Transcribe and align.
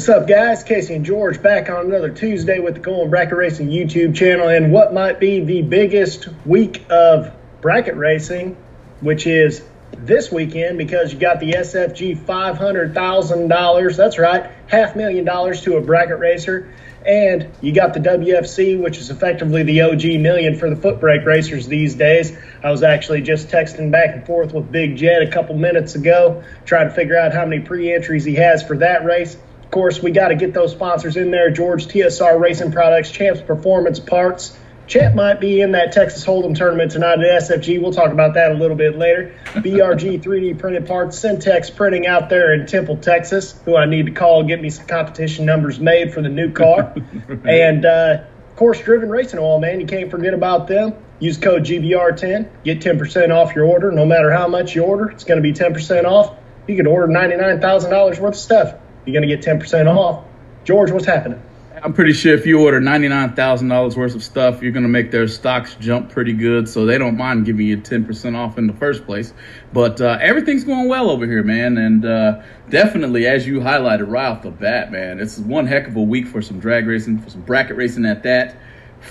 What's 0.00 0.08
up, 0.08 0.26
guys? 0.26 0.64
Casey 0.64 0.94
and 0.94 1.04
George 1.04 1.42
back 1.42 1.68
on 1.68 1.84
another 1.84 2.08
Tuesday 2.08 2.58
with 2.58 2.72
the 2.72 2.80
Going 2.80 3.10
Bracket 3.10 3.36
Racing 3.36 3.68
YouTube 3.68 4.16
channel 4.16 4.48
and 4.48 4.72
what 4.72 4.94
might 4.94 5.20
be 5.20 5.44
the 5.44 5.60
biggest 5.60 6.26
week 6.46 6.86
of 6.88 7.30
bracket 7.60 7.96
racing, 7.96 8.56
which 9.02 9.26
is 9.26 9.62
this 9.92 10.32
weekend 10.32 10.78
because 10.78 11.12
you 11.12 11.18
got 11.18 11.38
the 11.38 11.52
SFG 11.52 12.16
$500,000. 12.16 13.96
That's 13.98 14.18
right, 14.18 14.50
half 14.68 14.96
million 14.96 15.26
dollars 15.26 15.60
to 15.64 15.76
a 15.76 15.82
bracket 15.82 16.18
racer. 16.18 16.72
And 17.04 17.50
you 17.60 17.74
got 17.74 17.92
the 17.92 18.00
WFC, 18.00 18.80
which 18.80 18.96
is 18.96 19.10
effectively 19.10 19.64
the 19.64 19.82
OG 19.82 20.04
million 20.22 20.56
for 20.56 20.70
the 20.70 20.76
foot 20.76 20.98
brake 21.00 21.26
racers 21.26 21.66
these 21.66 21.94
days. 21.94 22.34
I 22.64 22.70
was 22.70 22.82
actually 22.82 23.20
just 23.20 23.48
texting 23.48 23.90
back 23.90 24.14
and 24.14 24.24
forth 24.24 24.54
with 24.54 24.72
Big 24.72 24.96
Jed 24.96 25.20
a 25.20 25.30
couple 25.30 25.58
minutes 25.58 25.94
ago, 25.94 26.42
trying 26.64 26.88
to 26.88 26.94
figure 26.94 27.18
out 27.18 27.34
how 27.34 27.44
many 27.44 27.60
pre 27.60 27.92
entries 27.92 28.24
he 28.24 28.36
has 28.36 28.62
for 28.62 28.78
that 28.78 29.04
race. 29.04 29.36
Of 29.70 29.74
course, 29.74 30.02
we 30.02 30.10
got 30.10 30.28
to 30.28 30.34
get 30.34 30.52
those 30.52 30.72
sponsors 30.72 31.16
in 31.16 31.30
there 31.30 31.48
George 31.48 31.86
TSR 31.86 32.40
Racing 32.40 32.72
Products, 32.72 33.12
Champs 33.12 33.40
Performance 33.40 34.00
Parts. 34.00 34.58
Champ 34.88 35.14
might 35.14 35.38
be 35.38 35.60
in 35.60 35.70
that 35.70 35.92
Texas 35.92 36.26
Hold'em 36.26 36.56
tournament 36.56 36.90
tonight 36.90 37.20
at 37.20 37.42
SFG. 37.42 37.80
We'll 37.80 37.92
talk 37.92 38.10
about 38.10 38.34
that 38.34 38.50
a 38.50 38.54
little 38.54 38.76
bit 38.76 38.98
later. 38.98 39.32
BRG 39.44 40.20
3D 40.20 40.58
printed 40.58 40.88
parts, 40.88 41.20
Syntex 41.20 41.72
printing 41.72 42.08
out 42.08 42.28
there 42.28 42.52
in 42.52 42.66
Temple, 42.66 42.96
Texas, 42.96 43.52
who 43.64 43.76
I 43.76 43.86
need 43.86 44.06
to 44.06 44.10
call 44.10 44.40
and 44.40 44.48
get 44.48 44.60
me 44.60 44.70
some 44.70 44.88
competition 44.88 45.46
numbers 45.46 45.78
made 45.78 46.12
for 46.12 46.20
the 46.20 46.28
new 46.28 46.50
car. 46.50 46.92
and 47.44 47.84
uh, 47.84 48.24
course 48.56 48.80
driven 48.80 49.08
racing 49.08 49.38
oil, 49.38 49.60
man. 49.60 49.78
You 49.80 49.86
can't 49.86 50.10
forget 50.10 50.34
about 50.34 50.66
them. 50.66 50.94
Use 51.20 51.38
code 51.38 51.62
GBR10, 51.62 52.48
get 52.64 52.80
10% 52.80 53.32
off 53.32 53.54
your 53.54 53.66
order. 53.66 53.92
No 53.92 54.04
matter 54.04 54.32
how 54.32 54.48
much 54.48 54.74
you 54.74 54.82
order, 54.82 55.12
it's 55.12 55.22
going 55.22 55.40
to 55.40 55.42
be 55.42 55.52
10% 55.52 56.06
off. 56.06 56.36
You 56.66 56.74
could 56.74 56.88
order 56.88 57.06
$99,000 57.06 58.18
worth 58.18 58.34
of 58.34 58.36
stuff 58.36 58.74
you're 59.10 59.20
going 59.20 59.28
to 59.28 59.36
get 59.36 59.44
10% 59.44 59.94
off. 59.94 60.24
George, 60.64 60.90
what's 60.90 61.06
happening? 61.06 61.42
I'm 61.82 61.94
pretty 61.94 62.12
sure 62.12 62.34
if 62.34 62.44
you 62.44 62.60
order 62.60 62.78
$99,000 62.78 63.96
worth 63.96 64.14
of 64.14 64.22
stuff, 64.22 64.60
you're 64.60 64.72
going 64.72 64.82
to 64.82 64.88
make 64.88 65.10
their 65.10 65.26
stocks 65.26 65.76
jump 65.76 66.10
pretty 66.10 66.34
good. 66.34 66.68
So 66.68 66.84
they 66.84 66.98
don't 66.98 67.16
mind 67.16 67.46
giving 67.46 67.66
you 67.66 67.78
10% 67.78 68.36
off 68.36 68.58
in 68.58 68.66
the 68.66 68.74
first 68.74 69.06
place. 69.06 69.32
But 69.72 69.98
uh, 69.98 70.18
everything's 70.20 70.64
going 70.64 70.88
well 70.88 71.08
over 71.08 71.26
here, 71.26 71.42
man. 71.42 71.78
And 71.78 72.04
uh, 72.04 72.42
definitely, 72.68 73.26
as 73.26 73.46
you 73.46 73.60
highlighted 73.60 74.10
right 74.10 74.26
off 74.26 74.42
the 74.42 74.50
bat, 74.50 74.92
man, 74.92 75.20
it's 75.20 75.38
one 75.38 75.66
heck 75.66 75.88
of 75.88 75.96
a 75.96 76.02
week 76.02 76.26
for 76.26 76.42
some 76.42 76.60
drag 76.60 76.86
racing, 76.86 77.18
for 77.18 77.30
some 77.30 77.42
bracket 77.42 77.76
racing 77.76 78.04
at 78.04 78.22
that. 78.24 78.56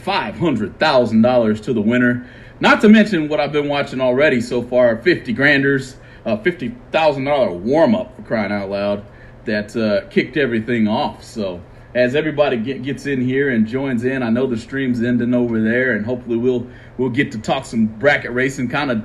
$500,000 0.06 1.64
to 1.64 1.74
the 1.74 1.82
winner. 1.82 2.28
Not 2.60 2.82
to 2.82 2.90
mention 2.90 3.30
what 3.30 3.40
I've 3.40 3.54
been 3.54 3.68
watching 3.68 4.00
already 4.00 4.42
so 4.42 4.62
far 4.62 4.98
50 4.98 5.34
granders, 5.34 5.96
uh, 6.26 6.38
$50,000 6.38 7.60
warm 7.62 7.96
up 7.96 8.16
for 8.16 8.22
crying 8.22 8.52
out 8.52 8.70
loud 8.70 9.06
that 9.50 9.76
uh, 9.76 10.08
kicked 10.10 10.38
everything 10.38 10.88
off. 10.88 11.24
So 11.24 11.62
as 11.96 12.16
everybody 12.16 12.58
get, 12.58 12.84
gets 12.84 13.08
in 13.08 13.20
here 13.20 13.50
and 13.50 13.66
joins 13.66 14.06
in, 14.06 14.22
I 14.22 14.30
know 14.30 14.46
the 14.46 14.58
stream's 14.58 15.02
ending 15.02 15.34
over 15.34 15.60
there, 15.60 15.94
and 15.94 16.06
hopefully 16.06 16.38
we'll 16.38 16.68
we'll 16.98 17.10
get 17.10 17.32
to 17.32 17.40
talk 17.40 17.66
some 17.66 17.88
bracket 17.88 18.32
racing, 18.32 18.70
kind 18.70 18.92
of 18.92 19.04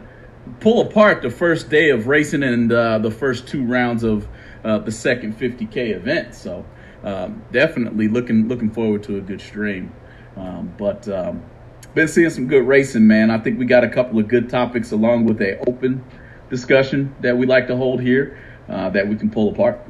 pull 0.61 0.83
apart 0.83 1.23
the 1.23 1.31
first 1.31 1.71
day 1.71 1.91
of 1.91 2.07
racing 2.07 2.43
and 2.43 2.71
uh, 2.71 2.99
the 2.99 3.11
first 3.11 3.49
two 3.49 3.65
rounds 3.65 4.05
of 4.05 4.29
uh, 4.65 4.79
the 4.79 4.93
second 4.93 5.39
50k 5.39 5.95
event. 5.97 6.35
So 6.35 6.65
um, 7.03 7.43
definitely 7.51 8.09
looking 8.09 8.49
looking 8.49 8.71
forward 8.71 9.03
to 9.05 9.17
a 9.17 9.21
good 9.21 9.41
stream. 9.41 9.93
Um, 10.37 10.75
but 10.77 11.09
um, 11.09 11.43
been 11.95 12.09
seeing 12.09 12.31
some 12.31 12.49
good 12.49 12.67
racing, 12.67 13.07
man. 13.07 13.31
I 13.31 13.39
think 13.39 13.59
we 13.59 13.65
got 13.65 13.85
a 13.85 13.89
couple 13.89 14.19
of 14.19 14.29
good 14.29 14.51
topics 14.51 14.93
along 14.93 15.25
with 15.25 15.41
a 15.41 15.59
open 15.69 16.05
discussion 16.51 17.15
that 17.21 17.37
we 17.37 17.47
like 17.47 17.67
to 17.69 17.77
hold 17.77 18.03
here 18.03 18.39
uh, 18.69 18.91
that 18.91 19.09
we 19.09 19.17
can 19.17 19.31
pull 19.31 19.51
apart. 19.51 19.81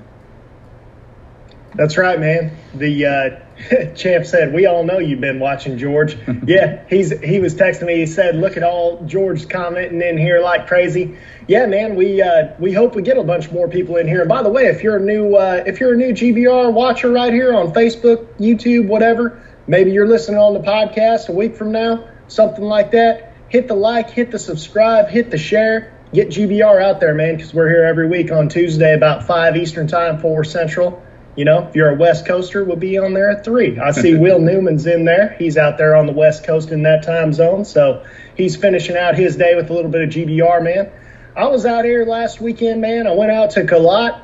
That's 1.75 1.99
right, 1.99 2.21
man. 2.21 2.57
The 2.75 3.07
uh, 3.07 3.95
champ 3.95 4.27
said, 4.27 4.53
"We 4.53 4.67
all 4.67 4.85
know 4.85 4.99
you've 4.99 5.21
been 5.21 5.41
watching 5.41 5.77
George." 5.77 6.17
yeah, 6.47 6.85
he's 6.89 7.19
he 7.21 7.41
was 7.41 7.55
texting 7.55 7.87
me. 7.87 7.97
He 7.97 8.07
said, 8.07 8.37
"Look 8.37 8.57
at 8.57 8.63
all 8.63 9.05
George 9.07 9.49
commenting 9.49 10.01
in 10.01 10.17
here 10.17 10.41
like 10.41 10.69
crazy." 10.69 11.17
Yeah, 11.49 11.67
man. 11.67 11.97
We 11.97 12.23
uh, 12.23 12.55
we 12.59 12.73
hope 12.73 12.95
we 12.95 13.03
get 13.03 13.17
a 13.17 13.25
bunch 13.25 13.51
more 13.51 13.69
people 13.69 13.97
in 13.97 14.07
here. 14.07 14.21
And 14.21 14.29
by 14.29 14.43
the 14.43 14.51
way, 14.51 14.67
if 14.67 14.83
you're 14.83 14.97
a 14.97 15.01
new 15.01 15.35
uh, 15.35 15.65
if 15.67 15.81
you're 15.81 15.95
a 15.95 15.97
new 15.97 16.13
GBR 16.13 16.73
watcher 16.73 17.11
right 17.11 17.33
here 17.33 17.53
on 17.55 17.73
Facebook, 17.73 18.27
YouTube, 18.39 18.87
whatever, 18.87 19.43
maybe 19.67 19.91
you're 19.91 20.09
listening 20.09 20.39
on 20.39 20.55
the 20.55 20.61
podcast 20.61 21.29
a 21.29 21.33
week 21.33 21.57
from 21.57 21.73
now, 21.73 22.09
something 22.29 22.65
like 22.65 22.93
that. 22.93 23.33
Hit 23.49 23.69
the 23.69 23.75
like, 23.75 24.11
hit 24.11 24.31
the 24.31 24.39
subscribe, 24.39 25.09
hit 25.09 25.31
the 25.31 25.39
share. 25.39 25.91
Get 26.13 26.29
GBR 26.29 26.81
out 26.81 27.01
there, 27.01 27.13
man, 27.13 27.37
because 27.37 27.53
we're 27.53 27.69
here 27.69 27.83
every 27.83 28.07
week 28.07 28.31
on 28.31 28.49
Tuesday 28.49 28.95
about 28.95 29.27
five 29.27 29.57
Eastern 29.57 29.89
time, 29.89 30.21
four 30.21 30.45
Central. 30.45 31.03
You 31.37 31.45
know, 31.45 31.67
if 31.67 31.75
you're 31.75 31.91
a 31.91 31.97
West 31.97 32.27
Coaster, 32.27 32.65
we'll 32.65 32.77
be 32.77 32.97
on 32.99 33.13
there 33.13 33.31
at 33.31 33.45
three. 33.45 33.79
I 33.79 33.91
see 33.91 34.15
Will 34.19 34.39
Newman's 34.39 34.87
in 34.87 35.05
there. 35.05 35.35
He's 35.39 35.57
out 35.57 35.79
there 35.79 35.97
on 35.97 36.07
the 36.07 36.13
West 36.13 36.45
Coast 36.45 36.71
in 36.71 36.83
that 36.85 37.03
time 37.03 37.33
zone. 37.33 37.65
So 37.65 38.05
he's 38.37 38.57
finishing 38.57 38.97
out 38.97 39.17
his 39.17 39.37
day 39.37 39.57
with 39.57 39.69
a 39.71 39.73
little 39.73 39.91
bit 39.91 40.03
of 40.03 40.11
GBR, 40.11 40.63
man. 40.63 40.93
I 41.37 41.49
was 41.49 41.67
out 41.67 41.85
here 41.85 42.05
last 42.05 42.41
weekend, 42.41 42.81
man. 42.81 43.09
I 43.09 43.13
went 43.15 43.33
out 43.33 43.51
to 43.53 43.65
Galot. 43.65 44.21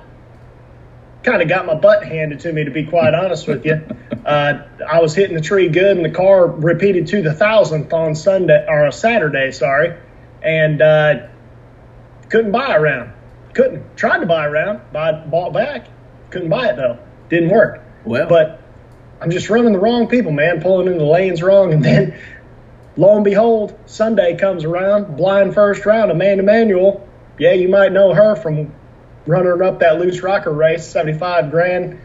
Kind 1.25 1.43
of 1.43 1.49
got 1.49 1.66
my 1.66 1.75
butt 1.75 2.04
handed 2.04 2.41
to 2.41 2.53
me, 2.53 2.65
to 2.65 2.70
be 2.70 2.87
quite 2.87 3.15
honest 3.15 3.47
with 3.47 3.65
you. 3.66 3.82
Uh, 4.20 4.66
I 4.87 5.00
was 5.00 5.15
hitting 5.15 5.34
the 5.34 5.41
tree 5.41 5.70
good, 5.70 5.97
and 5.97 6.04
the 6.04 6.10
car 6.10 6.47
repeated 6.47 7.06
to 7.06 7.22
the 7.22 7.32
thousandth 7.32 7.91
on 7.91 8.15
Sunday 8.15 8.66
or 8.69 8.93
Saturday, 8.93 9.50
sorry, 9.50 9.97
and 10.43 10.82
uh, 10.82 11.26
couldn't 12.28 12.53
buy 12.53 12.76
around. 12.76 13.15
Couldn't. 13.54 13.97
Tried 13.97 14.19
to 14.19 14.26
buy 14.26 14.44
around, 14.44 14.76
round, 14.76 14.93
bought, 14.93 15.31
bought 15.31 15.53
back 15.54 15.87
couldn't 16.31 16.49
buy 16.49 16.69
it 16.69 16.77
though. 16.77 16.99
Didn't 17.29 17.51
work. 17.51 17.83
Well, 18.05 18.29
but 18.29 18.61
I'm 19.21 19.31
just 19.31 19.51
running 19.51 19.73
the 19.73 19.79
wrong 19.79 20.09
people, 20.09 20.33
man, 20.33 20.63
pulling 20.63 20.87
in 20.87 20.99
the 20.99 21.05
lanes 21.05 21.43
wrong, 21.43 21.73
and 21.73 21.85
then 21.85 22.19
lo 22.97 23.15
and 23.15 23.25
behold, 23.25 23.79
Sunday 23.87 24.37
comes 24.37 24.65
around, 24.65 25.17
blind 25.17 25.55
first 25.55 25.85
round, 25.85 26.11
Amanda 26.11 26.43
Manuel. 26.43 27.07
Yeah, 27.39 27.53
you 27.53 27.69
might 27.69 27.93
know 27.93 28.15
her 28.15 28.37
from 28.37 28.73
running 29.27 29.63
up 29.63 29.81
that 29.81 29.99
loose 29.99 30.23
rocker 30.23 30.53
race, 30.53 30.87
75 30.87 31.51
grand. 31.51 32.01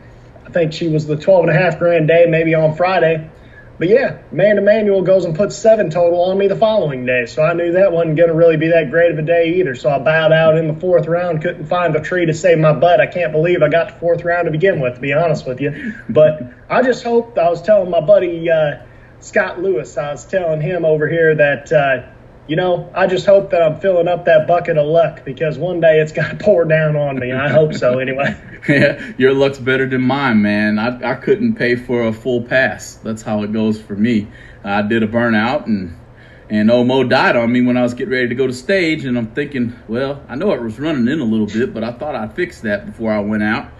I 0.45 0.49
think 0.49 0.73
she 0.73 0.87
was 0.87 1.07
the 1.07 1.15
12 1.15 1.47
and 1.47 1.57
a 1.57 1.59
half 1.59 1.79
grand 1.79 2.07
day, 2.07 2.25
maybe 2.27 2.53
on 2.53 2.75
Friday. 2.75 3.29
But 3.77 3.89
yeah, 3.89 4.19
Amanda 4.31 4.61
Manuel 4.61 5.01
goes 5.01 5.25
and 5.25 5.35
puts 5.35 5.55
seven 5.55 5.89
total 5.89 6.21
on 6.21 6.37
me 6.37 6.47
the 6.47 6.55
following 6.55 7.05
day. 7.05 7.25
So 7.25 7.43
I 7.43 7.53
knew 7.53 7.73
that 7.73 7.91
wasn't 7.91 8.15
going 8.15 8.29
to 8.29 8.35
really 8.35 8.55
be 8.55 8.69
that 8.69 8.89
great 8.89 9.11
of 9.11 9.19
a 9.19 9.21
day 9.21 9.55
either. 9.59 9.75
So 9.75 9.89
I 9.89 9.99
bowed 9.99 10.31
out 10.31 10.57
in 10.57 10.67
the 10.67 10.79
fourth 10.79 11.07
round, 11.07 11.41
couldn't 11.41 11.65
find 11.65 11.95
a 11.95 12.01
tree 12.01 12.25
to 12.25 12.33
save 12.33 12.57
my 12.57 12.71
butt. 12.71 13.01
I 13.01 13.07
can't 13.07 13.33
believe 13.33 13.61
I 13.61 13.67
got 13.67 13.89
to 13.89 13.95
fourth 13.95 14.23
round 14.23 14.45
to 14.45 14.51
begin 14.51 14.79
with, 14.79 14.95
to 14.95 15.01
be 15.01 15.11
honest 15.11 15.45
with 15.45 15.59
you. 15.59 15.93
But 16.07 16.53
I 16.69 16.83
just 16.83 17.03
hope, 17.03 17.37
I 17.37 17.49
was 17.49 17.61
telling 17.61 17.89
my 17.89 18.01
buddy 18.01 18.49
uh, 18.49 18.77
Scott 19.19 19.61
Lewis, 19.61 19.97
I 19.97 20.11
was 20.11 20.25
telling 20.25 20.61
him 20.61 20.85
over 20.85 21.07
here 21.07 21.35
that. 21.35 21.71
Uh, 21.71 22.14
you 22.47 22.55
know, 22.55 22.89
I 22.93 23.07
just 23.07 23.25
hope 23.25 23.49
that 23.51 23.61
I'm 23.61 23.79
filling 23.79 24.07
up 24.07 24.25
that 24.25 24.47
bucket 24.47 24.77
of 24.77 24.85
luck 24.85 25.25
because 25.25 25.57
one 25.57 25.79
day 25.79 25.99
it's 25.99 26.11
going 26.11 26.29
to 26.37 26.43
pour 26.43 26.65
down 26.65 26.95
on 26.95 27.19
me. 27.19 27.31
I 27.31 27.49
hope 27.49 27.73
so, 27.73 27.99
anyway. 27.99 28.35
yeah, 28.69 29.13
your 29.17 29.33
luck's 29.33 29.59
better 29.59 29.87
than 29.87 30.01
mine, 30.01 30.41
man. 30.41 30.79
I, 30.79 31.11
I 31.11 31.15
couldn't 31.15 31.55
pay 31.55 31.75
for 31.75 32.03
a 32.03 32.13
full 32.13 32.43
pass. 32.43 32.95
That's 32.95 33.21
how 33.21 33.43
it 33.43 33.51
goes 33.51 33.81
for 33.81 33.95
me. 33.95 34.27
I 34.63 34.81
did 34.81 35.03
a 35.03 35.07
burnout 35.07 35.65
and 35.65 35.99
and 36.47 36.69
Omo 36.69 37.09
died 37.09 37.35
on 37.35 37.51
me 37.51 37.63
when 37.63 37.75
I 37.75 37.81
was 37.81 37.95
getting 37.95 38.13
ready 38.13 38.27
to 38.27 38.35
go 38.35 38.45
to 38.45 38.53
stage. 38.53 39.05
And 39.05 39.17
I'm 39.17 39.31
thinking, 39.31 39.75
well, 39.87 40.23
I 40.29 40.35
know 40.35 40.51
it 40.53 40.61
was 40.61 40.79
running 40.79 41.07
in 41.07 41.19
a 41.19 41.23
little 41.23 41.47
bit, 41.47 41.73
but 41.73 41.83
I 41.83 41.91
thought 41.91 42.15
I'd 42.15 42.35
fix 42.35 42.61
that 42.61 42.85
before 42.85 43.11
I 43.11 43.19
went 43.19 43.41
out 43.41 43.71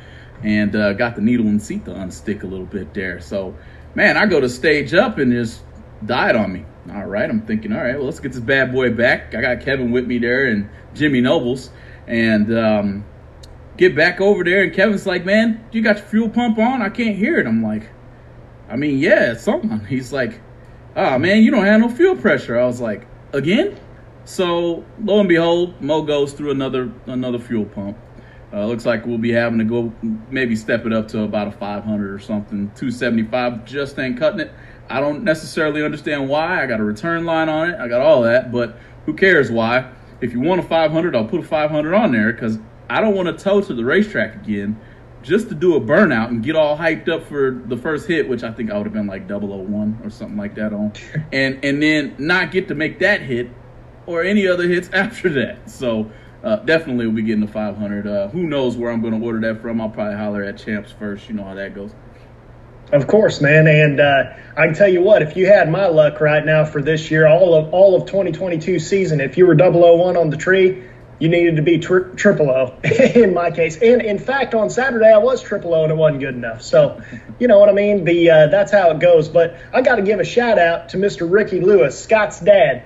and 0.44 0.76
uh, 0.76 0.94
got 0.94 1.16
the 1.16 1.22
needle 1.22 1.46
and 1.46 1.62
seat 1.62 1.86
to 1.86 1.92
unstick 1.92 2.42
a 2.42 2.48
little 2.48 2.66
bit 2.66 2.94
there. 2.94 3.20
So, 3.22 3.56
man, 3.94 4.18
I 4.18 4.26
go 4.26 4.40
to 4.40 4.50
stage 4.50 4.96
up 4.96 5.20
and 5.20 5.32
just 5.32 5.62
died 6.06 6.36
on 6.36 6.52
me. 6.52 6.66
All 6.94 7.06
right, 7.06 7.30
I'm 7.30 7.42
thinking, 7.42 7.74
all 7.74 7.84
right, 7.84 7.96
well, 7.96 8.06
let's 8.06 8.20
get 8.20 8.32
this 8.32 8.42
bad 8.42 8.72
boy 8.72 8.92
back. 8.92 9.34
I 9.34 9.42
got 9.42 9.62
Kevin 9.62 9.92
with 9.92 10.06
me 10.06 10.20
there 10.20 10.48
and 10.48 10.70
Jimmy 10.94 11.20
Nobles, 11.20 11.72
and 12.08 12.56
um, 12.56 13.06
get 13.78 13.96
back 13.96 14.22
over 14.22 14.44
there. 14.44 14.64
And 14.64 14.74
Kevin's 14.74 15.08
like, 15.08 15.26
man, 15.26 15.66
you 15.72 15.82
got 15.82 15.98
your 15.98 16.06
fuel 16.06 16.30
pump 16.30 16.60
on? 16.60 16.82
I 16.82 16.90
can't 16.90 17.16
hear 17.16 17.40
it. 17.40 17.48
I'm 17.48 17.64
like, 17.64 17.90
I 18.70 18.76
mean, 18.76 19.00
yeah, 19.00 19.32
it's. 19.32 19.48
He's 19.88 20.14
like, 20.14 20.40
oh 20.96 21.18
man, 21.18 21.44
you 21.44 21.52
don't 21.52 21.66
have 21.66 21.82
no 21.82 21.90
fuel 21.90 22.16
pressure. 22.16 22.60
I 22.60 22.66
was 22.66 22.82
like, 22.82 23.08
again? 23.34 23.80
So 24.26 24.84
lo 25.04 25.20
and 25.20 25.30
behold, 25.30 25.80
Mo 25.82 26.02
goes 26.02 26.34
through 26.34 26.52
another 26.52 26.92
another 27.06 27.40
fuel 27.40 27.66
pump. 27.66 27.98
Uh, 28.54 28.66
looks 28.66 28.86
like 28.86 29.06
we'll 29.06 29.18
be 29.18 29.32
having 29.32 29.60
to 29.60 29.66
go 29.66 29.94
maybe 30.30 30.56
step 30.56 30.86
it 30.86 30.94
up 30.94 31.08
to 31.10 31.24
about 31.24 31.48
a 31.48 31.52
500 31.52 32.14
or 32.14 32.20
something. 32.20 32.72
275 32.76 33.66
just 33.66 34.00
ain't 34.00 34.18
cutting 34.18 34.40
it. 34.40 34.52
I 34.90 35.00
don't 35.00 35.24
necessarily 35.24 35.84
understand 35.84 36.30
why. 36.30 36.64
I 36.64 36.68
got 36.68 36.80
a 36.80 36.84
return 36.84 37.26
line 37.26 37.50
on 37.50 37.70
it. 37.72 37.80
I 37.80 37.88
got 37.88 38.02
all 38.02 38.22
that, 38.24 38.52
but 38.52 38.78
who 39.06 39.14
cares 39.14 39.52
why? 39.52 39.92
If 40.22 40.34
you 40.34 40.40
want 40.40 40.60
a 40.60 40.64
500, 40.64 41.16
I'll 41.16 41.26
put 41.26 41.40
a 41.40 41.44
500 41.44 41.94
on 41.94 42.12
there 42.12 42.32
because 42.32 42.60
I 42.90 43.02
don't 43.02 43.16
want 43.16 43.28
to 43.28 43.44
tow 43.44 43.62
to 43.62 43.74
the 43.74 43.84
racetrack 43.84 44.36
again 44.36 44.80
just 45.26 45.50
to 45.50 45.56
do 45.56 45.76
a 45.76 45.82
burnout 45.82 46.28
and 46.28 46.44
get 46.44 46.56
all 46.56 46.78
hyped 46.78 47.10
up 47.10 47.24
for 47.24 47.60
the 47.66 47.76
first 47.76 48.08
hit, 48.08 48.30
which 48.30 48.44
I 48.44 48.52
think 48.52 48.72
I 48.72 48.78
would 48.78 48.86
have 48.86 48.94
been 48.94 49.08
like 49.08 49.28
001 49.28 50.02
or 50.04 50.10
something 50.10 50.38
like 50.38 50.56
that 50.56 50.72
on, 50.72 50.94
and 51.34 51.64
and 51.66 51.82
then 51.82 52.16
not 52.20 52.52
get 52.52 52.68
to 52.68 52.76
make 52.76 53.00
that 53.00 53.22
hit 53.22 53.50
or 54.06 54.24
any 54.24 54.48
other 54.48 54.68
hits 54.68 54.90
after 54.94 55.30
that. 55.30 55.70
So 55.70 56.12
uh, 56.44 56.58
definitely 56.58 57.08
will 57.08 57.14
be 57.14 57.24
getting 57.24 57.46
the 57.46 57.52
500. 57.52 58.08
Uh, 58.08 58.28
who 58.30 58.44
knows 58.44 58.78
where 58.78 58.92
I'm 58.92 59.02
going 59.02 59.20
to 59.20 59.26
order 59.26 59.40
that 59.42 59.62
from? 59.62 59.82
I'll 59.82 59.90
probably 59.90 60.16
holler 60.16 60.44
at 60.44 60.58
Champs 60.58 60.92
first. 60.92 61.28
You 61.28 61.36
know 61.36 61.44
how 61.44 61.56
that 61.56 61.74
goes. 61.74 61.92
Of 62.92 63.08
course, 63.08 63.42
man, 63.42 63.68
and 63.68 64.00
uh, 64.00 64.34
I 64.56 64.68
can 64.68 64.76
tell 64.76 64.88
you 64.88 65.02
what. 65.02 65.24
If 65.24 65.36
you 65.36 65.48
had 65.48 65.70
my 65.70 65.88
luck 65.88 66.22
right 66.22 66.46
now 66.46 66.66
for 66.66 66.82
this 66.82 67.10
year, 67.10 67.28
all 67.28 67.56
of 67.56 67.74
all 67.74 67.96
of 67.96 68.06
2022 68.06 68.80
season, 68.80 69.22
if 69.22 69.38
you 69.38 69.48
were 69.48 69.56
001 69.56 70.16
on 70.16 70.30
the 70.30 70.38
tree, 70.38 70.84
you 71.18 71.30
needed 71.30 71.56
to 71.56 71.62
be 71.64 71.80
tri- 71.80 72.12
triple 72.16 72.52
O 72.52 72.78
in 72.84 73.34
my 73.34 73.50
case. 73.50 73.78
And 73.78 74.02
in 74.02 74.20
fact, 74.20 74.54
on 74.54 74.70
Saturday 74.70 75.12
I 75.12 75.18
was 75.18 75.42
triple 75.42 75.74
O 75.74 75.84
and 75.84 75.92
it 75.92 75.96
wasn't 75.96 76.20
good 76.20 76.36
enough. 76.36 76.62
So, 76.62 77.02
you 77.40 77.48
know 77.48 77.58
what 77.58 77.70
I 77.70 77.72
mean? 77.72 78.04
The 78.04 78.30
uh, 78.30 78.48
that's 78.48 78.72
how 78.72 78.92
it 78.92 79.00
goes. 79.00 79.30
But 79.30 79.58
I 79.74 79.82
got 79.82 79.96
to 79.96 80.04
give 80.04 80.20
a 80.20 80.26
shout 80.26 80.60
out 80.60 80.90
to 80.90 80.98
Mr. 80.98 81.30
Ricky 81.30 81.62
Lewis, 81.62 82.02
Scott's 82.02 82.40
dad 82.40 82.84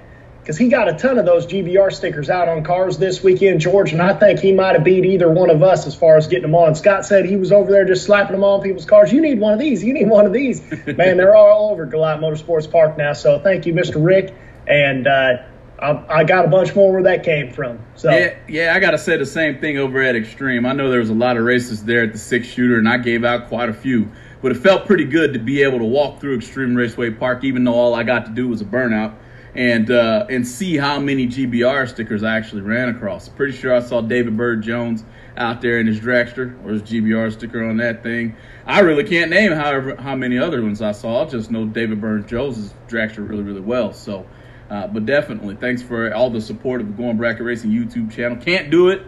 because 0.49 0.57
he 0.57 0.67
got 0.67 0.89
a 0.89 0.93
ton 0.93 1.19
of 1.19 1.27
those 1.27 1.45
GBR 1.45 1.93
stickers 1.93 2.27
out 2.27 2.49
on 2.49 2.63
cars 2.63 2.97
this 2.97 3.21
weekend, 3.21 3.61
George, 3.61 3.91
and 3.91 4.01
I 4.01 4.15
think 4.15 4.39
he 4.39 4.51
might 4.51 4.73
have 4.73 4.83
beat 4.83 5.05
either 5.05 5.29
one 5.29 5.51
of 5.51 5.61
us 5.61 5.85
as 5.85 5.93
far 5.93 6.17
as 6.17 6.25
getting 6.25 6.41
them 6.41 6.55
on. 6.55 6.73
Scott 6.73 7.05
said 7.05 7.25
he 7.25 7.35
was 7.35 7.51
over 7.51 7.71
there 7.71 7.85
just 7.85 8.03
slapping 8.03 8.31
them 8.31 8.43
on 8.43 8.59
people's 8.63 8.85
cars. 8.85 9.13
You 9.13 9.21
need 9.21 9.39
one 9.39 9.53
of 9.53 9.59
these. 9.59 9.83
You 9.83 9.93
need 9.93 10.09
one 10.09 10.25
of 10.25 10.33
these. 10.33 10.59
Man, 10.97 11.17
they're 11.17 11.35
all 11.35 11.69
over 11.69 11.85
Galot 11.85 12.19
Motorsports 12.19 12.71
Park 12.71 12.97
now. 12.97 13.13
So 13.13 13.37
thank 13.37 13.67
you, 13.67 13.73
Mr. 13.75 14.03
Rick. 14.03 14.33
And 14.65 15.05
uh, 15.05 15.43
I, 15.77 16.05
I, 16.09 16.23
got 16.23 16.45
a 16.45 16.47
bunch 16.47 16.73
more 16.73 16.93
where 16.93 17.03
that 17.03 17.23
came 17.23 17.53
from. 17.53 17.77
So 17.93 18.09
yeah, 18.09 18.35
yeah, 18.47 18.73
I 18.73 18.79
got 18.79 18.91
to 18.91 18.97
say 18.97 19.17
the 19.17 19.27
same 19.27 19.59
thing 19.59 19.77
over 19.77 20.01
at 20.01 20.15
Extreme. 20.15 20.65
I 20.65 20.73
know 20.73 20.89
there 20.89 20.99
was 20.99 21.11
a 21.11 21.13
lot 21.13 21.37
of 21.37 21.43
races 21.43 21.83
there 21.83 22.01
at 22.01 22.11
the 22.11 22.17
six 22.17 22.47
shooter, 22.47 22.79
and 22.79 22.89
I 22.89 22.97
gave 22.97 23.23
out 23.23 23.49
quite 23.49 23.69
a 23.69 23.73
few. 23.73 24.09
But 24.41 24.53
it 24.53 24.57
felt 24.57 24.87
pretty 24.87 25.05
good 25.05 25.33
to 25.33 25.39
be 25.39 25.61
able 25.61 25.77
to 25.77 25.85
walk 25.85 26.19
through 26.19 26.37
Extreme 26.37 26.73
Raceway 26.73 27.11
Park, 27.11 27.43
even 27.43 27.65
though 27.65 27.75
all 27.75 27.93
I 27.93 28.01
got 28.01 28.25
to 28.25 28.31
do 28.31 28.47
was 28.47 28.61
a 28.61 28.65
burnout 28.65 29.13
and 29.55 29.89
uh, 29.89 30.25
and 30.29 30.47
see 30.47 30.77
how 30.77 30.99
many 30.99 31.27
GBR 31.27 31.89
stickers 31.89 32.23
I 32.23 32.37
actually 32.37 32.61
ran 32.61 32.89
across. 32.89 33.29
Pretty 33.29 33.57
sure 33.57 33.73
I 33.73 33.79
saw 33.79 34.01
David 34.01 34.37
Bird 34.37 34.61
Jones 34.61 35.03
out 35.37 35.61
there 35.61 35.79
in 35.79 35.87
his 35.87 35.99
dragster 35.99 36.63
or 36.65 36.71
his 36.71 36.83
GBR 36.83 37.31
sticker 37.31 37.63
on 37.63 37.77
that 37.77 38.03
thing. 38.03 38.35
I 38.65 38.81
really 38.81 39.03
can't 39.03 39.31
name 39.31 39.51
however 39.51 39.95
how 39.95 40.15
many 40.15 40.37
other 40.37 40.61
ones 40.61 40.81
I 40.81 40.91
saw. 40.91 41.25
I 41.25 41.29
just 41.29 41.49
know 41.49 41.65
David 41.65 42.01
Bird 42.01 42.27
Jones' 42.27 42.73
dragster 42.87 43.27
really 43.27 43.43
really 43.43 43.61
well. 43.61 43.93
So, 43.93 44.25
uh, 44.69 44.87
but 44.87 45.05
definitely 45.05 45.55
thanks 45.55 45.81
for 45.81 46.13
all 46.13 46.29
the 46.29 46.41
support 46.41 46.81
of 46.81 46.87
the 46.87 46.93
Going 46.93 47.17
Bracket 47.17 47.43
Racing 47.43 47.71
YouTube 47.71 48.11
channel. 48.11 48.37
Can't 48.37 48.69
do 48.69 48.89
it. 48.89 49.03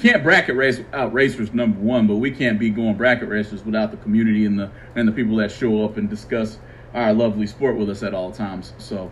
Can't 0.00 0.22
bracket 0.22 0.56
race 0.56 0.82
out 0.92 1.14
racers 1.14 1.54
number 1.54 1.80
one, 1.80 2.06
but 2.06 2.16
we 2.16 2.30
can't 2.30 2.58
be 2.58 2.68
going 2.68 2.96
bracket 2.96 3.30
racers 3.30 3.64
without 3.64 3.90
the 3.90 3.96
community 3.96 4.44
and 4.44 4.58
the 4.58 4.70
and 4.94 5.08
the 5.08 5.12
people 5.12 5.36
that 5.36 5.50
show 5.50 5.86
up 5.86 5.96
and 5.96 6.10
discuss 6.10 6.58
our 6.92 7.14
lovely 7.14 7.46
sport 7.46 7.78
with 7.78 7.88
us 7.88 8.02
at 8.02 8.12
all 8.12 8.30
times. 8.30 8.74
So 8.76 9.10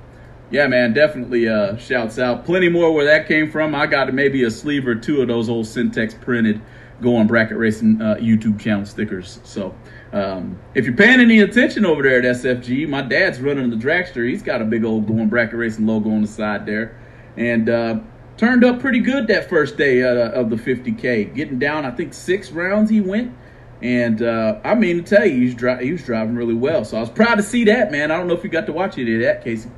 yeah, 0.50 0.66
man, 0.66 0.92
definitely 0.92 1.48
uh, 1.48 1.76
shouts 1.76 2.18
out. 2.18 2.44
Plenty 2.44 2.68
more 2.68 2.92
where 2.92 3.04
that 3.06 3.26
came 3.26 3.50
from. 3.50 3.74
I 3.74 3.86
got 3.86 4.12
maybe 4.12 4.44
a 4.44 4.50
sleeve 4.50 4.86
or 4.86 4.94
two 4.94 5.22
of 5.22 5.28
those 5.28 5.48
old 5.48 5.66
Syntex 5.66 6.20
printed 6.20 6.60
going 7.00 7.26
bracket 7.26 7.56
racing 7.56 8.00
uh, 8.00 8.16
YouTube 8.16 8.60
channel 8.60 8.86
stickers. 8.86 9.40
So 9.42 9.74
um, 10.12 10.58
if 10.74 10.84
you're 10.84 10.96
paying 10.96 11.20
any 11.20 11.40
attention 11.40 11.84
over 11.84 12.02
there 12.02 12.18
at 12.18 12.24
SFG, 12.24 12.88
my 12.88 13.02
dad's 13.02 13.40
running 13.40 13.70
the 13.70 13.76
dragster. 13.76 14.28
He's 14.28 14.42
got 14.42 14.62
a 14.62 14.64
big 14.64 14.84
old 14.84 15.06
going 15.06 15.28
bracket 15.28 15.56
racing 15.56 15.86
logo 15.86 16.10
on 16.10 16.22
the 16.22 16.28
side 16.28 16.66
there, 16.66 16.96
and 17.36 17.68
uh, 17.68 17.98
turned 18.36 18.64
up 18.64 18.80
pretty 18.80 19.00
good 19.00 19.26
that 19.28 19.48
first 19.48 19.76
day 19.76 20.02
uh, 20.02 20.30
of 20.30 20.50
the 20.50 20.56
50k. 20.56 21.34
Getting 21.34 21.58
down, 21.58 21.84
I 21.84 21.90
think 21.90 22.14
six 22.14 22.50
rounds 22.50 22.90
he 22.90 23.00
went. 23.00 23.34
And 23.82 24.22
uh, 24.22 24.60
I 24.64 24.76
mean 24.76 24.96
to 24.96 25.02
tell 25.02 25.26
you, 25.26 25.34
he 25.34 25.44
was, 25.46 25.54
dri- 25.54 25.84
he 25.84 25.92
was 25.92 26.02
driving 26.02 26.36
really 26.36 26.54
well. 26.54 26.84
So 26.84 26.96
I 26.96 27.00
was 27.00 27.10
proud 27.10 27.34
to 27.34 27.42
see 27.42 27.64
that, 27.64 27.90
man. 27.90 28.10
I 28.10 28.16
don't 28.16 28.28
know 28.28 28.34
if 28.34 28.44
you 28.44 28.50
got 28.50 28.66
to 28.66 28.72
watch 28.72 28.98
any 28.98 29.14
of 29.16 29.20
that, 29.22 29.44
Casey. 29.44 29.68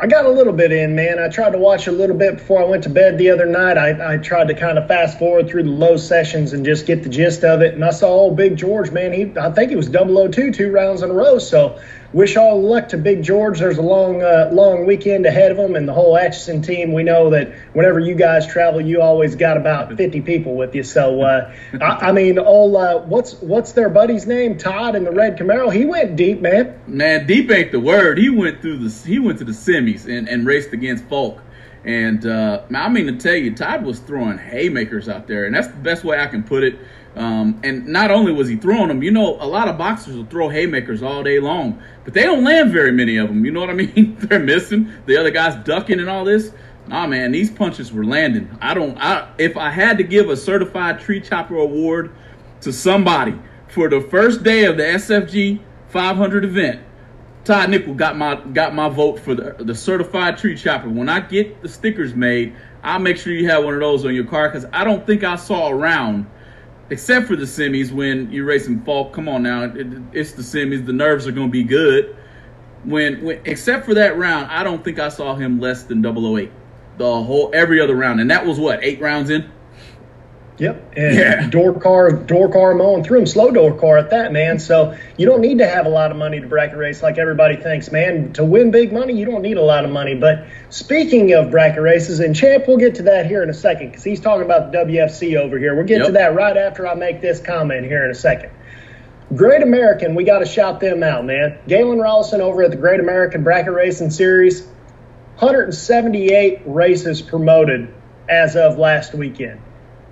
I 0.00 0.08
got 0.08 0.24
a 0.26 0.30
little 0.30 0.52
bit 0.52 0.72
in, 0.72 0.96
man. 0.96 1.20
I 1.20 1.28
tried 1.28 1.50
to 1.50 1.58
watch 1.58 1.86
a 1.86 1.92
little 1.92 2.16
bit 2.16 2.38
before 2.38 2.60
I 2.60 2.64
went 2.64 2.82
to 2.82 2.90
bed 2.90 3.16
the 3.16 3.30
other 3.30 3.46
night. 3.46 3.78
I, 3.78 4.14
I 4.14 4.16
tried 4.16 4.48
to 4.48 4.54
kind 4.54 4.76
of 4.76 4.88
fast 4.88 5.18
forward 5.20 5.48
through 5.48 5.62
the 5.62 5.70
low 5.70 5.96
sessions 5.96 6.52
and 6.52 6.64
just 6.64 6.84
get 6.84 7.04
the 7.04 7.08
gist 7.08 7.44
of 7.44 7.62
it. 7.62 7.74
And 7.74 7.84
I 7.84 7.90
saw 7.90 8.08
old 8.08 8.36
Big 8.36 8.56
George, 8.56 8.90
man. 8.90 9.12
He, 9.12 9.32
I 9.38 9.52
think 9.52 9.70
he 9.70 9.76
was 9.76 9.88
002 9.88 10.50
two 10.50 10.72
rounds 10.72 11.02
in 11.02 11.10
a 11.10 11.14
row. 11.14 11.38
So 11.38 11.80
wish 12.14 12.36
all 12.36 12.62
luck 12.62 12.88
to 12.88 12.96
Big 12.96 13.22
George. 13.22 13.58
There's 13.58 13.76
a 13.76 13.82
long, 13.82 14.22
uh, 14.22 14.48
long 14.52 14.86
weekend 14.86 15.26
ahead 15.26 15.50
of 15.50 15.58
him, 15.58 15.74
and 15.74 15.86
the 15.86 15.92
whole 15.92 16.16
Atchison 16.16 16.62
team. 16.62 16.92
We 16.92 17.02
know 17.02 17.28
that 17.30 17.52
whenever 17.74 17.98
you 17.98 18.14
guys 18.14 18.46
travel, 18.46 18.80
you 18.80 19.02
always 19.02 19.34
got 19.34 19.56
about 19.56 19.94
50 19.94 20.22
people 20.22 20.54
with 20.54 20.74
you. 20.74 20.82
So, 20.82 21.22
uh, 21.22 21.54
I, 21.80 22.08
I, 22.08 22.12
mean, 22.12 22.38
all 22.38 22.76
uh, 22.76 22.98
what's 22.98 23.34
what's 23.42 23.72
their 23.72 23.90
buddy's 23.90 24.26
name? 24.26 24.56
Todd 24.56 24.96
in 24.96 25.04
the 25.04 25.12
red 25.12 25.36
Camaro. 25.36 25.72
He 25.74 25.84
went 25.84 26.16
deep, 26.16 26.40
man. 26.40 26.80
Man, 26.86 27.26
deep 27.26 27.50
ain't 27.50 27.72
the 27.72 27.80
word. 27.80 28.16
He 28.16 28.30
went 28.30 28.62
through 28.62 28.78
the 28.78 29.06
he 29.06 29.18
went 29.18 29.38
to 29.40 29.44
the 29.44 29.52
semis 29.52 30.06
and, 30.06 30.28
and 30.28 30.46
raced 30.46 30.72
against 30.72 31.04
Folk. 31.04 31.40
And 31.84 32.24
uh, 32.24 32.62
I 32.74 32.88
mean 32.88 33.06
to 33.06 33.16
tell 33.16 33.34
you, 33.34 33.54
Todd 33.54 33.84
was 33.84 33.98
throwing 33.98 34.38
haymakers 34.38 35.08
out 35.08 35.26
there, 35.26 35.44
and 35.44 35.54
that's 35.54 35.68
the 35.68 35.74
best 35.74 36.02
way 36.02 36.18
I 36.18 36.26
can 36.26 36.42
put 36.42 36.62
it. 36.62 36.78
Um, 37.16 37.60
and 37.62 37.86
not 37.86 38.10
only 38.10 38.32
was 38.32 38.48
he 38.48 38.56
throwing 38.56 38.88
them, 38.88 39.02
you 39.02 39.10
know, 39.10 39.36
a 39.40 39.46
lot 39.46 39.68
of 39.68 39.78
boxers 39.78 40.16
will 40.16 40.24
throw 40.24 40.48
haymakers 40.48 41.02
all 41.02 41.22
day 41.22 41.38
long, 41.38 41.80
but 42.04 42.12
they 42.12 42.24
don't 42.24 42.42
land 42.42 42.72
very 42.72 42.90
many 42.90 43.16
of 43.18 43.28
them. 43.28 43.44
You 43.44 43.52
know 43.52 43.60
what 43.60 43.70
I 43.70 43.74
mean? 43.74 44.16
They're 44.18 44.40
missing. 44.40 44.92
The 45.06 45.16
other 45.16 45.30
guy's 45.30 45.54
ducking 45.64 46.00
and 46.00 46.08
all 46.08 46.24
this. 46.24 46.52
Nah, 46.86 47.06
man, 47.06 47.32
these 47.32 47.50
punches 47.50 47.92
were 47.92 48.04
landing. 48.04 48.50
I 48.60 48.74
don't. 48.74 48.98
I 48.98 49.32
if 49.38 49.56
I 49.56 49.70
had 49.70 49.96
to 49.98 50.04
give 50.04 50.28
a 50.28 50.36
certified 50.36 51.00
tree 51.00 51.20
chopper 51.20 51.56
award 51.56 52.14
to 52.60 52.72
somebody 52.72 53.38
for 53.68 53.88
the 53.88 54.00
first 54.00 54.42
day 54.42 54.64
of 54.64 54.76
the 54.76 54.82
SFG 54.82 55.60
500 55.88 56.44
event, 56.44 56.82
Todd 57.44 57.70
Nickel 57.70 57.94
got 57.94 58.18
my 58.18 58.34
got 58.52 58.74
my 58.74 58.90
vote 58.90 59.18
for 59.18 59.34
the 59.34 59.54
the 59.60 59.74
certified 59.74 60.36
tree 60.36 60.56
chopper. 60.56 60.90
When 60.90 61.08
I 61.08 61.20
get 61.20 61.62
the 61.62 61.68
stickers 61.68 62.14
made, 62.14 62.54
I'll 62.82 62.98
make 62.98 63.16
sure 63.16 63.32
you 63.32 63.48
have 63.48 63.64
one 63.64 63.72
of 63.72 63.80
those 63.80 64.04
on 64.04 64.14
your 64.14 64.24
car 64.24 64.50
because 64.50 64.68
I 64.72 64.84
don't 64.84 65.06
think 65.06 65.24
I 65.24 65.36
saw 65.36 65.68
a 65.68 65.74
round 65.74 66.26
except 66.94 67.26
for 67.26 67.34
the 67.34 67.44
semis 67.44 67.90
when 67.90 68.30
you're 68.30 68.44
racing 68.44 68.80
Falk. 68.84 69.12
Come 69.12 69.28
on 69.28 69.42
now, 69.42 69.64
it, 69.64 69.86
it's 70.12 70.30
the 70.30 70.42
semis. 70.42 70.86
The 70.86 70.92
nerves 70.92 71.26
are 71.26 71.32
going 71.32 71.48
to 71.48 71.52
be 71.52 71.64
good. 71.64 72.16
When, 72.84 73.20
when, 73.24 73.40
except 73.44 73.84
for 73.84 73.94
that 73.94 74.16
round, 74.16 74.48
I 74.48 74.62
don't 74.62 74.84
think 74.84 75.00
I 75.00 75.08
saw 75.08 75.34
him 75.34 75.58
less 75.58 75.82
than 75.82 76.04
008. 76.04 76.52
The 76.98 77.04
whole 77.04 77.50
every 77.52 77.80
other 77.80 77.96
round, 77.96 78.20
and 78.20 78.30
that 78.30 78.46
was 78.46 78.60
what 78.60 78.78
eight 78.84 79.00
rounds 79.00 79.30
in. 79.30 79.50
Yep, 80.56 80.92
and 80.96 81.16
yeah. 81.16 81.48
door 81.48 81.80
car, 81.80 82.12
door 82.12 82.48
car 82.48 82.74
mowing 82.74 83.02
through 83.02 83.18
them, 83.18 83.26
slow 83.26 83.50
door 83.50 83.76
car 83.76 83.98
at 83.98 84.10
that, 84.10 84.32
man. 84.32 84.60
So 84.60 84.96
you 85.16 85.26
don't 85.26 85.40
need 85.40 85.58
to 85.58 85.66
have 85.66 85.84
a 85.84 85.88
lot 85.88 86.12
of 86.12 86.16
money 86.16 86.40
to 86.40 86.46
bracket 86.46 86.78
race 86.78 87.02
like 87.02 87.18
everybody 87.18 87.56
thinks, 87.56 87.90
man. 87.90 88.32
To 88.34 88.44
win 88.44 88.70
big 88.70 88.92
money, 88.92 89.18
you 89.18 89.24
don't 89.24 89.42
need 89.42 89.56
a 89.56 89.62
lot 89.62 89.84
of 89.84 89.90
money. 89.90 90.14
But 90.14 90.46
speaking 90.70 91.32
of 91.32 91.50
bracket 91.50 91.82
races, 91.82 92.20
and 92.20 92.36
Champ, 92.36 92.68
we'll 92.68 92.76
get 92.76 92.94
to 92.96 93.02
that 93.04 93.26
here 93.26 93.42
in 93.42 93.50
a 93.50 93.54
second 93.54 93.88
because 93.88 94.04
he's 94.04 94.20
talking 94.20 94.44
about 94.44 94.70
the 94.70 94.78
WFC 94.78 95.36
over 95.36 95.58
here. 95.58 95.74
We'll 95.74 95.86
get 95.86 95.98
yep. 95.98 96.06
to 96.06 96.12
that 96.12 96.36
right 96.36 96.56
after 96.56 96.86
I 96.86 96.94
make 96.94 97.20
this 97.20 97.40
comment 97.40 97.84
here 97.84 98.04
in 98.04 98.12
a 98.12 98.14
second. 98.14 98.52
Great 99.34 99.62
American, 99.62 100.14
we 100.14 100.22
got 100.22 100.38
to 100.38 100.46
shout 100.46 100.78
them 100.78 101.02
out, 101.02 101.24
man. 101.24 101.58
Galen 101.66 101.98
Rollison 101.98 102.38
over 102.38 102.62
at 102.62 102.70
the 102.70 102.76
Great 102.76 103.00
American 103.00 103.42
Bracket 103.42 103.72
Racing 103.72 104.10
Series, 104.10 104.62
178 105.38 106.60
races 106.64 107.22
promoted 107.22 107.92
as 108.28 108.54
of 108.54 108.78
last 108.78 109.14
weekend 109.14 109.60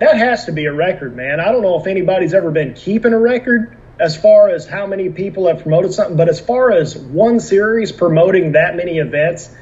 that 0.03 0.17
has 0.17 0.45
to 0.45 0.51
be 0.51 0.65
a 0.65 0.73
record, 0.73 1.15
man. 1.15 1.39
I 1.39 1.51
don't 1.51 1.61
know 1.61 1.79
if 1.79 1.87
anybody's 1.87 2.33
ever 2.33 2.51
been 2.51 2.73
keeping 2.73 3.13
a 3.13 3.19
record 3.19 3.77
as 3.99 4.17
far 4.17 4.49
as 4.49 4.67
how 4.67 4.85
many 4.85 5.09
people 5.09 5.47
have 5.47 5.61
promoted 5.61 5.93
something, 5.93 6.17
but 6.17 6.27
as 6.27 6.39
far 6.39 6.71
as 6.71 6.97
one 6.97 7.39
series 7.39 7.91
promoting 7.91 8.53
that 8.53 8.75
many 8.75 8.97
events, 8.97 9.55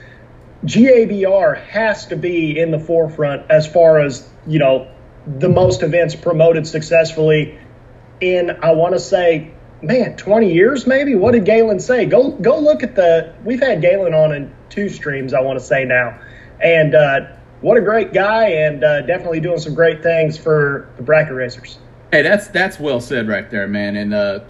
GABR 0.66 1.62
has 1.68 2.08
to 2.08 2.16
be 2.16 2.58
in 2.58 2.72
the 2.72 2.80
forefront 2.80 3.52
as 3.52 3.68
far 3.68 4.00
as, 4.00 4.28
you 4.48 4.58
know, 4.58 4.90
the 5.28 5.50
most 5.50 5.84
events 5.84 6.16
promoted 6.16 6.66
successfully 6.66 7.60
in, 8.20 8.50
I 8.64 8.72
want 8.72 8.94
to 8.94 9.00
say, 9.00 9.52
man, 9.84 10.18
20 10.18 10.54
years 10.54 10.88
maybe? 10.88 11.14
What 11.14 11.34
did 11.34 11.46
Galen 11.46 11.80
say? 11.80 12.06
Go 12.06 12.32
go 12.32 12.60
look 12.60 12.82
at 12.82 12.96
the, 12.96 13.36
we've 13.44 13.62
had 13.62 13.82
Galen 13.82 14.14
on 14.14 14.34
in 14.34 14.56
two 14.70 14.90
streams, 14.90 15.34
I 15.34 15.42
want 15.42 15.60
to 15.60 15.66
say 15.66 15.86
now. 15.86 16.20
And, 16.60 16.96
uh, 16.96 17.28
what 17.62 17.78
a 17.78 17.82
great 17.82 18.12
guy 18.14 18.48
and 18.50 18.84
uh, 18.84 19.02
definitely 19.02 19.40
doing 19.40 19.60
some 19.60 19.74
great 19.74 20.04
things 20.04 20.38
for 20.38 20.90
the 20.98 21.04
bracket 21.04 21.34
racers. 21.34 21.78
Hey, 22.12 22.24
that's 22.24 22.48
that's 22.50 22.80
well 22.80 23.00
said 23.00 23.28
right 23.28 23.50
there, 23.50 23.68
man. 23.68 23.96
And 23.96 24.14
uh, 24.14 24.42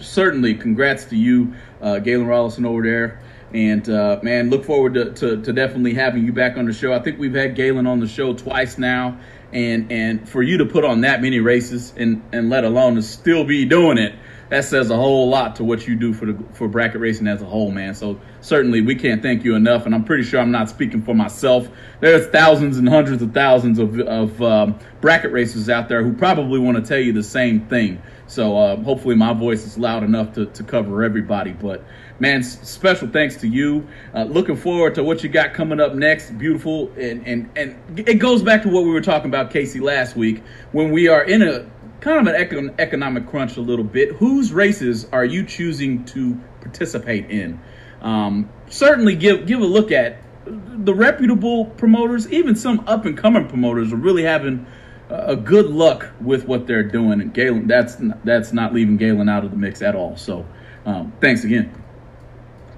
certainly, 0.00 0.54
congrats 0.54 1.04
to 1.06 1.16
you, 1.16 1.54
uh, 1.80 1.98
Galen 1.98 2.26
Rollison 2.26 2.64
over 2.64 2.82
there. 2.82 3.20
And 3.52 3.86
uh, 3.88 4.18
man, 4.22 4.48
look 4.48 4.64
forward 4.64 4.94
to, 4.94 5.12
to, 5.12 5.42
to, 5.42 5.52
definitely 5.52 5.92
having 5.92 6.24
you 6.24 6.32
back 6.32 6.56
on 6.56 6.64
the 6.64 6.72
show. 6.72 6.94
I 6.94 7.00
think 7.00 7.18
we've 7.18 7.34
had 7.34 7.54
Galen 7.54 7.86
on 7.86 8.00
the 8.00 8.08
show 8.08 8.32
twice 8.32 8.78
now, 8.78 9.18
and 9.52 9.92
and 9.92 10.26
for 10.26 10.42
you 10.42 10.58
to 10.58 10.64
put 10.64 10.86
on 10.86 11.02
that 11.02 11.20
many 11.20 11.38
races 11.40 11.92
and 11.96 12.22
and 12.32 12.48
let 12.48 12.64
alone 12.64 12.94
to 12.94 13.02
still 13.02 13.44
be 13.44 13.66
doing 13.66 13.98
it, 13.98 14.14
that 14.48 14.64
says 14.64 14.88
a 14.88 14.96
whole 14.96 15.28
lot 15.28 15.56
to 15.56 15.64
what 15.64 15.86
you 15.86 15.96
do 15.96 16.14
for 16.14 16.26
the 16.26 16.44
for 16.54 16.66
bracket 16.66 17.02
racing 17.02 17.26
as 17.26 17.42
a 17.42 17.44
whole, 17.44 17.70
man. 17.70 17.94
So 17.94 18.18
certainly 18.42 18.82
we 18.82 18.94
can't 18.94 19.22
thank 19.22 19.44
you 19.44 19.54
enough. 19.54 19.86
And 19.86 19.94
I'm 19.94 20.04
pretty 20.04 20.24
sure 20.24 20.40
I'm 20.40 20.50
not 20.50 20.68
speaking 20.68 21.00
for 21.00 21.14
myself. 21.14 21.68
There's 22.00 22.26
thousands 22.26 22.76
and 22.76 22.86
hundreds 22.86 23.22
of 23.22 23.32
thousands 23.32 23.78
of 23.78 23.98
of 24.00 24.42
um, 24.42 24.78
bracket 25.00 25.32
racers 25.32 25.70
out 25.70 25.88
there 25.88 26.02
who 26.02 26.12
probably 26.12 26.58
want 26.58 26.76
to 26.76 26.82
tell 26.82 27.00
you 27.00 27.14
the 27.14 27.22
same 27.22 27.66
thing. 27.68 28.02
So 28.26 28.56
uh, 28.56 28.76
hopefully 28.76 29.14
my 29.14 29.32
voice 29.32 29.66
is 29.66 29.78
loud 29.78 30.02
enough 30.02 30.34
to, 30.34 30.46
to 30.46 30.62
cover 30.62 31.02
everybody. 31.02 31.52
But 31.52 31.84
man, 32.18 32.42
special 32.42 33.08
thanks 33.08 33.36
to 33.36 33.48
you. 33.48 33.86
Uh, 34.14 34.24
looking 34.24 34.56
forward 34.56 34.94
to 34.96 35.04
what 35.04 35.22
you 35.22 35.28
got 35.28 35.54
coming 35.54 35.80
up 35.80 35.94
next. 35.94 36.30
Beautiful, 36.38 36.90
and 36.98 37.26
and 37.26 37.50
and 37.56 37.98
it 37.98 38.18
goes 38.18 38.42
back 38.42 38.62
to 38.62 38.68
what 38.68 38.84
we 38.84 38.90
were 38.90 39.00
talking 39.00 39.30
about, 39.30 39.50
Casey, 39.50 39.80
last 39.80 40.16
week 40.16 40.42
when 40.72 40.90
we 40.90 41.08
are 41.08 41.24
in 41.24 41.42
a 41.42 41.66
kind 42.00 42.26
of 42.26 42.34
an 42.34 42.74
economic 42.80 43.28
crunch 43.28 43.56
a 43.56 43.60
little 43.60 43.84
bit. 43.84 44.12
Whose 44.16 44.52
races 44.52 45.06
are 45.12 45.24
you 45.24 45.44
choosing 45.44 46.04
to 46.06 46.34
participate 46.60 47.30
in? 47.30 47.60
Um, 48.02 48.50
certainly, 48.68 49.16
give 49.16 49.46
give 49.46 49.60
a 49.60 49.64
look 49.64 49.90
at 49.92 50.18
the 50.44 50.94
reputable 50.94 51.66
promoters, 51.66 52.30
even 52.32 52.56
some 52.56 52.84
up 52.86 53.06
and 53.06 53.16
coming 53.16 53.48
promoters 53.48 53.92
are 53.92 53.96
really 53.96 54.24
having 54.24 54.66
a 55.08 55.36
good 55.36 55.66
luck 55.66 56.08
with 56.20 56.46
what 56.46 56.66
they're 56.66 56.82
doing. 56.82 57.20
And 57.20 57.32
Galen, 57.32 57.66
that's 57.66 57.96
that's 58.24 58.52
not 58.52 58.74
leaving 58.74 58.96
Galen 58.96 59.28
out 59.28 59.44
of 59.44 59.50
the 59.50 59.56
mix 59.56 59.82
at 59.82 59.94
all. 59.94 60.16
So, 60.16 60.46
um, 60.84 61.12
thanks 61.20 61.44
again. 61.44 61.72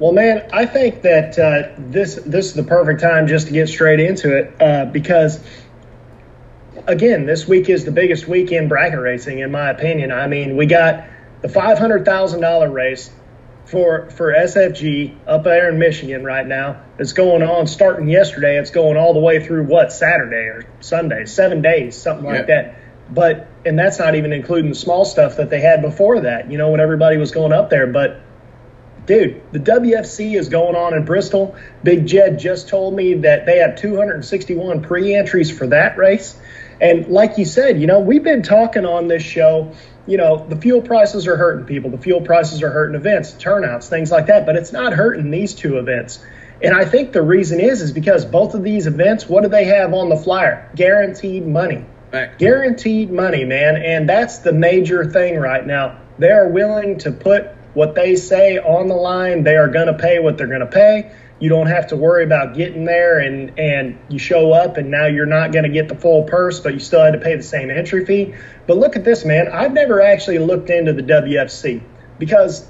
Well, 0.00 0.12
man, 0.12 0.48
I 0.52 0.66
think 0.66 1.02
that 1.02 1.38
uh, 1.38 1.74
this 1.78 2.16
this 2.26 2.46
is 2.46 2.54
the 2.54 2.64
perfect 2.64 3.00
time 3.00 3.26
just 3.26 3.46
to 3.46 3.52
get 3.52 3.68
straight 3.68 4.00
into 4.00 4.36
it 4.36 4.60
uh, 4.60 4.86
because, 4.86 5.40
again, 6.86 7.26
this 7.26 7.46
week 7.46 7.68
is 7.68 7.84
the 7.84 7.92
biggest 7.92 8.26
week 8.26 8.50
in 8.50 8.68
bracket 8.68 8.98
racing, 8.98 9.38
in 9.38 9.52
my 9.52 9.70
opinion. 9.70 10.10
I 10.10 10.26
mean, 10.26 10.56
we 10.56 10.66
got 10.66 11.06
the 11.42 11.48
five 11.48 11.78
hundred 11.78 12.04
thousand 12.04 12.40
dollar 12.40 12.68
race 12.70 13.10
for 13.66 14.10
for 14.10 14.32
SFG 14.32 15.16
up 15.26 15.44
there 15.44 15.70
in 15.70 15.78
Michigan 15.78 16.24
right 16.24 16.46
now. 16.46 16.82
It's 16.98 17.12
going 17.12 17.42
on 17.42 17.66
starting 17.66 18.08
yesterday. 18.08 18.58
It's 18.58 18.70
going 18.70 18.96
all 18.96 19.14
the 19.14 19.20
way 19.20 19.44
through 19.44 19.64
what 19.64 19.92
Saturday 19.92 20.48
or 20.48 20.66
Sunday, 20.80 21.24
seven 21.24 21.62
days, 21.62 21.96
something 21.96 22.26
like 22.26 22.46
that. 22.48 22.76
But 23.10 23.48
and 23.64 23.78
that's 23.78 23.98
not 23.98 24.14
even 24.14 24.32
including 24.32 24.70
the 24.70 24.76
small 24.76 25.04
stuff 25.04 25.36
that 25.36 25.50
they 25.50 25.60
had 25.60 25.82
before 25.82 26.20
that. 26.20 26.50
You 26.50 26.58
know, 26.58 26.70
when 26.70 26.80
everybody 26.80 27.16
was 27.16 27.30
going 27.30 27.52
up 27.52 27.70
there. 27.70 27.86
But 27.86 28.20
dude, 29.06 29.42
the 29.52 29.58
WFC 29.58 30.38
is 30.38 30.48
going 30.48 30.76
on 30.76 30.94
in 30.94 31.04
Bristol. 31.04 31.56
Big 31.82 32.06
Jed 32.06 32.38
just 32.38 32.68
told 32.68 32.94
me 32.94 33.14
that 33.14 33.46
they 33.46 33.58
have 33.58 33.76
261 33.76 34.82
pre-entries 34.82 35.56
for 35.56 35.66
that 35.68 35.96
race. 35.98 36.38
And 36.80 37.08
like 37.08 37.38
you 37.38 37.44
said, 37.44 37.80
you 37.80 37.86
know, 37.86 38.00
we've 38.00 38.24
been 38.24 38.42
talking 38.42 38.84
on 38.84 39.08
this 39.08 39.22
show 39.22 39.72
you 40.06 40.18
know, 40.18 40.46
the 40.46 40.56
fuel 40.56 40.82
prices 40.82 41.26
are 41.26 41.36
hurting 41.36 41.66
people. 41.66 41.90
The 41.90 41.98
fuel 41.98 42.20
prices 42.20 42.62
are 42.62 42.70
hurting 42.70 42.94
events, 42.94 43.32
turnouts, 43.32 43.88
things 43.88 44.10
like 44.10 44.26
that. 44.26 44.44
But 44.44 44.56
it's 44.56 44.72
not 44.72 44.92
hurting 44.92 45.30
these 45.30 45.54
two 45.54 45.78
events. 45.78 46.24
And 46.62 46.74
I 46.74 46.84
think 46.84 47.12
the 47.12 47.22
reason 47.22 47.60
is 47.60 47.80
is 47.80 47.92
because 47.92 48.24
both 48.24 48.54
of 48.54 48.62
these 48.62 48.86
events, 48.86 49.28
what 49.28 49.42
do 49.42 49.48
they 49.48 49.64
have 49.64 49.92
on 49.92 50.08
the 50.08 50.16
flyer? 50.16 50.70
Guaranteed 50.76 51.46
money. 51.46 51.84
Guaranteed 52.38 53.10
money, 53.10 53.44
man. 53.44 53.76
And 53.76 54.08
that's 54.08 54.38
the 54.38 54.52
major 54.52 55.10
thing 55.10 55.36
right 55.36 55.66
now. 55.66 55.98
They 56.18 56.30
are 56.30 56.48
willing 56.48 56.98
to 56.98 57.10
put 57.10 57.48
what 57.72 57.94
they 57.96 58.14
say 58.14 58.58
on 58.58 58.86
the 58.86 58.94
line. 58.94 59.42
They 59.42 59.56
are 59.56 59.68
going 59.68 59.88
to 59.88 59.94
pay 59.94 60.20
what 60.20 60.38
they're 60.38 60.46
going 60.46 60.60
to 60.60 60.66
pay 60.66 61.10
you 61.40 61.48
don't 61.48 61.66
have 61.66 61.88
to 61.88 61.96
worry 61.96 62.24
about 62.24 62.54
getting 62.54 62.84
there 62.84 63.18
and 63.18 63.58
and 63.58 63.98
you 64.08 64.18
show 64.18 64.52
up 64.52 64.76
and 64.76 64.90
now 64.90 65.06
you're 65.06 65.26
not 65.26 65.52
going 65.52 65.64
to 65.64 65.68
get 65.68 65.88
the 65.88 65.94
full 65.94 66.24
purse 66.24 66.60
but 66.60 66.72
you 66.72 66.80
still 66.80 67.02
had 67.02 67.12
to 67.12 67.18
pay 67.18 67.36
the 67.36 67.42
same 67.42 67.70
entry 67.70 68.04
fee. 68.04 68.34
But 68.66 68.78
look 68.78 68.96
at 68.96 69.04
this 69.04 69.24
man. 69.24 69.48
I've 69.48 69.72
never 69.72 70.00
actually 70.00 70.38
looked 70.38 70.70
into 70.70 70.92
the 70.92 71.02
wfc 71.02 71.82
because 72.18 72.66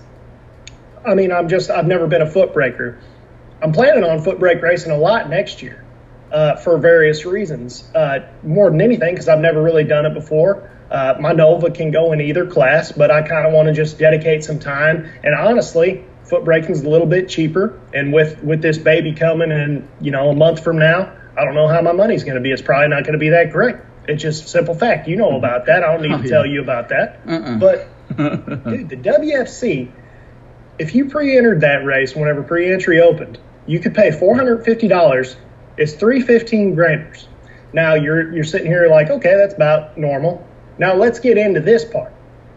i 1.06 1.14
mean 1.14 1.30
i'm 1.30 1.48
just 1.48 1.70
i've 1.70 1.86
never 1.86 2.06
been 2.06 2.22
a 2.22 2.30
foot 2.30 2.52
breaker. 2.52 2.98
I'm 3.62 3.72
planning 3.72 4.04
on 4.04 4.22
foot 4.22 4.38
brake 4.38 4.62
racing 4.62 4.92
a 4.92 4.98
lot 4.98 5.28
next 5.28 5.62
year 5.62 5.84
uh, 6.32 6.56
for 6.56 6.78
various 6.78 7.24
reasons 7.24 7.88
uh, 7.94 8.28
more 8.42 8.70
than 8.70 8.80
anything 8.80 9.14
because 9.14 9.28
i've 9.28 9.40
never 9.40 9.62
really 9.62 9.84
done 9.84 10.06
it 10.06 10.14
before. 10.14 10.70
Uh, 10.90 11.14
my 11.20 11.32
nova 11.32 11.70
can 11.70 11.90
go 11.90 12.12
in 12.12 12.20
either 12.20 12.46
class 12.46 12.92
but 12.92 13.10
i 13.10 13.20
kind 13.20 13.46
of 13.46 13.52
want 13.52 13.68
to 13.68 13.74
just 13.74 13.98
dedicate 13.98 14.42
some 14.42 14.58
time. 14.58 15.10
And 15.22 15.34
honestly 15.34 16.04
foot 16.34 16.44
braking 16.44 16.72
is 16.72 16.82
a 16.82 16.88
little 16.88 17.06
bit 17.06 17.28
cheaper. 17.28 17.78
And 17.92 18.12
with 18.12 18.42
with 18.42 18.62
this 18.62 18.78
baby 18.78 19.12
coming 19.12 19.50
in, 19.50 19.88
you 20.00 20.10
know, 20.10 20.30
a 20.30 20.34
month 20.34 20.62
from 20.62 20.78
now, 20.78 21.12
I 21.36 21.44
don't 21.44 21.54
know 21.54 21.68
how 21.68 21.80
my 21.80 21.92
money's 21.92 22.24
going 22.24 22.36
to 22.36 22.40
be. 22.40 22.50
It's 22.50 22.62
probably 22.62 22.88
not 22.88 23.04
going 23.04 23.12
to 23.12 23.18
be 23.18 23.30
that 23.30 23.50
great. 23.50 23.76
It's 24.08 24.22
just 24.22 24.48
simple 24.48 24.74
fact. 24.74 25.08
You 25.08 25.16
know 25.16 25.36
about 25.36 25.66
that. 25.66 25.82
I 25.82 25.92
don't 25.92 26.02
need 26.02 26.12
oh, 26.12 26.18
to 26.18 26.24
yeah. 26.24 26.30
tell 26.30 26.46
you 26.46 26.60
about 26.60 26.88
that. 26.90 27.20
Uh-uh. 27.26 27.56
But 27.58 27.88
dude, 28.16 28.88
the 28.88 28.96
WFC, 28.96 29.90
if 30.78 30.94
you 30.94 31.08
pre-entered 31.08 31.60
that 31.62 31.84
race 31.84 32.14
whenever 32.14 32.42
pre-entry 32.42 33.00
opened, 33.00 33.38
you 33.66 33.78
could 33.78 33.94
pay 33.94 34.10
four 34.10 34.34
hundred 34.34 34.64
fifty 34.64 34.88
dollars. 34.88 35.36
It's 35.76 35.94
three 35.94 36.20
fifteen 36.20 36.74
granders. 36.74 37.28
Now 37.72 37.94
you're 37.94 38.32
you're 38.32 38.44
sitting 38.44 38.66
here 38.66 38.88
like, 38.88 39.10
okay, 39.10 39.36
that's 39.36 39.54
about 39.54 39.96
normal. 39.96 40.46
Now 40.78 40.94
let's 40.94 41.20
get 41.20 41.38
into 41.38 41.60
this 41.60 41.84
part 41.84 42.13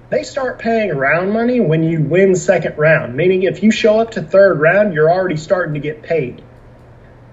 they 0.10 0.24
start 0.24 0.60
paying 0.60 0.96
round 0.96 1.34
money 1.34 1.60
when 1.60 1.84
you 1.84 2.02
win 2.02 2.36
second 2.36 2.78
round, 2.78 3.16
meaning 3.16 3.44
if 3.44 3.62
you 3.62 3.72
show 3.72 4.00
up 4.00 4.12
to 4.12 4.22
third 4.22 4.60
round, 4.60 4.94
you're 4.94 5.12
already 5.12 5.38
starting 5.38 5.74
to 5.74 5.80
get 5.80 6.02
paid. 6.02 6.44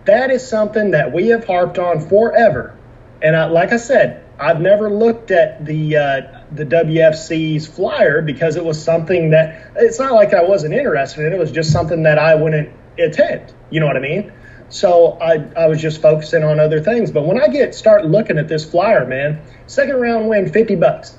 That 0.06 0.30
is 0.30 0.46
something 0.46 0.90
that 0.90 1.12
we 1.12 1.28
have 1.28 1.46
harped 1.46 1.78
on 1.78 2.00
forever. 2.08 2.76
And 3.22 3.36
I, 3.36 3.46
like 3.46 3.72
I 3.72 3.76
said, 3.76 4.24
I've 4.38 4.60
never 4.60 4.90
looked 4.90 5.30
at 5.30 5.64
the 5.64 5.96
uh, 5.96 6.20
the 6.50 6.66
WFC's 6.66 7.66
flyer 7.66 8.20
because 8.20 8.56
it 8.56 8.64
was 8.64 8.82
something 8.82 9.30
that 9.30 9.70
it's 9.76 9.98
not 10.00 10.12
like 10.12 10.34
I 10.34 10.42
wasn't 10.42 10.74
interested 10.74 11.26
in. 11.26 11.32
It 11.32 11.38
was 11.38 11.52
just 11.52 11.72
something 11.72 12.02
that 12.02 12.18
I 12.18 12.34
wouldn't 12.34 12.70
attend. 12.98 13.54
You 13.70 13.80
know 13.80 13.86
what 13.86 13.96
I 13.96 14.00
mean? 14.00 14.32
So 14.68 15.12
I, 15.20 15.46
I 15.56 15.68
was 15.68 15.80
just 15.80 16.02
focusing 16.02 16.42
on 16.42 16.58
other 16.58 16.80
things. 16.80 17.12
But 17.12 17.24
when 17.24 17.40
I 17.40 17.46
get 17.46 17.74
start 17.74 18.04
looking 18.04 18.36
at 18.36 18.48
this 18.48 18.68
flyer, 18.68 19.06
man, 19.06 19.40
second 19.66 20.00
round 20.00 20.28
win 20.28 20.52
fifty 20.52 20.74
bucks 20.74 21.16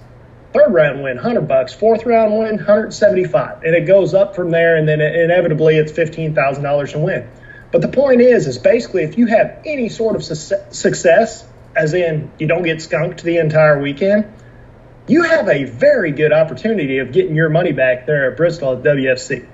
Third 0.56 0.74
round 0.74 1.04
win, 1.04 1.18
100 1.18 1.48
bucks. 1.50 1.74
Fourth 1.74 2.06
round 2.06 2.32
win, 2.38 2.56
175. 2.56 3.64
And 3.64 3.76
it 3.76 3.86
goes 3.86 4.14
up 4.14 4.36
from 4.36 4.52
there, 4.52 4.78
and 4.78 4.88
then 4.88 5.02
inevitably 5.02 5.76
it's 5.76 5.92
$15,000 5.92 6.92
to 6.92 7.00
win. 7.00 7.30
But 7.72 7.82
the 7.82 7.90
point 7.90 8.22
is, 8.22 8.48
is 8.48 8.58
basically 8.58 9.04
if 9.04 9.18
you 9.18 9.26
have 9.28 9.62
any 9.66 9.90
sort 9.90 10.16
of 10.16 10.24
su- 10.24 10.56
success, 10.70 11.46
as 11.76 11.94
in 11.94 12.32
you 12.40 12.48
don't 12.48 12.64
get 12.64 12.82
skunked 12.82 13.22
the 13.22 13.38
entire 13.38 13.82
weekend, 13.82 14.32
you 15.08 15.24
have 15.24 15.50
a 15.50 15.66
very 15.66 16.12
good 16.12 16.32
opportunity 16.32 17.00
of 17.00 17.12
getting 17.12 17.36
your 17.36 17.50
money 17.50 17.74
back 17.74 18.06
there 18.06 18.32
at 18.32 18.38
Bristol 18.38 18.78
at 18.78 18.84
WFC. 18.84 19.48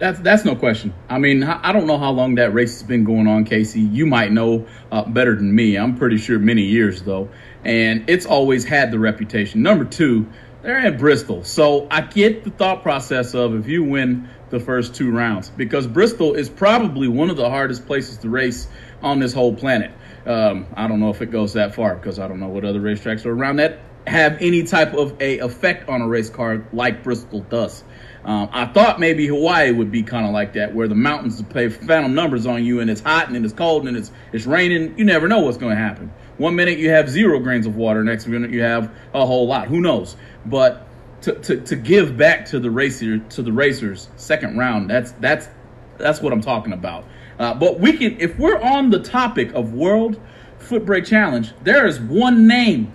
That's 0.00 0.18
that's 0.18 0.44
no 0.44 0.56
question. 0.56 0.92
I 1.08 1.18
mean, 1.18 1.44
I 1.44 1.72
don't 1.72 1.86
know 1.86 1.98
how 1.98 2.10
long 2.10 2.34
that 2.34 2.52
race 2.52 2.80
has 2.80 2.82
been 2.82 3.04
going 3.04 3.28
on, 3.28 3.44
Casey. 3.44 3.80
You 3.80 4.06
might 4.06 4.32
know 4.32 4.66
uh, 4.90 5.04
better 5.04 5.36
than 5.36 5.54
me. 5.54 5.76
I'm 5.76 5.96
pretty 5.96 6.18
sure 6.18 6.40
many 6.40 6.62
years 6.62 7.02
though, 7.02 7.28
and 7.64 8.08
it's 8.08 8.26
always 8.26 8.64
had 8.64 8.90
the 8.90 8.98
reputation. 8.98 9.62
Number 9.62 9.84
two, 9.84 10.28
they're 10.62 10.78
at 10.78 10.98
Bristol, 10.98 11.44
so 11.44 11.86
I 11.90 12.00
get 12.00 12.44
the 12.44 12.50
thought 12.50 12.82
process 12.82 13.34
of 13.34 13.54
if 13.54 13.68
you 13.68 13.84
win 13.84 14.28
the 14.50 14.60
first 14.60 14.94
two 14.94 15.10
rounds, 15.10 15.50
because 15.50 15.86
Bristol 15.86 16.34
is 16.34 16.48
probably 16.48 17.08
one 17.08 17.30
of 17.30 17.36
the 17.36 17.48
hardest 17.48 17.86
places 17.86 18.18
to 18.18 18.30
race 18.30 18.68
on 19.02 19.18
this 19.18 19.32
whole 19.32 19.54
planet. 19.54 19.90
Um, 20.26 20.66
I 20.74 20.88
don't 20.88 21.00
know 21.00 21.10
if 21.10 21.20
it 21.20 21.30
goes 21.30 21.52
that 21.52 21.74
far 21.74 21.96
because 21.96 22.18
I 22.18 22.28
don't 22.28 22.40
know 22.40 22.48
what 22.48 22.64
other 22.64 22.80
racetracks 22.80 23.26
are 23.26 23.32
around 23.32 23.56
that 23.56 23.78
have 24.06 24.36
any 24.40 24.62
type 24.64 24.94
of 24.94 25.20
a 25.20 25.38
effect 25.38 25.88
on 25.88 26.02
a 26.02 26.08
race 26.08 26.30
car 26.30 26.64
like 26.72 27.02
Bristol 27.02 27.40
does. 27.40 27.84
Um, 28.24 28.48
I 28.52 28.66
thought 28.66 29.00
maybe 29.00 29.26
Hawaii 29.26 29.70
would 29.70 29.90
be 29.90 30.02
kind 30.02 30.26
of 30.26 30.32
like 30.32 30.54
that, 30.54 30.74
where 30.74 30.88
the 30.88 30.94
mountains 30.94 31.42
play 31.42 31.68
phantom 31.68 32.14
numbers 32.14 32.46
on 32.46 32.64
you, 32.64 32.80
and 32.80 32.90
it's 32.90 33.00
hot 33.00 33.28
and 33.28 33.44
it's 33.44 33.54
cold 33.54 33.86
and 33.86 33.96
it's 33.96 34.10
it's 34.32 34.46
raining. 34.46 34.98
You 34.98 35.04
never 35.04 35.28
know 35.28 35.40
what's 35.40 35.58
going 35.58 35.76
to 35.76 35.82
happen. 35.82 36.12
One 36.38 36.56
minute 36.56 36.78
you 36.78 36.90
have 36.90 37.08
zero 37.08 37.38
grains 37.38 37.66
of 37.66 37.76
water, 37.76 38.02
next 38.02 38.26
minute 38.26 38.50
you 38.50 38.62
have 38.62 38.90
a 39.12 39.24
whole 39.24 39.46
lot. 39.46 39.68
Who 39.68 39.80
knows? 39.80 40.16
But 40.46 40.86
to, 41.22 41.34
to, 41.34 41.60
to 41.60 41.76
give 41.76 42.16
back 42.16 42.44
to 42.46 42.60
the 42.60 42.70
racer 42.70 43.18
to 43.18 43.42
the 43.42 43.52
racers 43.52 44.08
second 44.16 44.58
round, 44.58 44.90
that's 44.90 45.12
that's 45.12 45.48
that's 45.98 46.20
what 46.20 46.32
I'm 46.32 46.42
talking 46.42 46.72
about. 46.72 47.04
Uh, 47.38 47.54
but 47.54 47.80
we 47.80 47.92
can, 47.92 48.20
if 48.20 48.38
we're 48.38 48.60
on 48.60 48.90
the 48.90 49.00
topic 49.00 49.52
of 49.54 49.74
World 49.74 50.20
Foot 50.58 50.84
Brake 50.84 51.04
Challenge, 51.04 51.52
there 51.62 51.86
is 51.86 52.00
one 52.00 52.46
name 52.46 52.92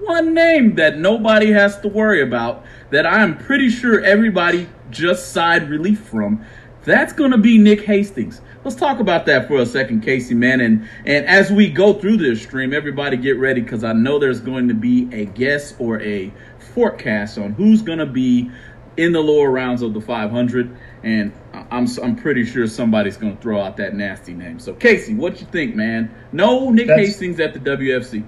one 0.00 0.34
name 0.34 0.74
that 0.76 0.98
nobody 0.98 1.52
has 1.52 1.78
to 1.80 1.88
worry 1.88 2.22
about 2.22 2.64
that 2.90 3.06
I'm 3.06 3.36
pretty 3.36 3.68
sure 3.68 4.00
everybody 4.00 4.68
just 4.90 5.32
sighed 5.32 5.68
relief 5.68 6.00
from. 6.00 6.44
That's 6.84 7.12
going 7.12 7.30
to 7.30 7.38
be 7.38 7.58
Nick 7.58 7.82
Hastings. 7.82 8.40
Let's 8.62 8.76
talk 8.76 9.00
about 9.00 9.24
that 9.26 9.48
for 9.48 9.56
a 9.56 9.66
second, 9.66 10.02
Casey, 10.02 10.34
man. 10.34 10.60
And, 10.60 10.88
and 11.06 11.26
as 11.26 11.50
we 11.50 11.70
go 11.70 11.94
through 11.94 12.18
this 12.18 12.42
stream, 12.42 12.74
everybody 12.74 13.16
get 13.16 13.38
ready 13.38 13.62
because 13.62 13.84
I 13.84 13.94
know 13.94 14.18
there's 14.18 14.40
going 14.40 14.68
to 14.68 14.74
be 14.74 15.08
a 15.12 15.24
guess 15.24 15.74
or 15.78 16.00
a 16.02 16.30
forecast 16.74 17.38
on 17.38 17.52
who's 17.52 17.80
going 17.80 18.00
to 18.00 18.06
be 18.06 18.50
in 18.98 19.12
the 19.12 19.20
lower 19.20 19.50
rounds 19.50 19.80
of 19.80 19.94
the 19.94 20.00
500. 20.00 20.76
And 21.02 21.32
I'm, 21.70 21.86
I'm 22.02 22.16
pretty 22.16 22.44
sure 22.44 22.66
somebody's 22.66 23.16
going 23.16 23.34
to 23.34 23.42
throw 23.42 23.62
out 23.62 23.78
that 23.78 23.94
nasty 23.94 24.34
name. 24.34 24.58
So, 24.58 24.74
Casey, 24.74 25.14
what 25.14 25.40
you 25.40 25.46
think, 25.46 25.74
man? 25.74 26.14
No 26.30 26.70
Nick 26.70 26.88
That's- 26.88 27.06
Hastings 27.08 27.40
at 27.40 27.54
the 27.54 27.60
WFC 27.60 28.26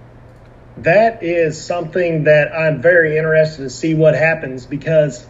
that 0.78 1.22
is 1.22 1.62
something 1.62 2.24
that 2.24 2.52
I'm 2.52 2.80
very 2.80 3.18
interested 3.18 3.62
to 3.64 3.70
see 3.70 3.94
what 3.94 4.14
happens 4.14 4.64
because 4.66 5.26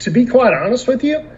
to 0.00 0.10
be 0.10 0.26
quite 0.26 0.54
honest 0.54 0.88
with 0.88 1.04
you, 1.04 1.30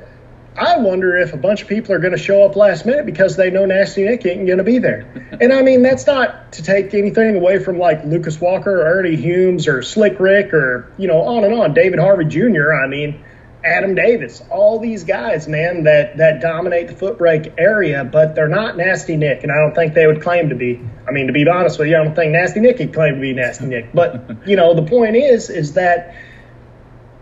I 0.59 0.79
wonder 0.79 1.17
if 1.17 1.33
a 1.33 1.37
bunch 1.37 1.63
of 1.63 1.69
people 1.69 1.95
are 1.95 2.01
going 2.01 2.13
to 2.13 2.19
show 2.19 2.45
up 2.45 2.57
last 2.57 2.85
minute 2.85 3.07
because 3.07 3.37
they 3.37 3.51
know 3.51 3.65
Nasty 3.65 4.05
Nick 4.05 4.27
ain't 4.27 4.47
going 4.47 4.59
to 4.59 4.65
be 4.65 4.79
there. 4.79 5.29
and 5.41 5.53
I 5.53 5.63
mean, 5.63 5.83
that's 5.83 6.07
not 6.07 6.53
to 6.55 6.63
take 6.63 6.93
anything 6.95 7.37
away 7.37 7.63
from 7.63 7.79
like 7.79 8.05
Lucas 8.05 8.41
Walker 8.41 8.83
or 8.83 8.99
Ernie 8.99 9.17
Humes 9.17 9.69
or 9.69 9.83
Slick 9.83 10.19
Rick 10.19 10.53
or, 10.53 10.93
you 10.99 11.07
know, 11.07 11.23
on 11.23 11.45
and 11.45 11.55
on. 11.55 11.75
David 11.75 12.01
Harvey 12.01 12.25
Jr., 12.25 12.73
I 12.73 12.89
mean, 12.89 13.25
Adam 13.65 13.95
Davis, 13.95 14.43
all 14.51 14.79
these 14.79 15.05
guys, 15.05 15.47
man, 15.47 15.85
that, 15.85 16.17
that 16.17 16.41
dominate 16.41 16.89
the 16.89 16.95
foot 16.95 17.19
brake 17.19 17.53
area, 17.59 18.05
but 18.05 18.35
they're 18.35 18.49
not 18.49 18.77
Nasty 18.77 19.17
Nick. 19.17 19.43
And 19.43 19.53
I 19.53 19.57
don't 19.57 19.75
think 19.75 19.95
they 19.95 20.07
would 20.07 20.23
claim 20.23 20.49
to 20.49 20.55
be. 20.55 20.81
I 21.07 21.13
mean, 21.13 21.29
to 21.29 21.33
be 21.33 21.47
honest 21.49 21.79
with 21.79 21.89
you, 21.89 21.97
I 21.97 22.05
don't 22.05 22.15
think 22.15 22.33
Nasty 22.33 22.61
Nick 22.61 22.79
could 22.79 22.93
claim 22.93 23.15
to 23.15 23.21
be 23.21 23.33
Nasty 23.33 23.67
Nick. 23.67 23.93
But, 23.93 24.31
you 24.47 24.57
know, 24.57 24.75
the 24.75 24.83
point 24.83 25.17
is, 25.17 25.51
is 25.51 25.75
that 25.75 26.17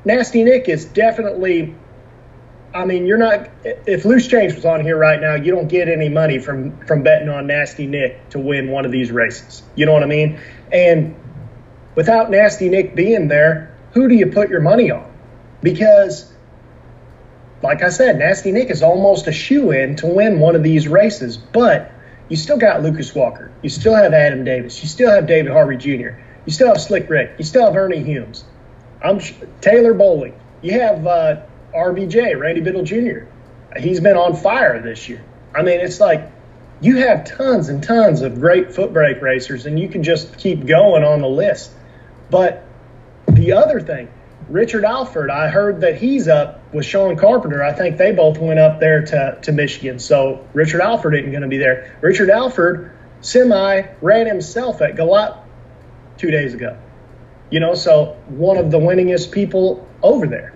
Nasty 0.04 0.44
Nick 0.44 0.68
is 0.68 0.84
definitely 0.84 1.74
I 2.76 2.84
mean, 2.84 3.06
you're 3.06 3.16
not. 3.16 3.48
If 3.64 4.04
Loose 4.04 4.28
Change 4.28 4.54
was 4.54 4.66
on 4.66 4.82
here 4.82 4.98
right 4.98 5.18
now, 5.18 5.34
you 5.34 5.50
don't 5.50 5.66
get 5.66 5.88
any 5.88 6.10
money 6.10 6.38
from 6.38 6.78
from 6.86 7.02
betting 7.02 7.30
on 7.30 7.46
Nasty 7.46 7.86
Nick 7.86 8.28
to 8.30 8.38
win 8.38 8.70
one 8.70 8.84
of 8.84 8.92
these 8.92 9.10
races. 9.10 9.62
You 9.76 9.86
know 9.86 9.94
what 9.94 10.02
I 10.02 10.06
mean? 10.06 10.38
And 10.70 11.16
without 11.94 12.30
Nasty 12.30 12.68
Nick 12.68 12.94
being 12.94 13.28
there, 13.28 13.74
who 13.92 14.08
do 14.08 14.14
you 14.14 14.26
put 14.26 14.50
your 14.50 14.60
money 14.60 14.90
on? 14.90 15.10
Because, 15.62 16.30
like 17.62 17.82
I 17.82 17.88
said, 17.88 18.18
Nasty 18.18 18.52
Nick 18.52 18.68
is 18.68 18.82
almost 18.82 19.26
a 19.26 19.32
shoe 19.32 19.70
in 19.70 19.96
to 19.96 20.06
win 20.06 20.38
one 20.38 20.54
of 20.54 20.62
these 20.62 20.86
races. 20.86 21.38
But 21.38 21.90
you 22.28 22.36
still 22.36 22.58
got 22.58 22.82
Lucas 22.82 23.14
Walker. 23.14 23.50
You 23.62 23.70
still 23.70 23.94
have 23.94 24.12
Adam 24.12 24.44
Davis. 24.44 24.82
You 24.82 24.88
still 24.88 25.10
have 25.10 25.26
David 25.26 25.50
Harvey 25.50 25.78
Jr. 25.78 26.10
You 26.44 26.52
still 26.52 26.68
have 26.68 26.80
Slick 26.80 27.08
Rick. 27.08 27.36
You 27.38 27.44
still 27.44 27.64
have 27.64 27.74
Ernie 27.74 28.02
Humes. 28.02 28.44
I'm 29.02 29.18
Taylor 29.62 29.94
Bowling. 29.94 30.38
You 30.60 30.72
have. 30.72 31.06
Uh, 31.06 31.45
RBJ, 31.76 32.38
Randy 32.38 32.60
Biddle 32.60 32.84
Jr. 32.84 33.26
He's 33.78 34.00
been 34.00 34.16
on 34.16 34.34
fire 34.34 34.80
this 34.80 35.08
year. 35.08 35.22
I 35.54 35.62
mean, 35.62 35.80
it's 35.80 36.00
like 36.00 36.32
you 36.80 36.96
have 36.96 37.24
tons 37.24 37.68
and 37.68 37.82
tons 37.82 38.22
of 38.22 38.40
great 38.40 38.74
foot 38.74 38.92
brake 38.92 39.20
racers, 39.22 39.66
and 39.66 39.78
you 39.78 39.88
can 39.88 40.02
just 40.02 40.38
keep 40.38 40.66
going 40.66 41.04
on 41.04 41.20
the 41.20 41.28
list. 41.28 41.72
But 42.30 42.64
the 43.28 43.52
other 43.52 43.80
thing, 43.80 44.08
Richard 44.48 44.84
Alford, 44.84 45.30
I 45.30 45.48
heard 45.48 45.80
that 45.80 45.96
he's 45.96 46.28
up 46.28 46.62
with 46.72 46.84
Sean 46.84 47.16
Carpenter. 47.16 47.62
I 47.62 47.72
think 47.72 47.96
they 47.96 48.12
both 48.12 48.38
went 48.38 48.60
up 48.60 48.80
there 48.80 49.04
to, 49.04 49.38
to 49.42 49.52
Michigan. 49.52 49.98
So 49.98 50.46
Richard 50.52 50.80
Alford 50.80 51.14
isn't 51.14 51.30
going 51.30 51.42
to 51.42 51.48
be 51.48 51.58
there. 51.58 51.96
Richard 52.00 52.30
Alford 52.30 52.92
semi 53.20 53.82
ran 54.00 54.26
himself 54.26 54.82
at 54.82 54.94
Galot 54.94 55.38
two 56.16 56.30
days 56.30 56.54
ago. 56.54 56.78
You 57.50 57.60
know, 57.60 57.74
so 57.74 58.16
one 58.28 58.56
of 58.56 58.70
the 58.70 58.78
winningest 58.78 59.32
people 59.32 59.86
over 60.02 60.26
there. 60.26 60.55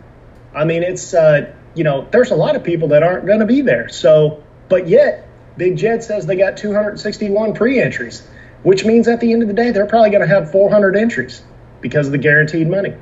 I 0.55 0.65
mean, 0.65 0.83
it's 0.83 1.15
uh, 1.15 1.53
you 1.75 1.85
know, 1.85 2.07
there's 2.11 2.31
a 2.31 2.37
lot 2.37 2.57
of 2.57 2.65
people 2.65 2.89
that 2.89 3.03
aren't 3.03 3.27
going 3.27 3.41
to 3.41 3.47
be 3.47 3.61
there. 3.61 3.89
So, 3.89 4.43
but 4.69 4.89
yet, 4.89 5.29
Big 5.57 5.77
Jed 5.77 6.03
says 6.03 6.27
they 6.27 6.37
got 6.37 6.57
261 6.57 7.55
pre-entries, 7.55 8.27
which 8.63 8.85
means 8.85 9.09
at 9.09 9.21
the 9.21 9.33
end 9.33 9.43
of 9.43 9.49
the 9.49 9.55
day, 9.55 9.71
they're 9.71 9.87
probably 9.87 10.11
going 10.11 10.23
to 10.23 10.29
have 10.29 10.51
400 10.51 10.97
entries 10.97 11.43
because 11.81 12.07
of 12.07 12.13
the 12.13 12.19
guaranteed 12.19 12.69
money. 12.69 12.95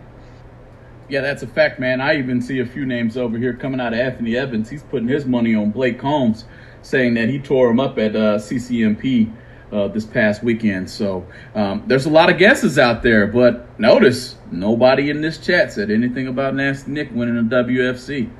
Yeah, 1.09 1.23
that's 1.23 1.43
a 1.43 1.47
fact, 1.47 1.81
man. 1.81 2.03
I 2.03 2.19
even 2.19 2.43
see 2.43 2.61
a 2.61 2.67
few 2.67 2.85
names 2.85 3.17
over 3.17 3.39
here 3.39 3.55
coming 3.55 3.81
out 3.81 3.95
of 3.95 3.99
Anthony 3.99 4.37
Evans. 4.37 4.69
He's 4.69 4.83
putting 4.83 5.09
his 5.09 5.25
money 5.25 5.55
on 5.55 5.71
Blake 5.71 5.99
Combs, 5.99 6.45
saying 6.83 7.15
that 7.15 7.31
he 7.31 7.39
tore 7.39 7.71
him 7.71 7.81
up 7.81 7.99
at 7.99 8.15
uh, 8.15 8.37
CCMP 8.37 9.33
uh, 9.73 9.89
this 9.89 10.05
past 10.05 10.43
weekend. 10.43 10.91
So 10.91 11.27
um, 11.55 11.85
there's 11.87 12.07
a 12.07 12.11
lot 12.11 12.31
of 12.31 12.39
guesses 12.39 12.79
out 12.79 13.03
there, 13.03 13.27
but 13.27 13.79
notice 13.79 14.37
nobody 14.51 15.11
in 15.11 15.21
this 15.21 15.39
chat 15.39 15.73
said 15.73 15.91
anything 15.91 16.27
about 16.27 16.55
Nasty 16.55 16.91
Nick 16.91 17.11
winning 17.13 17.39
a 17.39 17.43
WFC, 17.43 18.31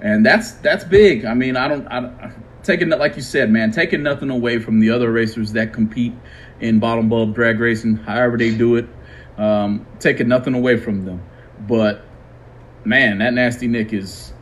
and 0.00 0.24
that's 0.24 0.52
that's 0.52 0.84
big. 0.84 1.24
I 1.24 1.34
mean, 1.34 1.56
I 1.56 1.68
don't, 1.68 1.86
I 1.88 2.32
taking 2.62 2.90
like 2.90 3.16
you 3.16 3.22
said, 3.22 3.50
man, 3.50 3.70
taking 3.70 4.02
nothing 4.02 4.30
away 4.30 4.58
from 4.58 4.80
the 4.80 4.90
other 4.90 5.10
racers 5.10 5.52
that 5.52 5.72
compete 5.72 6.12
in 6.60 6.78
bottom 6.78 7.08
bulb 7.08 7.34
drag 7.34 7.60
racing, 7.60 7.96
however 7.96 8.36
they 8.36 8.54
do 8.54 8.76
it, 8.76 8.86
um, 9.38 9.86
taking 9.98 10.28
nothing 10.28 10.54
away 10.54 10.76
from 10.76 11.04
them, 11.04 11.22
but 11.66 12.04
man, 12.84 13.18
that 13.18 13.32
Nasty 13.32 13.66
Nick 13.66 13.92
is 13.92 14.33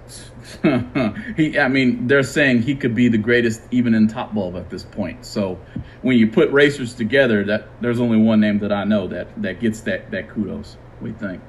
he, 1.36 1.58
I 1.58 1.68
mean, 1.68 2.06
they're 2.06 2.22
saying 2.22 2.62
he 2.62 2.74
could 2.74 2.94
be 2.94 3.08
the 3.08 3.18
greatest 3.18 3.62
even 3.70 3.94
in 3.94 4.08
top 4.08 4.34
bulb 4.34 4.56
at 4.56 4.70
this 4.70 4.84
point. 4.84 5.24
So 5.24 5.58
when 6.02 6.16
you 6.16 6.28
put 6.28 6.50
racers 6.50 6.94
together, 6.94 7.44
that 7.44 7.68
there's 7.80 8.00
only 8.00 8.18
one 8.18 8.40
name 8.40 8.58
that 8.60 8.72
I 8.72 8.84
know 8.84 9.08
that 9.08 9.42
that 9.42 9.60
gets 9.60 9.80
that 9.82 10.10
that 10.10 10.28
kudos. 10.30 10.76
We 11.00 11.12
think? 11.12 11.42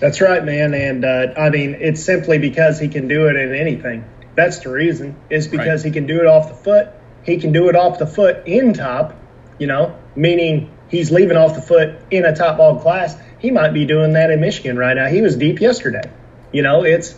That's 0.00 0.20
right, 0.20 0.44
man. 0.44 0.74
And 0.74 1.04
uh, 1.04 1.34
I 1.36 1.50
mean, 1.50 1.76
it's 1.80 2.02
simply 2.02 2.38
because 2.38 2.78
he 2.78 2.88
can 2.88 3.08
do 3.08 3.28
it 3.28 3.36
in 3.36 3.54
anything. 3.54 4.04
That's 4.34 4.58
the 4.58 4.70
reason. 4.70 5.16
Is 5.30 5.48
because 5.48 5.82
right. 5.82 5.86
he 5.86 5.90
can 5.92 6.06
do 6.06 6.20
it 6.20 6.26
off 6.26 6.48
the 6.48 6.54
foot. 6.54 6.88
He 7.22 7.38
can 7.38 7.52
do 7.52 7.68
it 7.68 7.76
off 7.76 7.98
the 7.98 8.06
foot 8.06 8.46
in 8.46 8.74
top. 8.74 9.14
You 9.58 9.68
know, 9.68 9.98
meaning 10.16 10.70
he's 10.88 11.10
leaving 11.10 11.36
off 11.36 11.54
the 11.54 11.62
foot 11.62 11.96
in 12.10 12.24
a 12.24 12.34
top 12.34 12.58
bulb 12.58 12.82
class. 12.82 13.16
He 13.38 13.50
might 13.50 13.72
be 13.72 13.84
doing 13.84 14.14
that 14.14 14.30
in 14.30 14.40
Michigan 14.40 14.76
right 14.76 14.94
now. 14.94 15.06
He 15.06 15.20
was 15.20 15.36
deep 15.36 15.60
yesterday. 15.60 16.10
You 16.52 16.62
know, 16.62 16.84
it's 16.84 17.14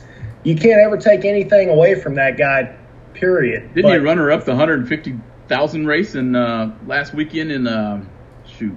you 0.46 0.54
can't 0.54 0.80
ever 0.80 0.96
take 0.96 1.24
anything 1.24 1.70
away 1.70 2.00
from 2.00 2.14
that 2.14 2.38
guy. 2.38 2.76
Period. 3.14 3.74
Didn't 3.74 3.90
but, 3.90 3.98
he 3.98 4.04
run 4.04 4.18
her 4.18 4.30
up 4.30 4.44
the 4.44 4.52
150,000 4.52 5.86
race 5.86 6.14
in 6.14 6.36
uh, 6.36 6.76
last 6.86 7.12
weekend 7.12 7.50
in 7.50 7.66
uh, 7.66 8.04
shoot? 8.46 8.76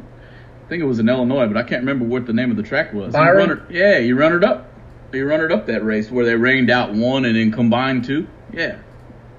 I 0.65 0.67
think 0.69 0.81
it 0.81 0.85
was 0.85 0.97
in 0.97 1.07
Illinois, 1.07 1.45
but 1.45 1.57
I 1.57 1.63
can't 1.63 1.81
remember 1.81 2.05
what 2.05 2.25
the 2.25 2.33
name 2.33 2.49
of 2.49 2.57
the 2.57 2.63
track 2.63 2.91
was. 2.91 3.13
Byron? 3.13 3.49
He 3.49 3.55
her, 3.55 3.65
yeah, 3.69 3.99
he 3.99 4.13
run 4.13 4.33
it 4.33 4.43
up. 4.43 4.71
He 5.11 5.21
up 5.21 5.67
that 5.67 5.83
race 5.83 6.09
where 6.09 6.25
they 6.25 6.35
rained 6.35 6.71
out 6.71 6.93
one 6.93 7.25
and 7.25 7.35
then 7.35 7.51
combined 7.51 8.05
two. 8.05 8.27
Yeah. 8.51 8.79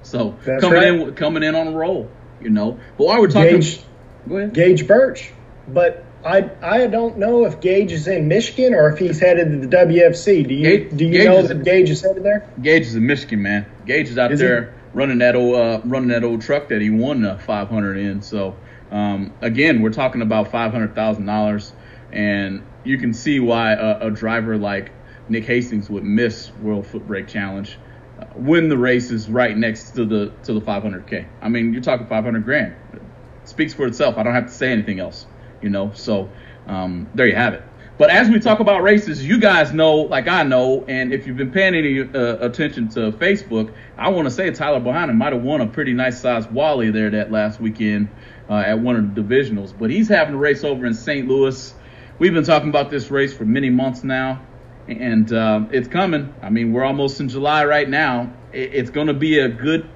So 0.02 0.36
That's 0.44 0.62
coming 0.62 0.78
right. 0.78 1.08
in 1.08 1.14
coming 1.14 1.42
in 1.42 1.54
on 1.54 1.68
a 1.68 1.72
roll, 1.72 2.10
you 2.40 2.50
know. 2.50 2.78
But 2.96 3.06
while 3.06 3.20
we're 3.20 3.28
talking, 3.28 3.60
Gage. 3.60 4.52
Gage 4.52 4.86
Birch, 4.86 5.32
but 5.68 6.04
I 6.24 6.50
I 6.60 6.86
don't 6.86 7.18
know 7.18 7.46
if 7.46 7.60
Gage 7.60 7.92
is 7.92 8.06
in 8.06 8.28
Michigan 8.28 8.74
or 8.74 8.90
if 8.90 8.98
he's 8.98 9.20
headed 9.20 9.50
to 9.50 9.66
the 9.66 9.76
WFC. 9.76 10.46
Do 10.46 10.54
you 10.54 10.62
Gage, 10.62 10.96
do 10.96 11.04
you 11.04 11.12
Gage 11.12 11.24
know 11.24 11.42
that 11.42 11.64
Gage 11.64 11.90
is 11.90 12.02
headed 12.02 12.22
there? 12.22 12.50
Gage 12.60 12.82
is 12.82 12.94
in 12.94 13.06
Michigan, 13.06 13.42
man. 13.42 13.66
Gage 13.86 14.08
is 14.08 14.18
out 14.18 14.32
is 14.32 14.40
there 14.40 14.64
he? 14.64 14.98
running 14.98 15.18
that 15.18 15.34
old 15.34 15.54
uh, 15.54 15.80
running 15.84 16.08
that 16.08 16.24
old 16.24 16.42
truck 16.42 16.68
that 16.68 16.82
he 16.82 16.90
won 16.90 17.22
the 17.22 17.38
500 17.38 17.96
in. 17.96 18.22
So 18.22 18.56
um, 18.90 19.32
again, 19.40 19.80
we're 19.80 19.92
talking 19.92 20.20
about 20.20 20.50
five 20.50 20.72
hundred 20.72 20.94
thousand 20.94 21.24
dollars, 21.24 21.72
and 22.12 22.66
you 22.84 22.98
can 22.98 23.14
see 23.14 23.40
why 23.40 23.72
a, 23.72 24.08
a, 24.08 24.10
driver 24.10 24.58
like 24.58 24.90
Nick 25.28 25.44
Hastings 25.44 25.88
would 25.88 26.04
miss 26.04 26.50
World 26.60 26.86
Foot 26.86 27.06
Brake 27.06 27.28
Challenge. 27.28 27.78
Uh, 28.18 28.24
when 28.34 28.68
the 28.68 28.76
race 28.76 29.10
is 29.10 29.30
right 29.30 29.56
next 29.56 29.92
to 29.92 30.04
the 30.04 30.32
to 30.42 30.52
the 30.52 30.60
500k. 30.60 31.26
I 31.40 31.48
mean, 31.48 31.72
you're 31.72 31.82
talking 31.82 32.06
500 32.06 32.44
grand. 32.44 32.74
It 32.92 33.00
speaks 33.48 33.72
for 33.72 33.86
itself. 33.86 34.18
I 34.18 34.22
don't 34.22 34.34
have 34.34 34.46
to 34.46 34.52
say 34.52 34.70
anything 34.70 35.00
else 35.00 35.24
you 35.62 35.70
know. 35.70 35.92
So 35.94 36.30
um, 36.66 37.08
there 37.14 37.26
you 37.26 37.34
have 37.34 37.54
it. 37.54 37.62
But 38.00 38.08
as 38.08 38.30
we 38.30 38.40
talk 38.40 38.60
about 38.60 38.82
races, 38.82 39.22
you 39.22 39.38
guys 39.38 39.74
know, 39.74 39.96
like 39.96 40.26
I 40.26 40.42
know, 40.42 40.86
and 40.88 41.12
if 41.12 41.26
you've 41.26 41.36
been 41.36 41.50
paying 41.50 41.74
any 41.74 42.00
uh, 42.00 42.38
attention 42.38 42.88
to 42.90 43.12
Facebook, 43.12 43.74
I 43.98 44.08
want 44.08 44.24
to 44.24 44.30
say 44.30 44.50
Tyler 44.52 44.80
Bohannon 44.80 45.16
might 45.16 45.34
have 45.34 45.42
won 45.42 45.60
a 45.60 45.66
pretty 45.66 45.92
nice 45.92 46.18
sized 46.18 46.50
Wally 46.50 46.90
there 46.90 47.10
that 47.10 47.30
last 47.30 47.60
weekend 47.60 48.08
uh, 48.48 48.54
at 48.54 48.78
one 48.78 48.96
of 48.96 49.14
the 49.14 49.20
divisionals. 49.20 49.74
But 49.78 49.90
he's 49.90 50.08
having 50.08 50.34
a 50.34 50.38
race 50.38 50.64
over 50.64 50.86
in 50.86 50.94
St. 50.94 51.28
Louis. 51.28 51.74
We've 52.18 52.32
been 52.32 52.44
talking 52.44 52.70
about 52.70 52.88
this 52.88 53.10
race 53.10 53.34
for 53.34 53.44
many 53.44 53.68
months 53.68 54.02
now, 54.02 54.40
and 54.88 55.30
uh, 55.30 55.66
it's 55.70 55.88
coming. 55.88 56.32
I 56.40 56.48
mean, 56.48 56.72
we're 56.72 56.84
almost 56.84 57.20
in 57.20 57.28
July 57.28 57.66
right 57.66 57.86
now. 57.88 58.32
It's 58.54 58.88
going 58.88 59.08
to 59.08 59.14
be 59.14 59.40
a 59.40 59.48
good, 59.50 59.86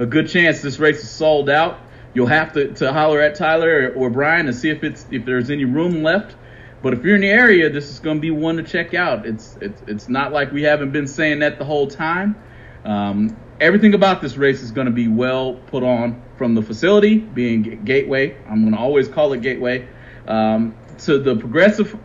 a 0.00 0.06
good 0.06 0.28
chance 0.28 0.60
this 0.60 0.80
race 0.80 1.04
is 1.04 1.10
sold 1.10 1.48
out 1.48 1.78
you'll 2.14 2.26
have 2.28 2.52
to, 2.54 2.72
to 2.74 2.92
holler 2.92 3.20
at 3.20 3.34
Tyler 3.34 3.92
or, 3.96 4.04
or 4.06 4.10
Brian 4.10 4.46
to 4.46 4.52
see 4.52 4.70
if 4.70 4.82
it's 4.82 5.06
if 5.10 5.24
there's 5.24 5.50
any 5.50 5.64
room 5.64 6.02
left. 6.02 6.36
But 6.82 6.92
if 6.94 7.02
you're 7.02 7.14
in 7.14 7.22
the 7.22 7.30
area, 7.30 7.70
this 7.70 7.90
is 7.90 7.98
going 7.98 8.18
to 8.18 8.20
be 8.20 8.30
one 8.30 8.56
to 8.56 8.62
check 8.62 8.94
out. 8.94 9.26
It's 9.26 9.58
it's 9.60 9.82
it's 9.86 10.08
not 10.08 10.32
like 10.32 10.52
we 10.52 10.62
haven't 10.62 10.92
been 10.92 11.06
saying 11.06 11.40
that 11.40 11.58
the 11.58 11.64
whole 11.64 11.88
time. 11.88 12.36
Um, 12.84 13.36
everything 13.60 13.94
about 13.94 14.20
this 14.20 14.36
race 14.36 14.62
is 14.62 14.70
going 14.70 14.86
to 14.86 14.92
be 14.92 15.08
well 15.08 15.54
put 15.54 15.82
on 15.82 16.22
from 16.36 16.54
the 16.54 16.62
facility 16.62 17.18
being 17.18 17.84
Gateway. 17.84 18.36
I'm 18.48 18.62
going 18.62 18.74
to 18.74 18.78
always 18.78 19.08
call 19.08 19.32
it 19.32 19.40
Gateway 19.40 19.88
um, 20.28 20.74
to 20.98 21.18
the 21.18 21.36
progressive 21.36 21.96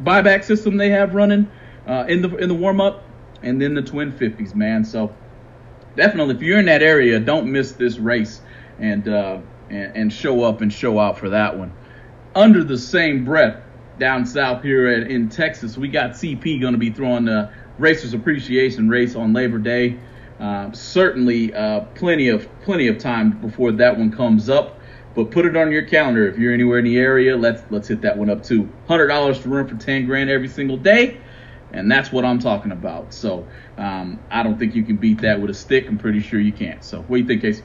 buyback 0.00 0.44
system 0.44 0.76
they 0.76 0.90
have 0.90 1.14
running 1.14 1.50
uh, 1.86 2.06
in 2.08 2.22
the 2.22 2.34
in 2.36 2.48
the 2.48 2.54
warm 2.54 2.80
up, 2.80 3.04
and 3.42 3.60
then 3.60 3.74
the 3.74 3.82
Twin 3.82 4.12
50s, 4.12 4.54
man. 4.54 4.84
So 4.84 5.14
definitely, 5.96 6.36
if 6.36 6.42
you're 6.42 6.58
in 6.58 6.66
that 6.66 6.82
area, 6.82 7.20
don't 7.20 7.52
miss 7.52 7.72
this 7.72 7.98
race 7.98 8.40
and, 8.78 9.08
uh, 9.08 9.38
and, 9.70 9.96
and 9.96 10.12
show 10.12 10.44
up 10.44 10.60
and 10.60 10.72
show 10.72 10.98
out 10.98 11.18
for 11.18 11.30
that 11.30 11.58
one. 11.58 11.72
Under 12.34 12.64
the 12.64 12.78
same 12.78 13.24
breath, 13.24 13.62
down 13.98 14.26
south 14.26 14.62
here 14.62 14.92
in, 14.92 15.06
in 15.10 15.28
Texas, 15.28 15.78
we 15.78 15.88
got 15.88 16.12
CP 16.12 16.60
going 16.60 16.72
to 16.72 16.78
be 16.78 16.90
throwing 16.90 17.26
the 17.26 17.50
Racers 17.78 18.14
Appreciation 18.14 18.88
Race 18.88 19.14
on 19.14 19.32
Labor 19.32 19.58
Day. 19.58 19.98
Uh, 20.38 20.72
certainly, 20.72 21.54
uh, 21.54 21.80
plenty 21.94 22.28
of 22.28 22.48
plenty 22.62 22.88
of 22.88 22.98
time 22.98 23.30
before 23.40 23.72
that 23.72 23.96
one 23.96 24.10
comes 24.10 24.48
up. 24.48 24.80
But 25.14 25.30
put 25.30 25.46
it 25.46 25.56
on 25.56 25.70
your 25.70 25.82
calendar 25.82 26.26
if 26.26 26.38
you're 26.38 26.52
anywhere 26.52 26.78
in 26.80 26.84
the 26.84 26.98
area. 26.98 27.36
Let's 27.36 27.62
let's 27.70 27.86
hit 27.86 28.00
that 28.02 28.18
one 28.18 28.30
up 28.30 28.42
too. 28.42 28.68
Hundred 28.88 29.06
dollars 29.06 29.40
to 29.40 29.48
run 29.48 29.68
for 29.68 29.76
ten 29.76 30.06
grand 30.06 30.28
every 30.28 30.48
single 30.48 30.76
day, 30.76 31.18
And 31.72 31.90
that's 31.90 32.10
what 32.10 32.24
I'm 32.24 32.40
talking 32.40 32.72
about. 32.72 33.14
So 33.14 33.46
um, 33.78 34.18
I 34.28 34.42
don't 34.42 34.58
think 34.58 34.74
you 34.74 34.82
can 34.82 34.96
beat 34.96 35.20
that 35.20 35.40
with 35.40 35.50
a 35.50 35.54
stick. 35.54 35.86
I'm 35.86 35.98
pretty 35.98 36.20
sure 36.20 36.40
you 36.40 36.52
can't. 36.52 36.82
So 36.82 37.02
what 37.02 37.16
do 37.16 37.22
you 37.22 37.28
think, 37.28 37.42
Casey? 37.42 37.62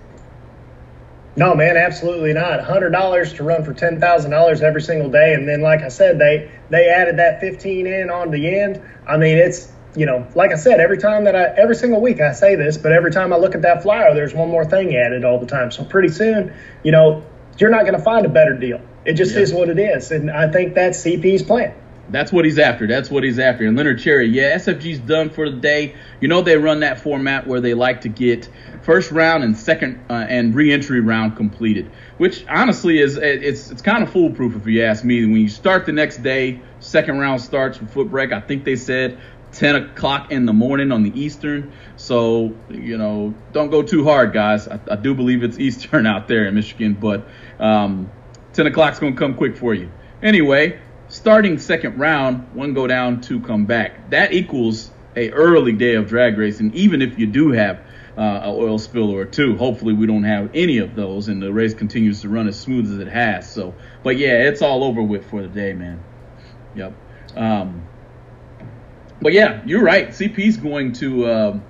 No, 1.40 1.56
man, 1.56 1.78
absolutely 1.78 2.34
not. 2.34 2.62
Hundred 2.62 2.90
dollars 2.90 3.32
to 3.36 3.44
run 3.44 3.64
for 3.64 3.74
ten 3.74 4.02
thousand 4.02 4.32
dollars 4.32 4.62
every 4.62 4.82
single 4.82 5.10
day, 5.10 5.34
and 5.34 5.48
then, 5.48 5.62
like 5.62 5.84
I 5.84 5.88
said, 5.88 6.20
they 6.20 6.52
they 6.70 6.90
added 6.90 7.20
that 7.20 7.40
fifteen 7.40 7.88
in 7.88 8.10
on 8.10 8.30
the 8.30 8.60
end. 8.60 8.82
I 9.08 9.16
mean, 9.16 9.38
it's 9.38 9.72
you 9.96 10.06
know, 10.06 10.28
like 10.36 10.52
I 10.52 10.58
said, 10.58 10.82
every 10.82 10.98
time 10.98 11.24
that 11.24 11.38
I 11.38 11.44
every 11.56 11.76
single 11.76 12.02
week 12.02 12.20
I 12.20 12.34
say 12.34 12.56
this, 12.56 12.78
but 12.78 12.92
every 12.92 13.12
time 13.12 13.32
I 13.32 13.38
look 13.38 13.56
at 13.56 13.62
that 13.62 13.84
flyer, 13.84 14.14
there's 14.14 14.34
one 14.34 14.50
more 14.50 14.66
thing 14.66 14.94
added 14.98 15.24
all 15.24 15.40
the 15.40 15.46
time. 15.46 15.72
So 15.72 15.86
pretty 15.86 16.10
soon, 16.10 16.54
you 16.84 16.92
know, 16.92 17.24
you're 17.58 17.70
not 17.70 17.84
going 17.86 17.98
to 17.98 18.04
find 18.04 18.26
a 18.26 18.30
better 18.30 18.58
deal. 18.58 18.82
It 19.06 19.14
just 19.14 19.34
yeah. 19.34 19.40
is 19.40 19.54
what 19.54 19.70
it 19.70 19.80
is, 19.80 20.12
and 20.12 20.30
I 20.30 20.52
think 20.52 20.76
that's 20.76 21.02
CP's 21.06 21.44
plan. 21.44 21.74
That's 22.12 22.32
what 22.32 22.46
he's 22.46 22.58
after. 22.58 22.88
That's 22.88 23.10
what 23.10 23.24
he's 23.24 23.40
after. 23.40 23.66
And 23.66 23.78
Leonard 23.78 24.00
Cherry, 24.00 24.28
yeah, 24.28 24.56
SFG's 24.56 25.00
done 25.00 25.30
for 25.30 25.50
the 25.50 25.58
day. 25.58 25.96
You 26.22 26.28
know 26.28 26.42
they 26.42 26.58
run 26.58 26.80
that 26.82 27.00
format 27.00 27.46
where 27.48 27.62
they 27.62 27.74
like 27.74 28.02
to 28.02 28.10
get 28.10 28.50
first 28.82 29.12
round 29.12 29.44
and 29.44 29.56
second 29.56 30.04
uh, 30.10 30.26
and 30.28 30.56
re-entry 30.56 31.02
round 31.02 31.38
completed, 31.38 31.92
which 32.18 32.46
honestly 32.48 33.00
is 33.00 33.18
it's 33.18 33.70
it's 33.70 33.82
kind 33.82 34.04
of 34.04 34.12
foolproof 34.12 34.56
if 34.56 34.66
you 34.66 34.84
ask 34.84 35.04
me. 35.04 35.26
When 35.26 35.38
you 35.38 35.50
start 35.50 35.86
the 35.86 35.92
next 35.92 36.18
day, 36.24 36.62
second 36.80 37.20
round 37.20 37.42
starts 37.42 37.80
with 37.80 37.92
foot 37.92 38.10
brake. 38.10 38.32
I 38.32 38.40
think 38.40 38.64
they 38.64 38.76
said 38.76 39.20
10 39.52 39.76
o'clock 39.76 40.32
in 40.32 40.46
the 40.46 40.54
morning 40.54 40.92
on 40.92 41.04
the 41.04 41.20
Eastern. 41.20 41.72
So, 41.96 42.56
you 42.70 42.98
know, 42.98 43.34
don't 43.52 43.70
go 43.70 43.82
too 43.82 44.04
hard, 44.04 44.34
guys. 44.34 44.68
I, 44.68 44.80
I 44.92 44.96
do 44.96 45.14
believe 45.16 45.44
it's 45.44 45.60
Eastern 45.60 46.06
out 46.06 46.28
there 46.28 46.46
in 46.48 46.56
Michigan, 46.56 46.94
but 46.94 47.28
um, 47.60 48.12
10 48.54 48.68
o'clock's 48.68 49.00
going 49.00 49.14
to 49.14 49.20
come 49.20 49.36
quick 49.36 49.58
for 49.58 49.74
you. 49.74 49.92
Anyway, 50.22 50.80
starting 51.10 51.58
second 51.58 52.00
round, 52.00 52.54
one 52.54 52.74
go 52.74 52.88
down, 52.88 53.22
two 53.22 53.42
come 53.42 53.66
back. 53.66 54.10
That 54.12 54.34
equals 54.34 54.92
a 55.16 55.32
early 55.32 55.74
day 55.74 55.96
of 55.96 56.08
drag 56.08 56.38
racing, 56.38 56.74
even 56.74 57.02
if 57.02 57.20
you 57.20 57.26
do 57.28 57.52
have 57.52 57.82
uh, 58.18 58.22
an 58.22 58.50
oil 58.50 58.78
spill 58.80 59.12
or 59.12 59.26
two. 59.26 59.58
Hopefully, 59.58 59.94
we 59.94 60.08
don't 60.08 60.24
have 60.24 60.52
any 60.54 60.78
of 60.78 60.96
those, 60.96 61.28
and 61.28 61.42
the 61.42 61.52
race 61.52 61.74
continues 61.74 62.22
to 62.22 62.30
run 62.30 62.48
as 62.48 62.60
smooth 62.60 62.92
as 62.92 63.00
it 63.00 63.08
has. 63.08 63.52
So, 63.52 63.74
but 64.04 64.18
yeah, 64.18 64.48
it's 64.48 64.62
all 64.62 64.84
over 64.84 65.02
with 65.02 65.30
for 65.30 65.42
the 65.42 65.48
day, 65.48 65.74
man. 65.74 66.04
Yep. 66.76 66.94
Um, 67.36 67.88
but 69.22 69.34
yeah, 69.34 69.62
you're 69.66 69.84
right. 69.84 70.10
CP's 70.10 70.58
going 70.58 70.94
to. 70.94 71.30
Um, 71.32 71.64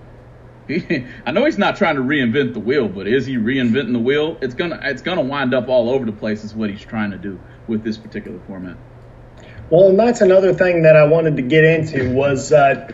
I 1.25 1.31
know 1.31 1.45
he's 1.45 1.57
not 1.57 1.77
trying 1.77 1.95
to 1.95 2.03
reinvent 2.03 2.53
the 2.53 2.59
wheel, 2.59 2.87
but 2.87 3.07
is 3.07 3.25
he 3.25 3.37
reinventing 3.37 3.93
the 3.93 3.99
wheel? 3.99 4.37
It's 4.39 4.53
gonna 4.53 4.79
it's 4.83 5.01
gonna 5.01 5.21
wind 5.21 5.53
up 5.53 5.67
all 5.67 5.89
over 5.89 6.05
the 6.05 6.11
place. 6.11 6.43
Is 6.43 6.53
what 6.53 6.69
he's 6.69 6.81
trying 6.81 7.11
to 7.11 7.17
do 7.17 7.39
with 7.67 7.83
this 7.83 7.97
particular 7.97 8.39
format. 8.45 8.77
Well, 9.69 9.89
and 9.89 9.99
that's 9.99 10.21
another 10.21 10.53
thing 10.53 10.83
that 10.83 10.95
I 10.95 11.05
wanted 11.05 11.35
to 11.35 11.41
get 11.43 11.63
into 11.63 12.11
was, 12.13 12.51
uh, 12.51 12.91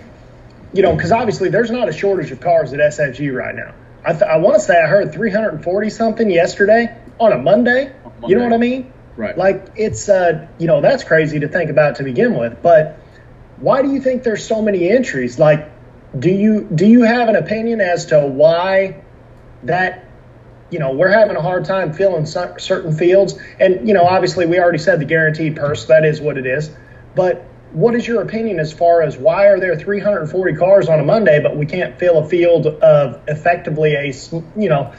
you 0.73 0.81
know, 0.81 0.95
because 0.95 1.11
obviously 1.11 1.49
there's 1.49 1.71
not 1.71 1.87
a 1.87 1.93
shortage 1.93 2.31
of 2.31 2.41
cars 2.41 2.73
at 2.73 2.79
SFG 2.79 3.33
right 3.33 3.55
now. 3.55 3.73
I, 4.03 4.11
th- 4.11 4.23
I 4.23 4.37
want 4.37 4.55
to 4.55 4.59
say 4.59 4.79
I 4.79 4.87
heard 4.87 5.13
340 5.13 5.89
something 5.89 6.29
yesterday 6.29 6.95
on 7.19 7.31
a 7.31 7.37
Monday. 7.37 7.91
Monday. 8.03 8.27
You 8.27 8.35
know 8.35 8.43
what 8.43 8.53
I 8.53 8.57
mean? 8.57 8.93
Right. 9.15 9.37
Like 9.37 9.71
it's, 9.75 10.09
uh, 10.09 10.47
you 10.57 10.67
know, 10.67 10.81
that's 10.81 11.03
crazy 11.03 11.39
to 11.39 11.47
think 11.47 11.69
about 11.69 11.95
to 11.95 12.03
begin 12.03 12.37
with. 12.37 12.61
But 12.61 12.99
why 13.57 13.81
do 13.81 13.91
you 13.91 14.01
think 14.01 14.23
there's 14.23 14.45
so 14.45 14.61
many 14.61 14.89
entries? 14.89 15.39
Like, 15.39 15.71
do 16.17 16.29
you 16.29 16.67
do 16.73 16.85
you 16.85 17.03
have 17.03 17.29
an 17.29 17.35
opinion 17.35 17.81
as 17.81 18.07
to 18.07 18.25
why 18.25 19.01
that? 19.63 20.04
You 20.75 20.79
know, 20.79 20.91
we're 20.91 21.07
having 21.07 21.37
a 21.37 21.41
hard 21.41 21.63
time 21.63 21.93
filling 21.93 22.25
certain 22.25 22.91
fields, 22.91 23.39
and 23.61 23.87
you 23.87 23.93
know, 23.93 24.03
obviously, 24.03 24.45
we 24.45 24.59
already 24.59 24.77
said 24.77 24.99
the 24.99 25.05
guaranteed 25.05 25.55
purse. 25.55 25.85
That 25.85 26.03
is 26.03 26.19
what 26.19 26.37
it 26.37 26.45
is. 26.45 26.69
But 27.15 27.45
what 27.71 27.95
is 27.95 28.05
your 28.05 28.21
opinion 28.21 28.59
as 28.59 28.73
far 28.73 29.01
as 29.01 29.15
why 29.15 29.47
are 29.47 29.57
there 29.57 29.79
340 29.79 30.55
cars 30.57 30.89
on 30.89 30.99
a 30.99 31.03
Monday, 31.05 31.41
but 31.41 31.55
we 31.55 31.65
can't 31.65 31.97
fill 31.97 32.17
a 32.17 32.27
field 32.27 32.67
of 32.67 33.21
effectively 33.29 33.93
a 33.93 34.13
you 34.57 34.67
know 34.67 34.93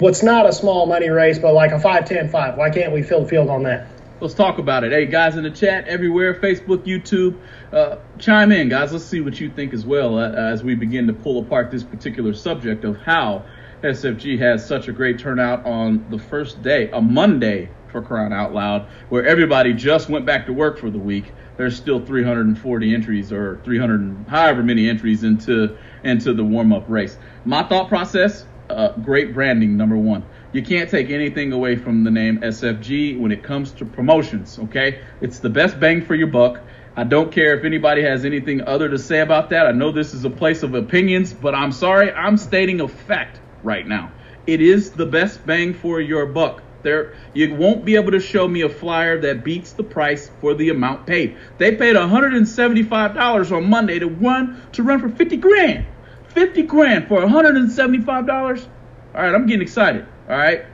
what's 0.00 0.24
not 0.24 0.48
a 0.48 0.52
small 0.52 0.86
money 0.86 1.08
race, 1.08 1.38
but 1.38 1.54
like 1.54 1.70
a 1.70 1.78
5 1.78 2.04
10 2.04 2.28
5? 2.28 2.56
Why 2.56 2.70
can't 2.70 2.92
we 2.92 3.04
fill 3.04 3.22
the 3.22 3.28
field 3.28 3.48
on 3.48 3.62
that? 3.62 3.86
Let's 4.20 4.34
talk 4.34 4.58
about 4.58 4.82
it. 4.82 4.90
Hey, 4.90 5.06
guys 5.06 5.36
in 5.36 5.44
the 5.44 5.52
chat, 5.52 5.86
everywhere, 5.86 6.34
Facebook, 6.34 6.78
YouTube, 6.78 7.38
uh, 7.72 7.98
chime 8.18 8.50
in, 8.50 8.68
guys. 8.68 8.92
Let's 8.92 9.04
see 9.04 9.20
what 9.20 9.38
you 9.38 9.50
think 9.50 9.72
as 9.72 9.86
well 9.86 10.18
uh, 10.18 10.32
as 10.32 10.64
we 10.64 10.74
begin 10.74 11.06
to 11.06 11.12
pull 11.12 11.38
apart 11.38 11.70
this 11.70 11.84
particular 11.84 12.34
subject 12.34 12.84
of 12.84 12.96
how 12.96 13.44
SFG 13.82 14.38
has 14.38 14.66
such 14.66 14.88
a 14.88 14.92
great 14.92 15.18
turnout 15.18 15.64
on 15.64 16.06
the 16.10 16.18
first 16.18 16.62
day, 16.62 16.90
a 16.90 17.00
Monday, 17.00 17.68
for 17.88 18.02
crying 18.02 18.32
out 18.32 18.54
loud, 18.54 18.86
where 19.08 19.26
everybody 19.26 19.72
just 19.72 20.08
went 20.08 20.26
back 20.26 20.46
to 20.46 20.52
work 20.52 20.78
for 20.78 20.90
the 20.90 20.98
week. 20.98 21.32
There's 21.56 21.76
still 21.76 22.04
340 22.04 22.94
entries 22.94 23.32
or 23.32 23.60
300, 23.64 24.26
however 24.28 24.62
many 24.62 24.88
entries 24.88 25.24
into 25.24 25.76
into 26.04 26.32
the 26.32 26.44
warm 26.44 26.72
up 26.72 26.84
race. 26.88 27.18
My 27.44 27.62
thought 27.62 27.88
process: 27.88 28.46
uh, 28.68 28.92
great 28.98 29.34
branding, 29.34 29.76
number 29.76 29.96
one 29.96 30.24
you 30.52 30.62
can't 30.62 30.90
take 30.90 31.10
anything 31.10 31.52
away 31.52 31.76
from 31.76 32.02
the 32.02 32.10
name 32.10 32.40
SFG 32.40 33.18
when 33.18 33.30
it 33.30 33.42
comes 33.42 33.70
to 33.72 33.84
promotions, 33.84 34.58
okay? 34.58 35.00
It's 35.20 35.38
the 35.38 35.50
best 35.50 35.78
bang 35.78 36.04
for 36.04 36.14
your 36.14 36.26
buck. 36.26 36.60
I 36.96 37.04
don't 37.04 37.30
care 37.30 37.56
if 37.56 37.64
anybody 37.64 38.02
has 38.02 38.24
anything 38.24 38.62
other 38.62 38.88
to 38.88 38.98
say 38.98 39.20
about 39.20 39.50
that. 39.50 39.66
I 39.66 39.72
know 39.72 39.92
this 39.92 40.12
is 40.12 40.24
a 40.24 40.30
place 40.30 40.64
of 40.64 40.74
opinions, 40.74 41.32
but 41.32 41.54
I'm 41.54 41.70
sorry, 41.70 42.12
I'm 42.12 42.36
stating 42.36 42.80
a 42.80 42.88
fact 42.88 43.39
right 43.62 43.86
now. 43.86 44.12
It 44.46 44.60
is 44.60 44.90
the 44.92 45.06
best 45.06 45.44
bang 45.46 45.74
for 45.74 46.00
your 46.00 46.26
buck. 46.26 46.62
There, 46.82 47.14
you 47.34 47.54
won't 47.54 47.84
be 47.84 47.96
able 47.96 48.12
to 48.12 48.20
show 48.20 48.48
me 48.48 48.62
a 48.62 48.68
flyer 48.68 49.20
that 49.20 49.44
beats 49.44 49.72
the 49.72 49.82
price 49.82 50.30
for 50.40 50.54
the 50.54 50.70
amount 50.70 51.06
paid. 51.06 51.36
They 51.58 51.76
paid 51.76 51.94
$175 51.94 53.56
on 53.56 53.68
Monday 53.68 53.98
to 53.98 54.06
run 54.06 54.62
to 54.72 54.82
run 54.82 55.00
for 55.00 55.10
50 55.10 55.36
grand. 55.36 55.86
50 56.28 56.62
grand 56.62 57.08
for 57.08 57.20
$175. 57.20 58.66
All 59.14 59.22
right, 59.22 59.34
I'm 59.34 59.46
getting 59.46 59.62
excited. 59.62 60.06
All 60.28 60.36
right. 60.36 60.64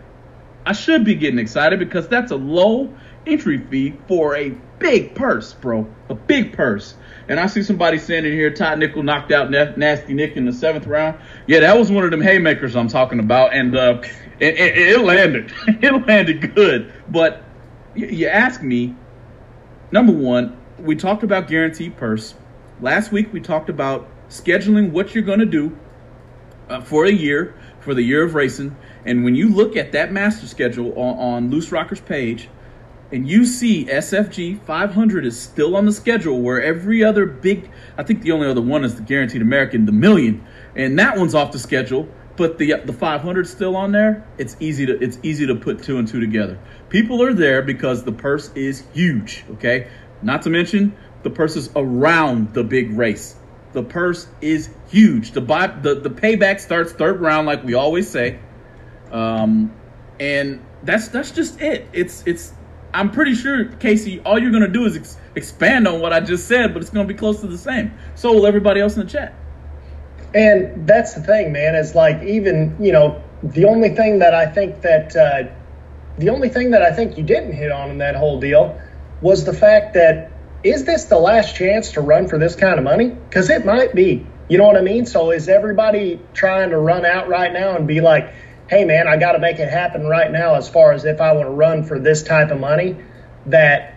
I 0.64 0.72
should 0.72 1.05
be 1.05 1.14
getting 1.14 1.38
excited 1.38 1.79
because 1.79 2.09
that's 2.09 2.33
a 2.33 2.37
low 2.37 2.92
entry 3.27 3.59
fee 3.59 3.94
for 4.07 4.37
a 4.37 4.51
big 4.79 5.14
purse, 5.14 5.53
bro. 5.55 5.87
A 6.09 6.14
big 6.14 6.53
purse. 6.53 6.94
And 7.29 7.41
I 7.41 7.47
see 7.47 7.62
somebody 7.62 7.99
saying 7.99 8.25
in 8.25 8.33
here, 8.33 8.51
Todd 8.51 8.79
Nickel 8.79 9.03
knocked 9.03 9.33
out 9.33 9.51
Nasty 9.51 10.15
Nick 10.15 10.37
in 10.37 10.45
the 10.45 10.53
seventh 10.53 10.87
round. 10.87 11.19
Yeah, 11.47 11.61
that 11.61 11.77
was 11.77 11.91
one 11.91 12.05
of 12.05 12.11
them 12.11 12.21
haymakers 12.21 12.77
I'm 12.77 12.89
talking 12.89 13.19
about, 13.19 13.53
and 13.53 13.77
uh, 13.77 14.01
it, 14.39 14.55
it, 14.55 14.79
it 14.79 15.01
landed. 15.01 15.53
it 15.67 16.07
landed 16.07 16.55
good. 16.55 16.93
But 17.09 17.43
you 17.97 18.29
ask 18.29 18.62
me, 18.62 18.95
number 19.91 20.12
one, 20.12 20.57
we 20.79 20.95
talked 20.95 21.23
about 21.23 21.49
guaranteed 21.49 21.97
purse. 21.97 22.35
Last 22.81 23.11
week 23.11 23.33
we 23.33 23.41
talked 23.41 23.71
about 23.71 24.09
scheduling 24.29 24.91
what 24.91 25.15
you're 25.15 25.25
going 25.25 25.41
to 25.41 25.47
do 25.47 25.77
uh, 26.69 26.81
for 26.81 27.07
a 27.07 27.12
year, 27.12 27.55
for 27.81 27.95
the 27.95 28.03
year 28.03 28.23
of 28.25 28.35
racing. 28.35 28.77
And 29.05 29.25
when 29.25 29.35
you 29.35 29.49
look 29.49 29.77
at 29.77 29.93
that 29.93 30.12
master 30.12 30.47
schedule 30.47 30.93
on, 30.99 31.19
on 31.19 31.51
Loose 31.51 31.73
Rockers 31.73 32.01
page, 32.01 32.49
and 33.12 33.29
you 33.29 33.47
see 33.47 33.85
SFG 33.85 34.61
500 34.62 35.25
is 35.25 35.38
still 35.38 35.77
on 35.77 35.85
the 35.85 35.92
schedule 35.92 36.40
where 36.40 36.62
every 36.62 37.05
other 37.05 37.27
big, 37.27 37.71
I 37.97 38.03
think 38.03 38.23
the 38.23 38.33
only 38.33 38.49
other 38.49 38.62
one 38.62 38.85
is 38.85 38.97
the 38.97 39.03
Guaranteed 39.03 39.42
American, 39.42 39.87
the 39.87 39.92
Million, 39.92 40.45
and 40.75 40.99
that 40.99 41.16
one's 41.16 41.35
off 41.35 41.53
the 41.53 41.59
schedule. 41.59 42.09
But 42.37 42.59
the 42.59 42.75
the 42.85 42.92
500 42.92 43.47
still 43.47 43.77
on 43.77 43.92
there. 43.92 44.27
It's 44.37 44.57
easy 44.61 44.85
to 44.85 45.03
it's 45.03 45.19
easy 45.23 45.47
to 45.47 45.55
put 45.55 45.83
two 45.83 45.97
and 45.97 46.07
two 46.07 46.21
together. 46.21 46.59
People 46.90 47.23
are 47.23 47.33
there 47.33 47.62
because 47.62 48.05
the 48.05 48.12
purse 48.12 48.51
is 48.55 48.85
huge. 48.92 49.45
Okay, 49.53 49.88
not 50.21 50.42
to 50.42 50.51
mention 50.51 50.95
the 51.23 51.31
purse 51.31 51.57
is 51.57 51.71
around 51.75 52.53
the 52.53 52.62
big 52.62 52.92
race. 52.92 53.37
The 53.73 53.83
purse 53.83 54.29
is 54.42 54.69
huge. 54.90 55.33
The 55.33 55.40
buy 55.40 55.69
the 55.69 55.95
the 55.95 56.11
payback 56.11 56.61
starts 56.61 56.92
third 56.92 57.21
round, 57.21 57.47
like 57.47 57.64
we 57.64 57.73
always 57.73 58.09
say. 58.09 58.38
Um, 59.11 59.75
and 60.21 60.62
that's 60.83 61.09
that's 61.09 61.31
just 61.31 61.61
it. 61.61 61.88
It's 61.92 62.23
it's. 62.27 62.53
I'm 62.97 63.11
pretty 63.11 63.35
sure 63.35 63.67
Casey, 63.67 64.21
all 64.21 64.39
you're 64.39 64.51
gonna 64.51 64.69
do 64.69 64.87
is 64.87 64.97
ex- 64.97 65.19
expand 65.35 65.87
on 65.87 66.01
what 66.01 66.15
I 66.15 66.21
just 66.21 66.49
said, 66.49 66.73
but 66.73 66.81
it's 66.81 66.91
gonna 66.91 67.07
be 67.07 67.15
close 67.15 67.43
to 67.43 67.47
the 67.47 67.59
same. 67.59 67.93
So 68.15 68.33
will 68.33 68.47
everybody 68.47 68.81
else 68.81 68.97
in 68.97 69.05
the 69.05 69.11
chat. 69.11 69.35
And 70.35 70.87
that's 70.87 71.13
the 71.13 71.21
thing, 71.21 71.53
man. 71.53 71.75
Is 71.75 71.95
like 71.95 72.23
even 72.23 72.75
you 72.81 72.93
know 72.93 73.23
the 73.43 73.67
only 73.67 73.91
thing 73.91 74.21
that 74.21 74.35
I 74.35 74.47
think 74.47 74.81
that 74.81 75.15
uh, 75.15 75.45
the 76.17 76.31
only 76.31 76.49
thing 76.49 76.71
that 76.71 76.81
I 76.81 76.91
think 76.91 77.19
you 77.19 77.23
didn't 77.23 77.53
hit 77.53 77.71
on 77.71 77.91
in 77.91 77.99
that 77.99 78.17
whole 78.17 78.41
deal 78.41 78.81
was 79.21 79.45
the 79.45 79.53
fact 79.53 79.93
that 79.95 80.33
is 80.65 80.85
this 80.85 81.05
the 81.05 81.19
last 81.19 81.55
chance 81.55 81.93
to 81.93 82.01
run 82.01 82.29
for 82.29 82.39
this 82.39 82.57
kind 82.57 82.79
of 82.79 82.85
money? 82.85 83.09
Because 83.09 83.51
it 83.51 83.67
might 83.67 83.95
be. 83.95 84.27
You 84.49 84.59
know 84.59 84.65
what 84.65 84.77
I 84.77 84.81
mean? 84.81 85.05
So 85.05 85.33
is 85.33 85.49
everybody 85.49 86.21
trying 86.33 86.71
to 86.71 86.79
run 86.79 87.05
out 87.05 87.29
right 87.29 87.53
now 87.53 87.77
and 87.77 87.87
be 87.87 88.01
like, 88.01 88.33
hey 88.68 88.85
man, 88.85 89.07
I 89.07 89.16
got 89.16 89.33
to 89.33 89.38
make 89.38 89.59
it 89.59 89.68
happen 89.68 90.07
right 90.07 90.31
now 90.31 90.55
as 90.55 90.68
far 90.68 90.92
as 90.92 91.05
if 91.05 91.20
I 91.20 91.33
want 91.33 91.46
to 91.46 91.52
run 91.52 91.85
for 91.85 91.98
this 91.98 92.22
type 92.22 92.50
of 92.50 92.59
money 92.59 92.96
that 93.46 93.94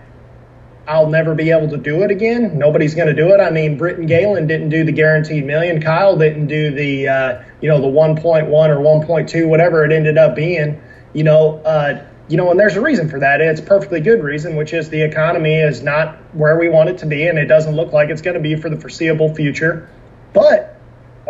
I'll 0.87 1.09
never 1.09 1.35
be 1.35 1.51
able 1.51 1.69
to 1.69 1.77
do 1.77 2.01
it 2.01 2.11
again. 2.11 2.57
Nobody's 2.57 2.95
going 2.95 3.07
to 3.07 3.13
do 3.13 3.29
it. 3.29 3.39
I 3.39 3.51
mean, 3.51 3.77
Britton 3.77 4.07
Galen 4.07 4.47
didn't 4.47 4.69
do 4.69 4.83
the 4.83 4.91
guaranteed 4.91 5.45
million. 5.45 5.81
Kyle 5.81 6.17
didn't 6.17 6.47
do 6.47 6.71
the, 6.71 7.07
uh, 7.07 7.43
you 7.61 7.69
know, 7.69 7.79
the 7.79 7.87
1.1 7.87 8.47
or 8.47 9.05
1.2, 9.05 9.47
whatever 9.47 9.85
it 9.85 9.91
ended 9.91 10.17
up 10.17 10.35
being. 10.35 10.81
You 11.13 11.23
know, 11.23 11.59
uh, 11.59 12.05
you 12.27 12.37
know, 12.37 12.49
and 12.51 12.59
there's 12.59 12.75
a 12.75 12.81
reason 12.81 13.09
for 13.09 13.19
that. 13.19 13.41
It's 13.41 13.59
a 13.59 13.63
perfectly 13.63 13.99
good 13.99 14.23
reason, 14.23 14.55
which 14.55 14.73
is 14.73 14.89
the 14.89 15.01
economy 15.01 15.55
is 15.55 15.81
not 15.81 16.15
where 16.33 16.57
we 16.57 16.69
want 16.69 16.89
it 16.89 16.99
to 16.99 17.07
be, 17.07 17.27
and 17.27 17.37
it 17.37 17.45
doesn't 17.45 17.75
look 17.75 17.91
like 17.91 18.09
it's 18.09 18.21
going 18.21 18.35
to 18.35 18.39
be 18.39 18.55
for 18.55 18.69
the 18.69 18.79
foreseeable 18.79 19.33
future. 19.33 19.89
But 20.33 20.78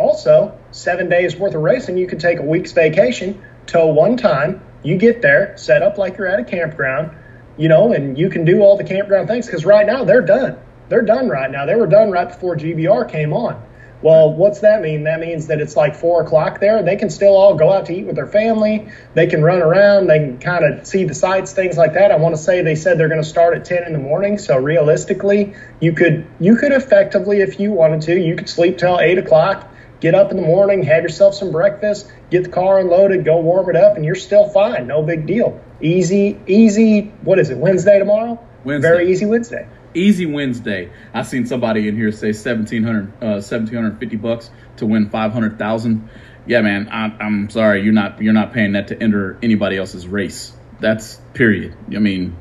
also, 0.00 0.58
seven 0.70 1.08
days 1.08 1.36
worth 1.36 1.54
of 1.54 1.62
racing, 1.62 1.96
you 1.98 2.06
can 2.06 2.18
take 2.18 2.38
a 2.38 2.42
week's 2.42 2.72
vacation, 2.72 3.42
tow 3.66 3.86
one 3.86 4.16
time, 4.16 4.62
you 4.82 4.96
get 4.96 5.22
there, 5.22 5.56
set 5.56 5.82
up 5.82 5.98
like 5.98 6.16
you're 6.16 6.26
at 6.26 6.40
a 6.40 6.44
campground, 6.44 7.16
you 7.56 7.68
know, 7.68 7.92
and 7.92 8.18
you 8.18 8.30
can 8.30 8.44
do 8.44 8.62
all 8.62 8.76
the 8.76 8.84
campground 8.84 9.28
things 9.28 9.46
because 9.46 9.64
right 9.64 9.86
now 9.86 10.04
they're 10.04 10.22
done. 10.22 10.58
They're 10.88 11.02
done 11.02 11.28
right 11.28 11.50
now. 11.50 11.66
They 11.66 11.76
were 11.76 11.86
done 11.86 12.10
right 12.10 12.28
before 12.28 12.56
GBR 12.56 13.10
came 13.10 13.32
on. 13.32 13.62
Well, 14.02 14.32
what's 14.32 14.60
that 14.60 14.80
mean? 14.80 15.04
That 15.04 15.20
means 15.20 15.48
that 15.48 15.60
it's 15.60 15.76
like 15.76 15.94
four 15.94 16.22
o'clock 16.22 16.58
there. 16.58 16.82
They 16.82 16.96
can 16.96 17.10
still 17.10 17.36
all 17.36 17.54
go 17.54 17.70
out 17.70 17.86
to 17.86 17.92
eat 17.92 18.06
with 18.06 18.16
their 18.16 18.26
family. 18.26 18.88
They 19.12 19.26
can 19.26 19.42
run 19.42 19.60
around. 19.60 20.06
They 20.06 20.18
can 20.18 20.38
kind 20.38 20.64
of 20.64 20.86
see 20.86 21.04
the 21.04 21.14
sights, 21.14 21.52
things 21.52 21.76
like 21.76 21.92
that. 21.94 22.10
I 22.10 22.16
want 22.16 22.34
to 22.34 22.40
say 22.40 22.62
they 22.62 22.76
said 22.76 22.96
they're 22.96 23.08
going 23.08 23.22
to 23.22 23.28
start 23.28 23.54
at 23.54 23.66
ten 23.66 23.84
in 23.84 23.92
the 23.92 23.98
morning. 23.98 24.38
So 24.38 24.56
realistically, 24.56 25.54
you 25.80 25.92
could 25.92 26.26
you 26.40 26.56
could 26.56 26.72
effectively, 26.72 27.42
if 27.42 27.60
you 27.60 27.72
wanted 27.72 28.02
to, 28.02 28.18
you 28.18 28.36
could 28.36 28.48
sleep 28.48 28.78
till 28.78 28.98
eight 28.98 29.18
o'clock. 29.18 29.70
Get 30.00 30.14
up 30.14 30.30
in 30.30 30.36
the 30.36 30.42
morning, 30.42 30.82
have 30.84 31.02
yourself 31.02 31.34
some 31.34 31.52
breakfast, 31.52 32.10
get 32.30 32.44
the 32.44 32.50
car 32.50 32.80
unloaded, 32.80 33.24
go 33.24 33.40
warm 33.40 33.68
it 33.68 33.76
up, 33.76 33.96
and 33.96 34.04
you're 34.04 34.14
still 34.14 34.48
fine. 34.48 34.86
No 34.86 35.02
big 35.02 35.26
deal. 35.26 35.60
Easy, 35.82 36.40
easy. 36.46 37.12
What 37.22 37.38
is 37.38 37.50
it? 37.50 37.58
Wednesday 37.58 37.98
tomorrow. 37.98 38.38
Wednesday. 38.64 38.88
Very 38.88 39.12
easy 39.12 39.26
Wednesday 39.26 39.68
easy 39.94 40.26
Wednesday. 40.26 40.90
I 41.12 41.22
seen 41.22 41.46
somebody 41.46 41.88
in 41.88 41.96
here 41.96 42.12
say 42.12 42.28
1700 42.28 43.08
uh, 43.22 43.40
1750 43.40 44.16
bucks 44.16 44.50
to 44.76 44.86
win 44.86 45.10
500,000. 45.10 46.08
Yeah, 46.46 46.60
man, 46.62 46.88
I, 46.88 47.06
I'm 47.20 47.50
sorry, 47.50 47.82
you're 47.82 47.92
not 47.92 48.20
you're 48.22 48.32
not 48.32 48.52
paying 48.52 48.72
that 48.72 48.88
to 48.88 49.02
enter 49.02 49.38
anybody 49.42 49.76
else's 49.76 50.06
race. 50.06 50.52
That's 50.80 51.16
period. 51.34 51.76
I 51.94 51.98
mean, 51.98 52.36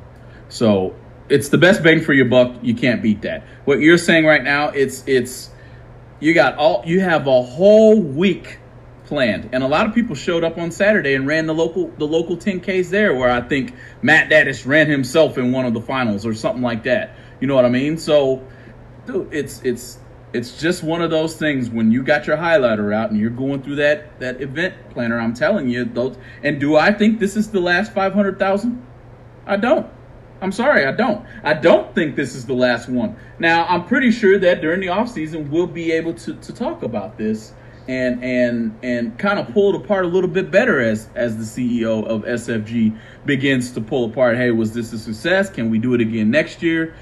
so 0.48 0.96
it's 1.28 1.50
the 1.50 1.58
best 1.58 1.84
bang 1.84 2.02
for 2.02 2.14
your 2.14 2.26
buck. 2.26 2.56
You 2.62 2.74
can't 2.74 3.02
beat 3.02 3.24
that. 3.24 3.44
What 3.66 3.80
you're 3.80 3.98
saying 3.98 4.26
right 4.26 4.44
now, 4.44 4.70
it's 4.70 5.04
it's 5.06 5.49
you 6.20 6.34
got 6.34 6.56
all 6.58 6.84
you 6.86 7.00
have 7.02 7.28
a 7.28 7.42
whole 7.42 8.02
week 8.02 8.60
planned. 9.06 9.50
And 9.52 9.64
a 9.64 9.68
lot 9.68 9.88
of 9.88 9.94
people 9.94 10.16
showed 10.16 10.44
up 10.44 10.58
on 10.58 10.72
Saturday 10.72 11.16
and 11.16 11.28
ran 11.28 11.48
the 11.48 11.54
local 11.54 11.90
the 11.98 12.06
local 12.06 12.38
10Ks 12.38 12.90
there 12.90 13.16
where 13.16 13.32
I 13.32 13.42
think 13.42 13.74
Matt 14.02 14.30
Daddis 14.30 14.66
ran 14.66 14.88
himself 14.88 15.38
in 15.38 15.52
one 15.52 15.66
of 15.66 15.74
the 15.74 15.82
finals 15.82 16.26
or 16.26 16.34
something 16.34 16.62
like 16.62 16.84
that. 16.84 17.16
You 17.42 17.48
know 17.48 17.56
what 17.56 17.66
I 17.66 17.70
mean? 17.70 17.98
So, 17.98 18.46
dude, 19.06 19.34
it's 19.34 19.62
it's 19.64 20.00
it's 20.32 20.62
just 20.62 20.84
one 20.84 21.02
of 21.02 21.10
those 21.10 21.36
things 21.36 21.70
when 21.70 21.92
you 21.92 22.04
got 22.04 22.28
your 22.28 22.38
highlighter 22.38 22.94
out 22.94 23.10
and 23.10 23.20
you're 23.20 23.32
going 23.32 23.64
through 23.64 23.78
that 23.78 24.20
that 24.20 24.42
event 24.42 24.76
planner. 24.92 25.20
I'm 25.20 25.34
telling 25.34 25.70
you, 25.70 25.86
those. 25.86 26.18
And 26.44 26.60
do 26.60 26.76
I 26.76 26.94
think 26.94 27.20
this 27.20 27.36
is 27.36 27.50
the 27.50 27.60
last 27.60 27.94
five 27.94 28.14
hundred 28.14 28.38
thousand? 28.38 28.86
I 29.48 29.58
don't. 29.58 29.90
I'm 30.42 30.52
sorry, 30.52 30.86
I 30.86 30.92
don't. 30.92 31.26
I 31.44 31.54
don't 31.54 31.94
think 31.94 32.16
this 32.16 32.36
is 32.36 32.46
the 32.46 32.54
last 32.54 32.90
one. 32.90 33.16
Now, 33.40 33.66
I'm 33.66 33.86
pretty 33.86 34.12
sure 34.12 34.40
that 34.40 34.62
during 34.62 34.80
the 34.80 34.90
off 34.90 35.10
season 35.10 35.52
we'll 35.52 35.68
be 35.68 35.92
able 35.92 36.14
to, 36.14 36.34
to 36.34 36.54
talk 36.54 36.84
about 36.84 37.18
this 37.18 37.54
and 37.88 38.24
and 38.24 38.78
and 38.84 39.18
kind 39.18 39.40
of 39.40 39.52
pull 39.52 39.74
it 39.74 39.82
apart 39.84 40.06
a 40.06 40.08
little 40.08 40.30
bit 40.30 40.52
better 40.52 40.80
as 40.80 41.10
as 41.16 41.38
the 41.38 41.44
CEO 41.44 42.06
of 42.06 42.22
SFG 42.24 42.98
begins 43.26 43.72
to 43.72 43.82
pull 43.82 44.06
apart. 44.06 44.38
Hey, 44.38 44.52
was 44.52 44.74
this 44.74 44.94
a 44.94 45.00
success? 45.00 45.50
Can 45.50 45.70
we 45.70 45.80
do 45.80 45.94
it 45.94 46.02
again 46.02 46.32
next 46.32 46.62
year? 46.62 46.96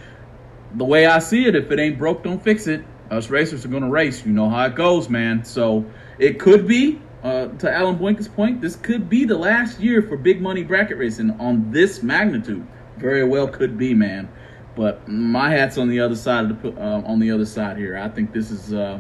the 0.76 0.86
way 0.86 1.06
I 1.06 1.20
see 1.20 1.46
it, 1.46 1.56
if 1.56 1.72
it 1.72 1.80
ain't 1.80 1.98
broke, 1.98 2.24
don't 2.24 2.42
fix 2.42 2.68
it. 2.68 2.84
Us 3.10 3.30
racers 3.30 3.66
are 3.66 3.70
gonna 3.70 3.90
race. 3.90 4.26
You 4.26 4.34
know 4.34 4.50
how 4.50 4.66
it 4.66 4.76
goes, 4.76 5.10
man. 5.10 5.44
So 5.44 5.86
it 6.20 6.40
could 6.40 6.68
be, 6.68 7.02
uh, 7.24 7.48
to 7.48 7.74
Alan 7.74 7.98
Boykin's 7.98 8.28
point, 8.28 8.62
this 8.62 8.76
could 8.76 9.10
be 9.10 9.26
the 9.26 9.38
last 9.38 9.80
year 9.80 10.02
for 10.02 10.18
big 10.18 10.42
money 10.42 10.64
bracket 10.64 10.98
racing 10.98 11.32
on 11.40 11.72
this 11.72 12.04
magnitude. 12.04 12.66
Very 12.98 13.24
well 13.24 13.48
could 13.48 13.78
be, 13.78 13.94
man. 13.94 14.30
But 14.76 15.08
my 15.08 15.52
hat's 15.52 15.78
on 15.78 15.88
the 15.88 16.00
other 16.00 16.16
side 16.16 16.52
of 16.52 16.62
the 16.62 16.70
uh, 16.72 17.02
on 17.06 17.20
the 17.20 17.32
other 17.32 17.46
side 17.46 17.78
here. 17.78 17.98
I 17.98 18.10
think 18.10 18.32
this 18.32 18.52
is 18.52 18.74
uh, 18.74 19.00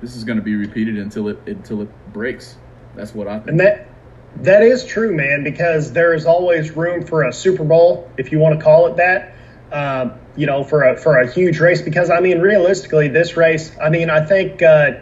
this 0.00 0.14
is 0.14 0.24
going 0.24 0.36
to 0.36 0.44
be 0.44 0.54
repeated 0.54 0.98
until 0.98 1.28
it 1.28 1.38
until 1.46 1.82
it 1.82 1.88
breaks. 2.12 2.56
That's 2.94 3.14
what 3.14 3.26
I 3.26 3.38
think. 3.38 3.48
And 3.48 3.60
that 3.60 3.88
that 4.36 4.62
is 4.62 4.84
true, 4.84 5.14
man. 5.14 5.42
Because 5.42 5.92
there 5.92 6.12
is 6.12 6.26
always 6.26 6.76
room 6.76 7.04
for 7.06 7.22
a 7.22 7.32
Super 7.32 7.64
Bowl, 7.64 8.10
if 8.18 8.30
you 8.30 8.38
want 8.38 8.58
to 8.58 8.64
call 8.64 8.86
it 8.88 8.96
that. 8.96 9.34
Uh, 9.72 10.16
you 10.36 10.46
know, 10.46 10.62
for 10.62 10.84
a 10.84 10.96
for 10.96 11.18
a 11.18 11.30
huge 11.30 11.60
race 11.60 11.80
because 11.80 12.10
I 12.10 12.20
mean, 12.20 12.40
realistically, 12.40 13.08
this 13.08 13.36
race, 13.36 13.72
I 13.82 13.88
mean, 13.88 14.10
I 14.10 14.24
think 14.24 14.62
uh, 14.62 14.92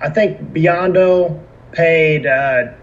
I 0.00 0.08
think 0.10 0.40
Biondo 0.52 1.42
paid. 1.72 2.26
Uh, 2.26 2.74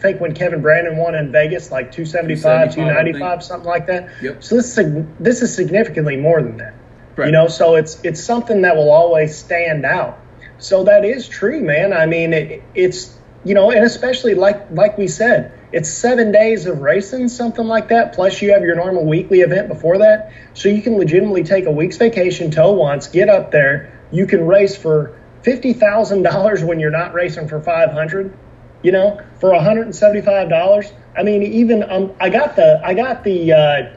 I 0.00 0.02
think 0.02 0.18
when 0.18 0.32
Kevin 0.32 0.62
Brandon 0.62 0.96
won 0.96 1.14
in 1.14 1.30
Vegas, 1.30 1.70
like 1.70 1.92
275, 1.92 2.74
295, 2.74 3.42
something 3.42 3.68
like 3.68 3.86
that. 3.88 4.08
Yep. 4.22 4.42
So 4.42 4.56
this 4.56 4.78
is, 4.78 5.04
this 5.18 5.42
is 5.42 5.54
significantly 5.54 6.16
more 6.16 6.42
than 6.42 6.56
that. 6.56 6.72
Right. 7.16 7.26
You 7.26 7.32
know, 7.32 7.48
so 7.48 7.74
it's 7.74 8.02
it's 8.02 8.24
something 8.24 8.62
that 8.62 8.76
will 8.76 8.90
always 8.90 9.36
stand 9.36 9.84
out. 9.84 10.18
So 10.56 10.84
that 10.84 11.04
is 11.04 11.28
true, 11.28 11.60
man. 11.60 11.92
I 11.92 12.06
mean, 12.06 12.32
it, 12.32 12.62
it's 12.74 13.14
you 13.44 13.52
know, 13.52 13.70
and 13.70 13.84
especially 13.84 14.32
like 14.32 14.70
like 14.70 14.96
we 14.96 15.06
said, 15.06 15.52
it's 15.70 15.90
seven 15.90 16.32
days 16.32 16.64
of 16.64 16.80
racing, 16.80 17.28
something 17.28 17.66
like 17.66 17.88
that. 17.88 18.14
Plus, 18.14 18.40
you 18.40 18.54
have 18.54 18.62
your 18.62 18.76
normal 18.76 19.04
weekly 19.04 19.40
event 19.40 19.68
before 19.68 19.98
that. 19.98 20.32
So 20.54 20.70
you 20.70 20.80
can 20.80 20.96
legitimately 20.96 21.44
take 21.44 21.66
a 21.66 21.70
week's 21.70 21.98
vacation, 21.98 22.50
tow 22.50 22.72
once, 22.72 23.06
get 23.08 23.28
up 23.28 23.50
there. 23.50 24.00
You 24.10 24.26
can 24.26 24.46
race 24.46 24.78
for 24.78 25.20
fifty 25.42 25.74
thousand 25.74 26.22
dollars 26.22 26.64
when 26.64 26.80
you're 26.80 26.90
not 26.90 27.12
racing 27.12 27.48
for 27.48 27.60
five 27.60 27.92
hundred. 27.92 28.34
You 28.82 28.92
know, 28.92 29.20
for 29.40 29.52
one 29.52 29.62
hundred 29.62 29.82
and 29.86 29.94
seventy-five 29.94 30.48
dollars. 30.48 30.92
I 31.16 31.22
mean, 31.22 31.42
even 31.42 31.82
um, 31.90 32.12
I 32.20 32.30
got 32.30 32.56
the 32.56 32.80
I 32.84 32.94
got 32.94 33.24
the 33.24 33.52
uh, 33.52 33.96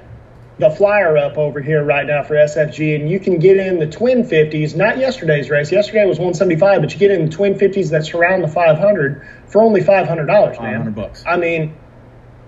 the 0.59 0.69
flyer 0.69 1.17
up 1.17 1.37
over 1.37 1.61
here 1.61 1.83
right 1.83 2.05
now 2.05 2.23
for 2.23 2.35
SFG, 2.35 2.99
and 2.99 3.09
you 3.09 3.19
can 3.19 3.39
get 3.39 3.57
in 3.57 3.79
the 3.79 3.87
twin 3.87 4.23
50s. 4.23 4.75
Not 4.75 4.97
yesterday's 4.97 5.49
race. 5.49 5.71
Yesterday 5.71 6.05
was 6.05 6.19
175, 6.19 6.81
but 6.81 6.93
you 6.93 6.99
get 6.99 7.11
in 7.11 7.25
the 7.25 7.31
twin 7.31 7.55
50s 7.55 7.89
that 7.89 8.05
surround 8.05 8.43
the 8.43 8.47
500 8.47 9.27
for 9.47 9.63
only 9.63 9.81
$500, 9.81 10.07
man. 10.07 10.27
500 10.27 10.95
bucks. 10.95 11.23
I 11.25 11.37
mean, 11.37 11.75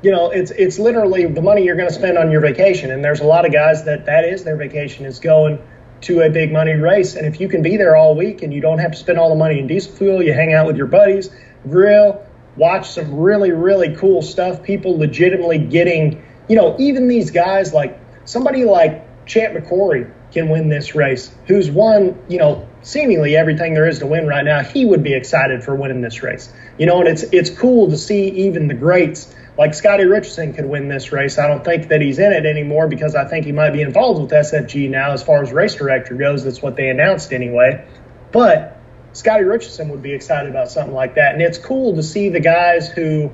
you 0.01 0.11
know, 0.11 0.29
it's 0.29 0.51
it's 0.51 0.77
literally 0.77 1.25
the 1.25 1.41
money 1.41 1.63
you're 1.63 1.75
going 1.75 1.89
to 1.89 1.95
spend 1.95 2.17
on 2.17 2.29
your 2.31 2.41
vacation, 2.41 2.91
and 2.91 3.03
there's 3.03 3.21
a 3.21 3.25
lot 3.25 3.45
of 3.45 3.51
guys 3.51 3.85
that 3.85 4.05
that 4.05 4.23
is 4.25 4.43
their 4.43 4.57
vacation 4.57 5.05
is 5.05 5.19
going 5.19 5.59
to 6.01 6.21
a 6.21 6.29
big 6.29 6.51
money 6.51 6.73
race, 6.73 7.15
and 7.15 7.25
if 7.25 7.39
you 7.39 7.47
can 7.49 7.63
be 7.63 7.77
there 7.77 7.95
all 7.95 8.15
week 8.15 8.43
and 8.43 8.53
you 8.53 8.61
don't 8.61 8.77
have 8.77 8.91
to 8.91 8.97
spend 8.97 9.17
all 9.17 9.29
the 9.29 9.35
money 9.35 9.57
in 9.57 9.65
diesel 9.65 9.91
fuel, 9.93 10.21
you 10.21 10.33
hang 10.33 10.53
out 10.53 10.67
with 10.67 10.77
your 10.77 10.85
buddies, 10.85 11.31
grill, 11.67 12.24
watch 12.57 12.89
some 12.89 13.15
really 13.15 13.51
really 13.51 13.95
cool 13.95 14.21
stuff. 14.21 14.63
People 14.63 14.97
legitimately 14.97 15.59
getting 15.59 16.23
you 16.47 16.55
know, 16.55 16.75
even 16.79 17.07
these 17.07 17.31
guys 17.31 17.73
like 17.73 17.99
somebody 18.25 18.65
like 18.65 19.25
Champ 19.25 19.55
McCrory 19.55 20.11
can 20.31 20.49
win 20.49 20.69
this 20.69 20.95
race, 20.95 21.33
who's 21.47 21.71
won, 21.71 22.19
you 22.27 22.37
know, 22.37 22.67
seemingly 22.81 23.35
everything 23.35 23.73
there 23.73 23.87
is 23.87 23.99
to 23.99 24.05
win 24.05 24.27
right 24.27 24.45
now. 24.45 24.61
He 24.61 24.85
would 24.85 25.01
be 25.01 25.13
excited 25.13 25.63
for 25.63 25.75
winning 25.75 26.01
this 26.01 26.21
race. 26.21 26.53
You 26.77 26.85
know, 26.85 26.99
and 26.99 27.07
it's 27.07 27.23
it's 27.23 27.49
cool 27.49 27.89
to 27.89 27.97
see 27.97 28.29
even 28.45 28.67
the 28.67 28.73
greats 28.73 29.33
like 29.57 29.73
Scotty 29.73 30.03
Richardson 30.03 30.53
could 30.53 30.65
win 30.65 30.89
this 30.89 31.11
race. 31.11 31.37
I 31.37 31.47
don't 31.47 31.63
think 31.63 31.87
that 31.87 32.01
he's 32.01 32.19
in 32.19 32.33
it 32.33 32.45
anymore 32.45 32.87
because 32.87 33.15
I 33.15 33.25
think 33.25 33.45
he 33.45 33.53
might 33.53 33.71
be 33.71 33.81
involved 33.81 34.21
with 34.21 34.31
SFG 34.31 34.89
now 34.89 35.11
as 35.11 35.23
far 35.23 35.41
as 35.41 35.51
race 35.51 35.75
director 35.75 36.13
goes. 36.15 36.43
That's 36.43 36.61
what 36.61 36.75
they 36.75 36.89
announced 36.89 37.31
anyway. 37.31 37.87
But 38.31 38.74
Scotty 39.15 39.45
Richardson 39.45 39.87
would 39.89 40.01
be 40.01 40.13
excited 40.13 40.49
about 40.49 40.69
something 40.69 40.93
like 40.93 41.15
that. 41.15 41.33
And 41.33 41.41
it's 41.41 41.57
cool 41.57 41.95
to 41.95 42.03
see 42.03 42.29
the 42.29 42.41
guys 42.41 42.89
who 42.89 43.31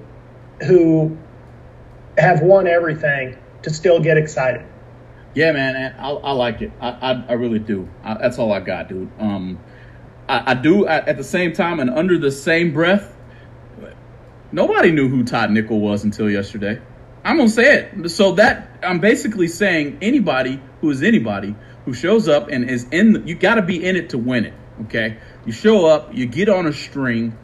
who 0.62 1.18
have 2.20 2.42
won 2.42 2.68
everything 2.68 3.36
to 3.64 3.72
still 3.72 4.00
get 4.00 4.16
excited. 4.16 4.64
Yeah, 5.34 5.54
man, 5.54 5.96
I, 5.98 6.10
I 6.10 6.32
like 6.34 6.62
it. 6.62 6.72
I, 6.80 6.90
I, 6.90 7.26
I 7.30 7.34
really 7.34 7.58
do. 7.58 7.90
I, 8.04 8.14
that's 8.16 8.38
all 8.38 8.52
I 8.52 8.60
got, 8.60 8.90
dude. 8.90 9.10
Um, 9.18 9.60
I, 10.30 10.52
I 10.52 10.54
do 10.54 10.86
at, 10.86 11.08
at 11.08 11.18
the 11.18 11.24
same 11.24 11.54
time 11.54 11.80
and 11.80 11.90
under 11.90 12.20
the 12.20 12.32
same 12.32 12.74
breath. 12.74 13.16
Nobody 14.52 14.92
knew 14.92 15.08
who 15.10 15.24
Todd 15.24 15.50
Nickel 15.50 15.80
was 15.80 16.04
until 16.04 16.30
yesterday. 16.30 16.80
I'm 17.24 17.38
gonna 17.38 17.50
say 17.50 17.74
it. 17.74 18.10
So 18.10 18.34
that 18.34 18.70
I'm 18.84 19.00
basically 19.00 19.48
saying 19.48 19.98
anybody 20.04 20.62
who 20.82 20.92
is 20.92 21.02
anybody 21.02 21.56
who 21.86 21.94
shows 21.94 22.28
up 22.28 22.50
and 22.50 22.70
is 22.70 22.84
in, 22.92 23.14
the, 23.14 23.20
you 23.22 23.34
got 23.34 23.56
to 23.56 23.64
be 23.64 23.84
in 23.84 23.96
it 23.96 24.10
to 24.12 24.20
win 24.20 24.46
it. 24.46 24.54
Okay, 24.84 25.18
you 25.46 25.52
show 25.52 25.86
up, 25.86 26.14
you 26.14 26.26
get 26.26 26.50
on 26.50 26.66
a 26.66 26.74
string, 26.74 27.38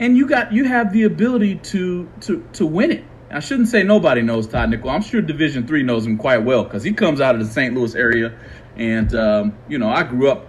and 0.00 0.16
you 0.16 0.26
got 0.26 0.52
you 0.52 0.64
have 0.64 0.92
the 0.92 1.04
ability 1.04 1.56
to 1.56 2.08
to 2.22 2.46
to 2.54 2.66
win 2.66 2.90
it. 2.92 3.04
I 3.30 3.40
shouldn't 3.40 3.68
say 3.68 3.82
nobody 3.82 4.22
knows 4.22 4.46
Todd 4.46 4.70
Nichol. 4.70 4.90
I'm 4.90 5.02
sure 5.02 5.20
Division 5.20 5.66
Three 5.66 5.82
knows 5.82 6.06
him 6.06 6.16
quite 6.16 6.38
well 6.38 6.64
because 6.64 6.82
he 6.82 6.92
comes 6.92 7.20
out 7.20 7.34
of 7.34 7.40
the 7.40 7.52
St. 7.52 7.74
Louis 7.74 7.94
area, 7.94 8.38
and 8.76 9.14
um, 9.14 9.58
you 9.68 9.78
know 9.78 9.88
I 9.88 10.02
grew 10.04 10.30
up. 10.30 10.46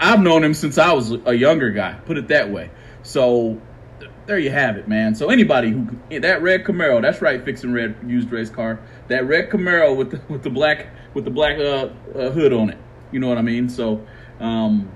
I've 0.00 0.20
known 0.20 0.42
him 0.42 0.54
since 0.54 0.78
I 0.78 0.92
was 0.92 1.12
a 1.26 1.34
younger 1.34 1.70
guy. 1.70 1.94
Put 2.04 2.18
it 2.18 2.28
that 2.28 2.50
way. 2.50 2.70
So 3.02 3.60
there 4.26 4.38
you 4.38 4.50
have 4.50 4.76
it, 4.76 4.88
man. 4.88 5.14
So 5.14 5.30
anybody 5.30 5.70
who 5.70 6.20
that 6.20 6.42
red 6.42 6.64
Camaro, 6.64 7.02
that's 7.02 7.20
right, 7.20 7.44
fixing 7.44 7.72
red 7.72 7.96
used 8.06 8.30
race 8.30 8.50
car. 8.50 8.80
That 9.08 9.26
red 9.26 9.50
Camaro 9.50 9.96
with 9.96 10.10
the 10.10 10.20
with 10.32 10.42
the 10.42 10.50
black 10.50 10.88
with 11.14 11.24
the 11.24 11.30
black 11.30 11.58
uh, 11.58 11.90
uh, 12.14 12.30
hood 12.30 12.52
on 12.52 12.70
it. 12.70 12.78
You 13.10 13.20
know 13.20 13.28
what 13.28 13.38
I 13.38 13.42
mean? 13.42 13.68
So, 13.68 14.06
um, 14.40 14.90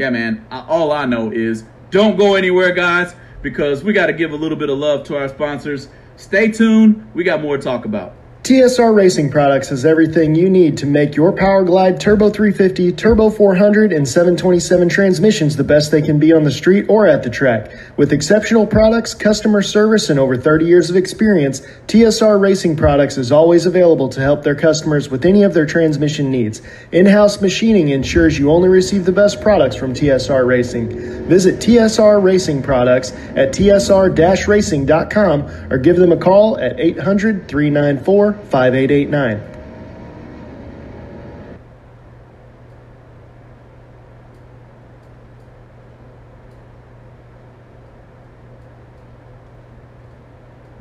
yeah, 0.00 0.08
man. 0.08 0.46
I, 0.50 0.64
all 0.66 0.92
I 0.92 1.04
know 1.04 1.30
is 1.30 1.64
don't 1.90 2.16
go 2.16 2.34
anywhere, 2.34 2.72
guys, 2.72 3.14
because 3.42 3.84
we 3.84 3.92
got 3.92 4.06
to 4.06 4.14
give 4.14 4.32
a 4.32 4.36
little 4.36 4.56
bit 4.56 4.70
of 4.70 4.78
love 4.78 5.04
to 5.08 5.16
our 5.18 5.28
sponsors. 5.28 5.88
Stay 6.16 6.50
tuned. 6.50 7.06
We 7.12 7.22
got 7.22 7.42
more 7.42 7.58
to 7.58 7.62
talk 7.62 7.84
about. 7.84 8.14
TSR 8.42 8.94
Racing 8.96 9.30
Products 9.30 9.68
has 9.68 9.84
everything 9.84 10.34
you 10.34 10.48
need 10.48 10.78
to 10.78 10.86
make 10.86 11.14
your 11.14 11.30
Powerglide 11.30 12.00
Turbo 12.00 12.30
350, 12.30 12.90
Turbo 12.92 13.28
400, 13.28 13.92
and 13.92 14.08
727 14.08 14.88
transmissions 14.88 15.56
the 15.56 15.62
best 15.62 15.90
they 15.90 16.00
can 16.00 16.18
be 16.18 16.32
on 16.32 16.44
the 16.44 16.50
street 16.50 16.86
or 16.88 17.06
at 17.06 17.22
the 17.22 17.28
track. 17.28 17.70
With 17.98 18.14
exceptional 18.14 18.66
products, 18.66 19.12
customer 19.12 19.60
service, 19.60 20.08
and 20.08 20.18
over 20.18 20.38
30 20.38 20.64
years 20.64 20.88
of 20.88 20.96
experience, 20.96 21.60
TSR 21.86 22.40
Racing 22.40 22.76
Products 22.76 23.18
is 23.18 23.30
always 23.30 23.66
available 23.66 24.08
to 24.08 24.20
help 24.20 24.42
their 24.42 24.56
customers 24.56 25.10
with 25.10 25.26
any 25.26 25.42
of 25.42 25.52
their 25.52 25.66
transmission 25.66 26.30
needs. 26.30 26.62
In 26.92 27.04
house 27.04 27.42
machining 27.42 27.90
ensures 27.90 28.38
you 28.38 28.50
only 28.50 28.70
receive 28.70 29.04
the 29.04 29.12
best 29.12 29.42
products 29.42 29.76
from 29.76 29.92
TSR 29.92 30.46
Racing. 30.46 30.88
Visit 31.28 31.56
TSR 31.56 32.22
Racing 32.22 32.62
Products 32.62 33.12
at 33.36 33.52
tsr 33.52 34.48
racing.com 34.48 35.42
or 35.70 35.76
give 35.76 35.96
them 35.96 36.10
a 36.10 36.16
call 36.16 36.58
at 36.58 36.80
800 36.80 37.46
394 37.46 38.29
5889. 38.32 39.50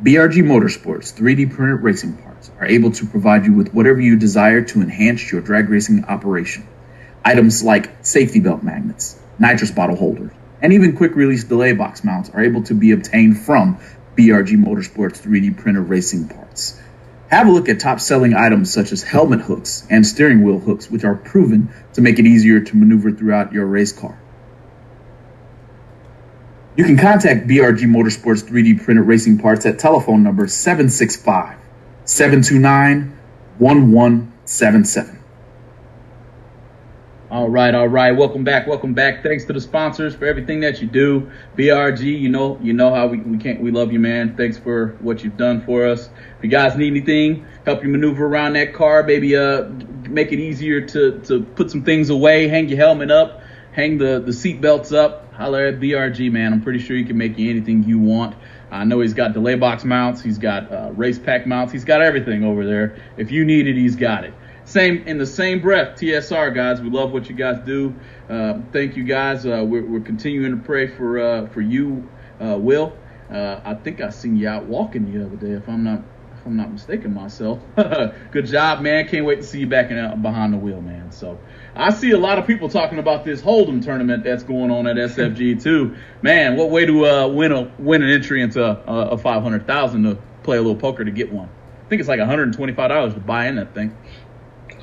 BRG 0.02 0.44
Motorsports 0.44 1.14
3D 1.14 1.54
printed 1.54 1.84
racing 1.84 2.16
parts 2.16 2.50
are 2.58 2.66
able 2.66 2.90
to 2.92 3.06
provide 3.06 3.46
you 3.46 3.54
with 3.54 3.74
whatever 3.74 4.00
you 4.00 4.16
desire 4.18 4.62
to 4.62 4.82
enhance 4.82 5.30
your 5.30 5.42
drag 5.42 5.70
racing 5.70 6.06
operation. 6.06 6.66
Items 7.26 7.62
like 7.62 7.92
safety 8.02 8.40
belt 8.40 8.64
magnets, 8.64 9.20
nitrous 9.38 9.72
bottle 9.72 9.98
holders, 9.98 10.32
and 10.62 10.72
even 10.72 10.96
quick 10.96 11.16
release 11.16 11.44
delay 11.44 11.74
box 11.74 12.06
mounts 12.06 12.30
are 12.30 12.42
able 12.42 12.64
to 12.64 12.74
be 12.74 12.92
obtained 12.92 13.40
from 13.40 13.78
BRG 14.18 14.56
Motorsports 14.58 15.22
3D 15.22 15.58
printed 15.58 15.90
racing 15.90 16.30
parts. 16.30 16.80
Have 17.30 17.48
a 17.48 17.52
look 17.52 17.70
at 17.70 17.80
top 17.80 18.00
selling 18.00 18.34
items 18.34 18.74
such 18.74 18.92
as 18.92 19.04
helmet 19.04 19.42
hooks 19.42 19.86
and 19.90 20.06
steering 20.06 20.44
wheel 20.44 20.60
hooks, 20.60 20.90
which 20.90 21.04
are 21.04 21.16
proven 21.16 21.72
to 21.94 22.02
make 22.02 22.18
it 22.18 22.26
easier 22.26 22.60
to 22.60 22.76
maneuver 22.76 23.12
throughout 23.12 23.54
your 23.54 23.68
race 23.68 23.92
car. 23.92 24.20
You 26.76 26.86
can 26.86 26.98
contact 26.98 27.48
BRG 27.48 27.82
Motorsports 27.82 28.44
3D 28.44 28.84
printed 28.84 29.06
racing 29.06 29.38
parts 29.38 29.66
at 29.66 29.78
telephone 29.78 30.24
number 30.24 30.48
765 30.48 31.58
729 32.06 33.18
1177. 33.60 35.19
All 37.32 37.48
right, 37.48 37.76
all 37.76 37.88
right. 37.88 38.12
Welcome 38.12 38.44
back, 38.44 38.66
welcome 38.66 38.96
back. 38.96 39.22
Thanks 39.22 39.46
to 39.46 39.54
the 39.54 39.62
sponsors 39.62 40.16
for 40.16 40.26
everything 40.26 40.62
that 40.62 40.82
you 40.82 40.88
do. 40.88 41.30
BRG, 41.56 42.20
you 42.20 42.28
know, 42.28 42.58
you 42.60 42.74
know 42.74 42.92
how 42.92 43.06
we, 43.06 43.20
we 43.20 43.38
can't 43.38 43.62
we 43.62 43.70
love 43.70 43.92
you, 43.92 44.00
man. 44.00 44.36
Thanks 44.36 44.58
for 44.58 44.98
what 45.02 45.24
you've 45.24 45.38
done 45.38 45.62
for 45.62 45.86
us. 45.86 46.08
If 46.08 46.44
you 46.44 46.50
guys 46.50 46.76
need 46.76 46.88
anything, 46.88 47.46
help 47.66 47.84
you 47.84 47.90
maneuver 47.90 48.26
around 48.26 48.54
that 48.54 48.74
car, 48.74 49.04
maybe 49.04 49.36
uh 49.36 49.70
make 50.10 50.32
it 50.32 50.40
easier 50.40 50.82
to 50.88 51.20
to 51.20 51.44
put 51.44 51.70
some 51.70 51.84
things 51.84 52.10
away, 52.10 52.48
hang 52.48 52.68
your 52.68 52.80
helmet 52.80 53.12
up, 53.12 53.44
hang 53.74 54.00
the 54.00 54.20
the 54.20 54.34
seat 54.34 54.60
belts 54.60 54.92
up. 54.92 55.32
Holler 55.36 55.68
at 55.68 55.80
BRG, 55.80 56.32
man. 56.32 56.52
I'm 56.52 56.64
pretty 56.64 56.80
sure 56.80 56.98
he 56.98 57.06
can 57.06 57.20
make 57.20 57.38
you 57.38 57.52
anything 57.52 57.84
you 57.84 58.00
want. 58.00 58.36
I 58.72 58.86
know 58.86 59.02
he's 59.02 59.14
got 59.14 59.34
delay 59.34 59.54
box 59.54 59.86
mounts, 59.86 60.24
he's 60.24 60.40
got 60.40 60.72
uh, 60.72 60.92
race 60.94 61.20
pack 61.20 61.46
mounts, 61.46 61.74
he's 61.74 61.86
got 61.86 62.02
everything 62.02 62.44
over 62.44 62.66
there. 62.66 62.98
If 63.18 63.32
you 63.32 63.46
need 63.46 63.68
it, 63.68 63.76
he's 63.76 63.96
got 63.96 64.24
it. 64.24 64.34
Same 64.70 65.08
in 65.08 65.18
the 65.18 65.26
same 65.26 65.62
breath, 65.62 66.00
TSR 66.00 66.54
guys. 66.54 66.80
We 66.80 66.92
love 66.92 67.12
what 67.12 67.28
you 67.28 67.36
guys 67.36 67.58
do. 67.66 67.96
Uh, 68.30 68.60
thank 68.72 68.96
you 68.96 69.04
guys. 69.04 69.44
Uh, 69.44 69.66
we're, 69.66 69.84
we're, 69.84 70.00
continuing 70.00 70.56
to 70.56 70.64
pray 70.64 70.86
for 70.86 71.20
uh, 71.20 71.48
for 71.48 71.60
you, 71.60 72.08
uh, 72.40 72.56
Will. 72.56 72.96
Uh, 73.32 73.62
I 73.66 73.74
think 73.74 74.00
I 74.00 74.12
seen 74.12 74.38
you 74.38 74.48
out 74.48 74.66
walking 74.66 75.12
the 75.12 75.26
other 75.26 75.38
day, 75.38 75.54
if 75.54 75.68
I'm 75.68 75.84
not 75.84 76.04
if 76.38 76.46
I'm 76.46 76.56
not 76.56 76.72
mistaken 76.72 77.16
myself. 77.16 77.58
Good 78.32 78.46
job, 78.46 78.82
man. 78.82 79.08
Can't 79.08 79.26
wait 79.26 79.38
to 79.38 79.44
see 79.44 79.62
you 79.62 79.68
back 79.68 79.90
in, 79.90 79.98
uh, 79.98 80.16
behind 80.16 80.54
the 80.54 80.58
wheel, 80.58 80.82
man. 80.82 81.12
So 81.12 81.40
I 81.74 81.92
see 81.92 82.12
a 82.12 82.20
lot 82.20 82.38
of 82.38 82.46
people 82.46 82.70
talking 82.70 83.00
about 83.00 83.26
this 83.26 83.42
Hold'em 83.42 83.84
tournament 83.84 84.24
that's 84.24 84.44
going 84.44 84.70
on 84.70 84.86
at 84.86 84.98
SFG 84.98 85.64
too. 85.64 85.96
Man, 86.22 86.58
what 86.58 86.70
way 86.70 86.86
to 86.86 87.28
win 87.34 87.52
a 87.52 87.74
win 87.80 88.04
an 88.04 88.12
entry 88.12 88.44
into 88.44 88.64
a, 88.64 88.74
a 88.84 89.18
five 89.18 89.42
hundred 89.42 89.66
thousand 89.66 90.04
to 90.04 90.20
play 90.44 90.58
a 90.58 90.62
little 90.62 90.80
poker 90.80 91.04
to 91.04 91.12
get 91.12 91.34
one. 91.34 91.50
I 91.90 91.90
think 91.90 92.02
it's 92.02 92.10
like 92.10 92.20
$125 92.20 93.14
to 93.16 93.20
buy 93.20 93.48
in 93.48 93.56
that 93.56 93.74
thing. 93.74 93.98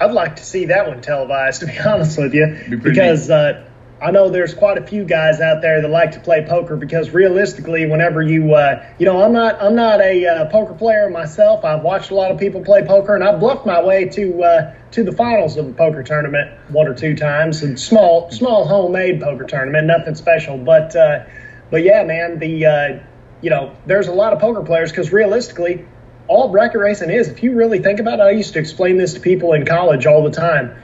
I'd 0.01 0.13
like 0.13 0.37
to 0.37 0.45
see 0.45 0.67
that 0.67 0.89
one 0.89 1.01
televised, 1.01 1.61
to 1.61 1.67
be 1.67 1.79
honest 1.79 2.19
with 2.19 2.35
you, 2.35 2.59
be 2.69 2.77
because 2.77 3.31
uh, 3.31 3.69
I 4.01 4.11
know 4.11 4.29
there's 4.29 4.55
quite 4.55 4.79
a 4.79 4.87
few 4.87 5.05
guys 5.05 5.41
out 5.41 5.63
there 5.63 5.81
that 5.81 5.89
like 5.89 6.13
to 6.13 6.21
play 6.21 6.45
poker. 6.47 6.77
Because 6.77 7.11
realistically, 7.11 7.87
whenever 7.87 8.23
you, 8.23 8.55
uh, 8.55 8.87
you 8.99 9.07
know, 9.07 9.23
I'm 9.23 9.33
not, 9.33 9.61
I'm 9.63 9.75
not 9.75 10.01
a 10.01 10.27
uh, 10.27 10.45
poker 10.51 10.75
player 10.75 11.09
myself. 11.09 11.65
I've 11.65 11.83
watched 11.83 12.11
a 12.11 12.15
lot 12.15 12.31
of 12.31 12.39
people 12.39 12.63
play 12.63 12.85
poker, 12.85 13.15
and 13.15 13.25
I've 13.25 13.41
bluffed 13.41 13.67
my 13.67 13.83
way 13.83 14.07
to 14.11 14.43
uh, 14.43 14.75
to 14.97 15.05
the 15.05 15.13
finals 15.13 15.57
of 15.59 15.69
a 15.69 15.73
poker 15.73 16.03
tournament 16.03 16.51
one 16.69 16.89
or 16.89 16.95
two 16.95 17.15
times, 17.15 17.63
and 17.63 17.79
small, 17.79 18.31
small 18.31 18.67
homemade 18.67 19.21
poker 19.21 19.45
tournament, 19.45 19.87
nothing 19.87 20.15
special, 20.15 20.57
but, 20.57 20.97
uh, 20.97 21.25
but 21.71 21.83
yeah, 21.83 22.03
man, 22.03 22.39
the, 22.39 22.65
uh, 22.65 22.99
you 23.43 23.51
know, 23.51 23.77
there's 23.85 24.09
a 24.09 24.13
lot 24.13 24.33
of 24.33 24.39
poker 24.39 24.63
players 24.63 24.91
because 24.91 25.13
realistically 25.13 25.85
all 26.29 26.49
bracket 26.49 26.81
racing 26.81 27.11
is, 27.11 27.29
if 27.29 27.43
you 27.43 27.55
really 27.55 27.79
think 27.79 28.01
about 28.01 28.19
it, 28.19 28.23
I 28.23 28.31
used 28.31 28.53
to 28.55 28.59
explain 28.59 28.97
this 28.97 29.15
to 29.15 29.21
people 29.21 29.53
in 29.53 29.65
college 29.65 30.07
all 30.07 30.23
the 30.23 30.31
time. 30.31 30.77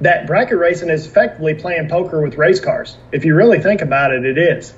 That 0.00 0.26
bracket 0.26 0.58
racing 0.58 0.90
is 0.90 1.06
effectively 1.06 1.54
playing 1.54 1.88
poker 1.88 2.20
with 2.20 2.36
race 2.36 2.60
cars. 2.60 2.96
If 3.12 3.24
you 3.24 3.34
really 3.34 3.60
think 3.60 3.82
about 3.82 4.12
it, 4.12 4.24
it 4.24 4.38
is. 4.38 4.74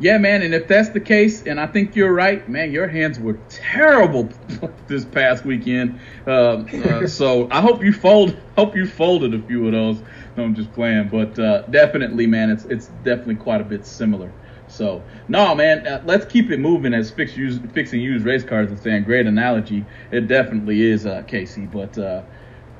Yeah, 0.00 0.16
man, 0.16 0.40
and 0.40 0.54
if 0.54 0.66
that's 0.66 0.88
the 0.88 1.00
case, 1.00 1.42
and 1.42 1.60
I 1.60 1.66
think 1.66 1.94
you're 1.94 2.12
right, 2.12 2.46
man, 2.48 2.72
your 2.72 2.88
hands 2.88 3.20
were 3.20 3.38
terrible 3.50 4.30
this 4.86 5.04
past 5.04 5.44
weekend. 5.44 6.00
Uh, 6.26 6.64
uh, 6.64 7.06
so 7.06 7.48
I 7.50 7.60
hope 7.60 7.84
you 7.84 7.92
fold, 7.92 8.34
hope 8.56 8.74
you 8.74 8.86
folded 8.86 9.34
a 9.34 9.42
few 9.42 9.66
of 9.66 9.72
those. 9.72 10.02
No, 10.36 10.44
I'm 10.44 10.54
just 10.54 10.72
playing, 10.72 11.08
but 11.08 11.38
uh, 11.38 11.62
definitely, 11.62 12.26
man, 12.26 12.48
it's 12.48 12.64
it's 12.64 12.86
definitely 13.04 13.34
quite 13.36 13.60
a 13.60 13.64
bit 13.64 13.84
similar. 13.84 14.32
So 14.80 15.02
no, 15.28 15.54
man, 15.54 15.86
uh, 15.86 16.02
let's 16.06 16.24
keep 16.24 16.50
it 16.50 16.58
moving 16.58 16.94
as 16.94 17.10
fix 17.10 17.36
use, 17.36 17.58
fixing 17.74 18.00
used 18.00 18.24
race 18.24 18.42
cars 18.42 18.70
and 18.70 18.80
saying 18.80 19.04
great 19.04 19.26
analogy. 19.26 19.84
It 20.10 20.26
definitely 20.26 20.80
is, 20.80 21.04
uh, 21.04 21.20
Casey. 21.26 21.66
But 21.66 21.98
uh, 21.98 22.22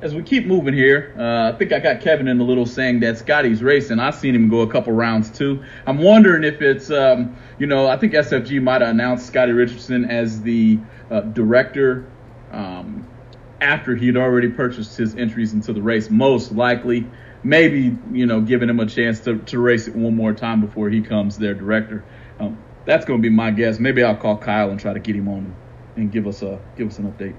as 0.00 0.14
we 0.14 0.22
keep 0.22 0.46
moving 0.46 0.72
here, 0.72 1.14
uh, 1.18 1.52
I 1.52 1.58
think 1.58 1.74
I 1.74 1.78
got 1.78 2.00
Kevin 2.00 2.26
in 2.26 2.38
the 2.38 2.44
little 2.44 2.64
saying 2.64 3.00
that 3.00 3.18
Scotty's 3.18 3.62
racing. 3.62 3.98
I've 3.98 4.14
seen 4.14 4.34
him 4.34 4.48
go 4.48 4.60
a 4.60 4.66
couple 4.66 4.94
rounds 4.94 5.28
too. 5.28 5.62
I'm 5.86 5.98
wondering 5.98 6.42
if 6.42 6.62
it's, 6.62 6.90
um, 6.90 7.36
you 7.58 7.66
know, 7.66 7.86
I 7.86 7.98
think 7.98 8.14
SFG 8.14 8.62
might 8.62 8.80
have 8.80 8.92
announced 8.92 9.26
Scotty 9.26 9.52
Richardson 9.52 10.06
as 10.06 10.40
the 10.40 10.78
uh, 11.10 11.20
director. 11.20 12.10
Um, 12.50 13.06
after 13.60 13.94
he'd 13.94 14.16
already 14.16 14.48
purchased 14.48 14.96
his 14.96 15.14
entries 15.16 15.52
into 15.52 15.74
the 15.74 15.82
race, 15.82 16.08
most 16.08 16.52
likely 16.52 17.06
maybe 17.42 17.96
you 18.12 18.26
know 18.26 18.40
giving 18.40 18.68
him 18.68 18.80
a 18.80 18.86
chance 18.86 19.20
to, 19.20 19.38
to 19.38 19.58
race 19.58 19.88
it 19.88 19.94
one 19.94 20.14
more 20.14 20.32
time 20.32 20.60
before 20.60 20.90
he 20.90 21.02
comes 21.02 21.38
their 21.38 21.54
director. 21.54 22.04
Um, 22.38 22.58
that's 22.84 23.04
going 23.04 23.20
to 23.20 23.22
be 23.22 23.34
my 23.34 23.50
guess. 23.50 23.78
Maybe 23.78 24.02
I'll 24.02 24.16
call 24.16 24.36
Kyle 24.38 24.70
and 24.70 24.80
try 24.80 24.92
to 24.92 25.00
get 25.00 25.14
him 25.14 25.28
on 25.28 25.54
and 25.96 26.10
give 26.10 26.26
us 26.26 26.42
a 26.42 26.60
give 26.76 26.88
us 26.88 26.98
an 26.98 27.12
update. 27.12 27.36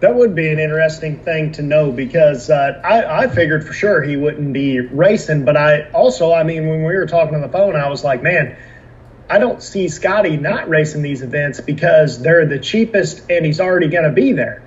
That 0.00 0.14
would 0.14 0.34
be 0.34 0.48
an 0.48 0.58
interesting 0.58 1.20
thing 1.20 1.52
to 1.52 1.62
know 1.62 1.90
because 1.90 2.50
uh, 2.50 2.80
I, 2.84 3.22
I 3.22 3.28
figured 3.28 3.66
for 3.66 3.72
sure 3.72 4.02
he 4.02 4.16
wouldn't 4.16 4.52
be 4.52 4.80
racing, 4.80 5.46
but 5.46 5.56
I 5.56 5.90
also, 5.90 6.34
I 6.34 6.42
mean, 6.42 6.68
when 6.68 6.84
we 6.84 6.94
were 6.94 7.06
talking 7.06 7.34
on 7.34 7.40
the 7.40 7.48
phone, 7.48 7.76
I 7.76 7.88
was 7.88 8.04
like, 8.04 8.22
man, 8.22 8.58
I 9.30 9.38
don't 9.38 9.62
see 9.62 9.88
Scotty 9.88 10.36
not 10.36 10.68
racing 10.68 11.00
these 11.00 11.22
events 11.22 11.60
because 11.60 12.20
they're 12.20 12.44
the 12.44 12.58
cheapest 12.58 13.30
and 13.30 13.46
he's 13.46 13.58
already 13.58 13.88
going 13.88 14.04
to 14.04 14.12
be 14.12 14.32
there. 14.32 14.62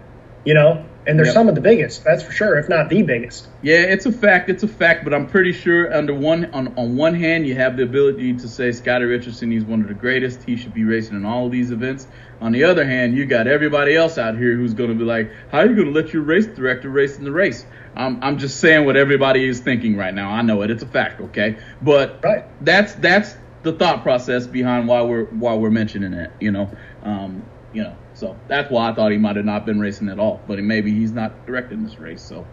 You 0.46 0.56
know, 0.56 0.89
and 1.10 1.18
they're 1.18 1.26
yep. 1.26 1.34
some 1.34 1.50
of 1.50 1.56
the 1.56 1.62
biggest. 1.62 2.04
That's 2.04 2.22
for 2.22 2.32
sure, 2.32 2.60
if 2.60 2.70
not 2.70 2.88
the 2.88 3.02
biggest. 3.02 3.48
Yeah, 3.64 3.78
it's 3.78 4.06
a 4.06 4.12
fact. 4.12 4.48
It's 4.48 4.62
a 4.62 4.68
fact. 4.68 5.04
But 5.04 5.16
I'm 5.16 5.26
pretty 5.26 5.54
sure 5.54 5.92
under 5.92 6.14
one 6.14 6.54
on 6.54 6.78
on 6.78 6.96
one 6.96 7.16
hand, 7.16 7.48
you 7.48 7.56
have 7.56 7.78
the 7.78 7.84
ability 7.84 8.34
to 8.34 8.48
say 8.48 8.72
Scotty 8.72 9.06
Richardson, 9.06 9.50
he's 9.50 9.66
one 9.66 9.82
of 9.82 9.88
the 9.88 9.96
greatest. 9.96 10.44
He 10.44 10.56
should 10.56 10.74
be 10.74 10.84
racing 10.84 11.16
in 11.16 11.26
all 11.26 11.48
of 11.48 11.52
these 11.52 11.72
events. 11.72 12.08
On 12.42 12.52
the 12.52 12.64
other 12.66 12.86
hand, 12.86 13.18
you 13.18 13.26
got 13.26 13.48
everybody 13.48 13.96
else 13.96 14.20
out 14.20 14.38
here 14.38 14.56
who's 14.56 14.76
going 14.76 14.92
to 14.92 14.96
be 14.96 15.04
like, 15.04 15.32
how 15.52 15.60
are 15.60 15.66
you 15.66 15.76
going 15.76 15.88
to 15.88 16.00
let 16.00 16.14
your 16.14 16.22
race 16.22 16.46
director 16.46 16.90
race 16.90 17.18
in 17.18 17.24
the 17.24 17.32
race? 17.32 17.66
I'm 17.96 18.24
I'm 18.24 18.38
just 18.38 18.60
saying 18.60 18.86
what 18.86 18.96
everybody 18.96 19.48
is 19.48 19.60
thinking 19.62 19.98
right 19.98 20.14
now. 20.14 20.30
I 20.30 20.44
know 20.44 20.62
it. 20.62 20.70
It's 20.70 20.84
a 20.84 20.88
fact, 20.88 21.22
okay? 21.22 21.58
But 21.82 22.24
right. 22.24 22.46
that's 22.64 22.94
that's 22.94 23.36
the 23.64 23.74
thought 23.74 24.04
process 24.04 24.46
behind 24.46 24.88
why 24.88 25.02
we're 25.02 25.26
why 25.26 25.56
we're 25.56 25.72
mentioning 25.72 26.14
it. 26.14 26.32
You 26.40 26.52
know, 26.52 26.70
um, 27.02 27.44
you 27.74 27.84
know. 27.84 27.96
So 28.14 28.38
that's 28.48 28.70
why 28.70 28.90
I 28.90 28.94
thought 28.94 29.12
he 29.12 29.18
might 29.18 29.36
have 29.36 29.46
not 29.46 29.66
been 29.66 29.80
racing 29.80 30.10
at 30.10 30.20
all. 30.20 30.42
But 30.48 30.60
maybe 30.60 30.92
he's 30.92 31.12
not 31.12 31.46
directing 31.46 31.84
this 31.84 32.00
race. 32.00 32.22
So 32.22 32.46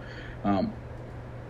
um, 0.44 0.72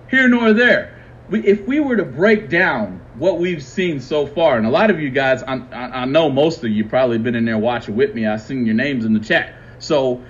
here 0.08 0.28
nor 0.28 0.52
there. 0.52 0.92
We, 1.28 1.44
if 1.44 1.66
we 1.66 1.80
were 1.80 1.96
to 1.96 2.04
break 2.04 2.48
down 2.48 3.00
what 3.16 3.38
we've 3.38 3.62
seen 3.62 4.00
so 4.00 4.26
far, 4.26 4.56
and 4.56 4.66
a 4.66 4.70
lot 4.70 4.90
of 4.90 5.00
you 5.00 5.10
guys, 5.10 5.42
I, 5.42 5.56
I, 5.72 6.02
I 6.02 6.04
know 6.04 6.30
most 6.30 6.62
of 6.62 6.70
you 6.70 6.84
probably 6.84 7.18
been 7.18 7.34
in 7.34 7.44
there 7.44 7.58
watching 7.58 7.96
with 7.96 8.14
me. 8.14 8.26
I've 8.26 8.42
seen 8.42 8.64
your 8.64 8.76
names 8.76 9.04
in 9.04 9.12
the 9.12 9.20
chat. 9.20 9.54
So, 9.78 10.24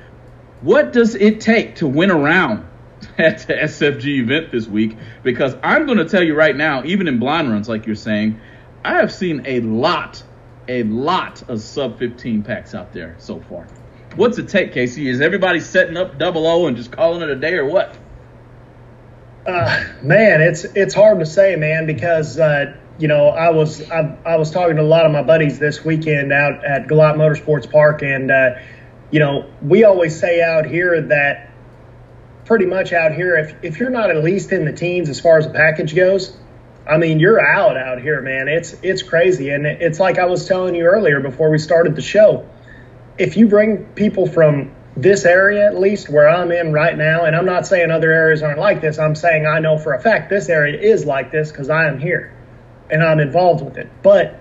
what 0.62 0.92
does 0.92 1.14
it 1.14 1.40
take 1.42 1.76
to 1.76 1.86
win 1.86 2.10
around 2.10 2.66
at 3.18 3.46
the 3.46 3.54
SFG 3.54 4.06
event 4.20 4.50
this 4.50 4.66
week? 4.66 4.96
Because 5.22 5.54
I'm 5.62 5.84
going 5.84 5.98
to 5.98 6.08
tell 6.08 6.22
you 6.22 6.34
right 6.34 6.56
now, 6.56 6.82
even 6.84 7.08
in 7.08 7.18
blind 7.18 7.50
runs, 7.50 7.68
like 7.68 7.86
you're 7.86 7.94
saying, 7.94 8.40
I 8.82 8.94
have 8.94 9.12
seen 9.12 9.42
a 9.44 9.60
lot 9.60 10.22
a 10.68 10.82
lot 10.84 11.48
of 11.48 11.60
sub 11.60 11.98
15 11.98 12.42
packs 12.42 12.74
out 12.74 12.92
there 12.92 13.16
so 13.18 13.40
far. 13.40 13.66
What's 14.16 14.38
it 14.38 14.48
take, 14.48 14.72
Casey? 14.72 15.08
Is 15.08 15.20
everybody 15.20 15.60
setting 15.60 15.96
up 15.96 16.18
double 16.18 16.46
O 16.46 16.66
and 16.66 16.76
just 16.76 16.90
calling 16.90 17.22
it 17.22 17.28
a 17.28 17.36
day 17.36 17.54
or 17.54 17.66
what? 17.66 17.96
Uh, 19.46 19.84
man, 20.02 20.40
it's 20.40 20.64
it's 20.64 20.94
hard 20.94 21.20
to 21.20 21.26
say, 21.26 21.54
man, 21.56 21.86
because 21.86 22.38
uh, 22.38 22.76
you 22.98 23.08
know 23.08 23.28
I 23.28 23.50
was 23.50 23.88
I, 23.90 24.16
I, 24.24 24.36
was 24.36 24.50
talking 24.50 24.76
to 24.76 24.82
a 24.82 24.84
lot 24.84 25.06
of 25.06 25.12
my 25.12 25.22
buddies 25.22 25.58
this 25.58 25.84
weekend 25.84 26.32
out 26.32 26.64
at 26.64 26.88
Galot 26.88 27.16
Motorsports 27.16 27.70
Park, 27.70 28.02
and 28.02 28.30
uh, 28.30 28.56
you 29.10 29.20
know 29.20 29.48
we 29.62 29.84
always 29.84 30.18
say 30.18 30.42
out 30.42 30.66
here 30.66 31.00
that 31.00 31.52
pretty 32.44 32.66
much 32.66 32.92
out 32.92 33.12
here 33.12 33.36
if 33.36 33.54
if 33.62 33.78
you're 33.78 33.90
not 33.90 34.10
at 34.10 34.24
least 34.24 34.50
in 34.50 34.64
the 34.64 34.72
teens 34.72 35.08
as 35.08 35.20
far 35.20 35.38
as 35.38 35.46
the 35.46 35.52
package 35.52 35.94
goes, 35.94 36.36
I 36.86 36.98
mean 36.98 37.18
you're 37.20 37.40
out 37.40 37.76
out 37.76 38.00
here, 38.00 38.20
man. 38.20 38.48
It's 38.48 38.74
it's 38.82 39.02
crazy, 39.02 39.50
and 39.50 39.66
it's 39.66 39.98
like 39.98 40.18
I 40.18 40.26
was 40.26 40.46
telling 40.46 40.74
you 40.74 40.84
earlier 40.84 41.20
before 41.20 41.50
we 41.50 41.58
started 41.58 41.96
the 41.96 42.02
show. 42.02 42.48
If 43.18 43.36
you 43.36 43.48
bring 43.48 43.86
people 43.86 44.26
from 44.26 44.74
this 44.96 45.24
area, 45.24 45.66
at 45.66 45.78
least 45.78 46.08
where 46.08 46.28
I'm 46.28 46.52
in 46.52 46.72
right 46.72 46.96
now, 46.96 47.24
and 47.24 47.36
I'm 47.36 47.44
not 47.44 47.66
saying 47.66 47.90
other 47.90 48.10
areas 48.10 48.42
aren't 48.42 48.58
like 48.58 48.80
this, 48.80 48.98
I'm 48.98 49.14
saying 49.14 49.46
I 49.46 49.58
know 49.58 49.78
for 49.78 49.94
a 49.94 50.00
fact 50.00 50.30
this 50.30 50.48
area 50.48 50.80
is 50.80 51.04
like 51.04 51.30
this 51.30 51.50
because 51.50 51.68
I 51.68 51.86
am 51.86 51.98
here 51.98 52.34
and 52.90 53.02
I'm 53.02 53.20
involved 53.20 53.64
with 53.64 53.76
it. 53.76 53.90
But 54.02 54.40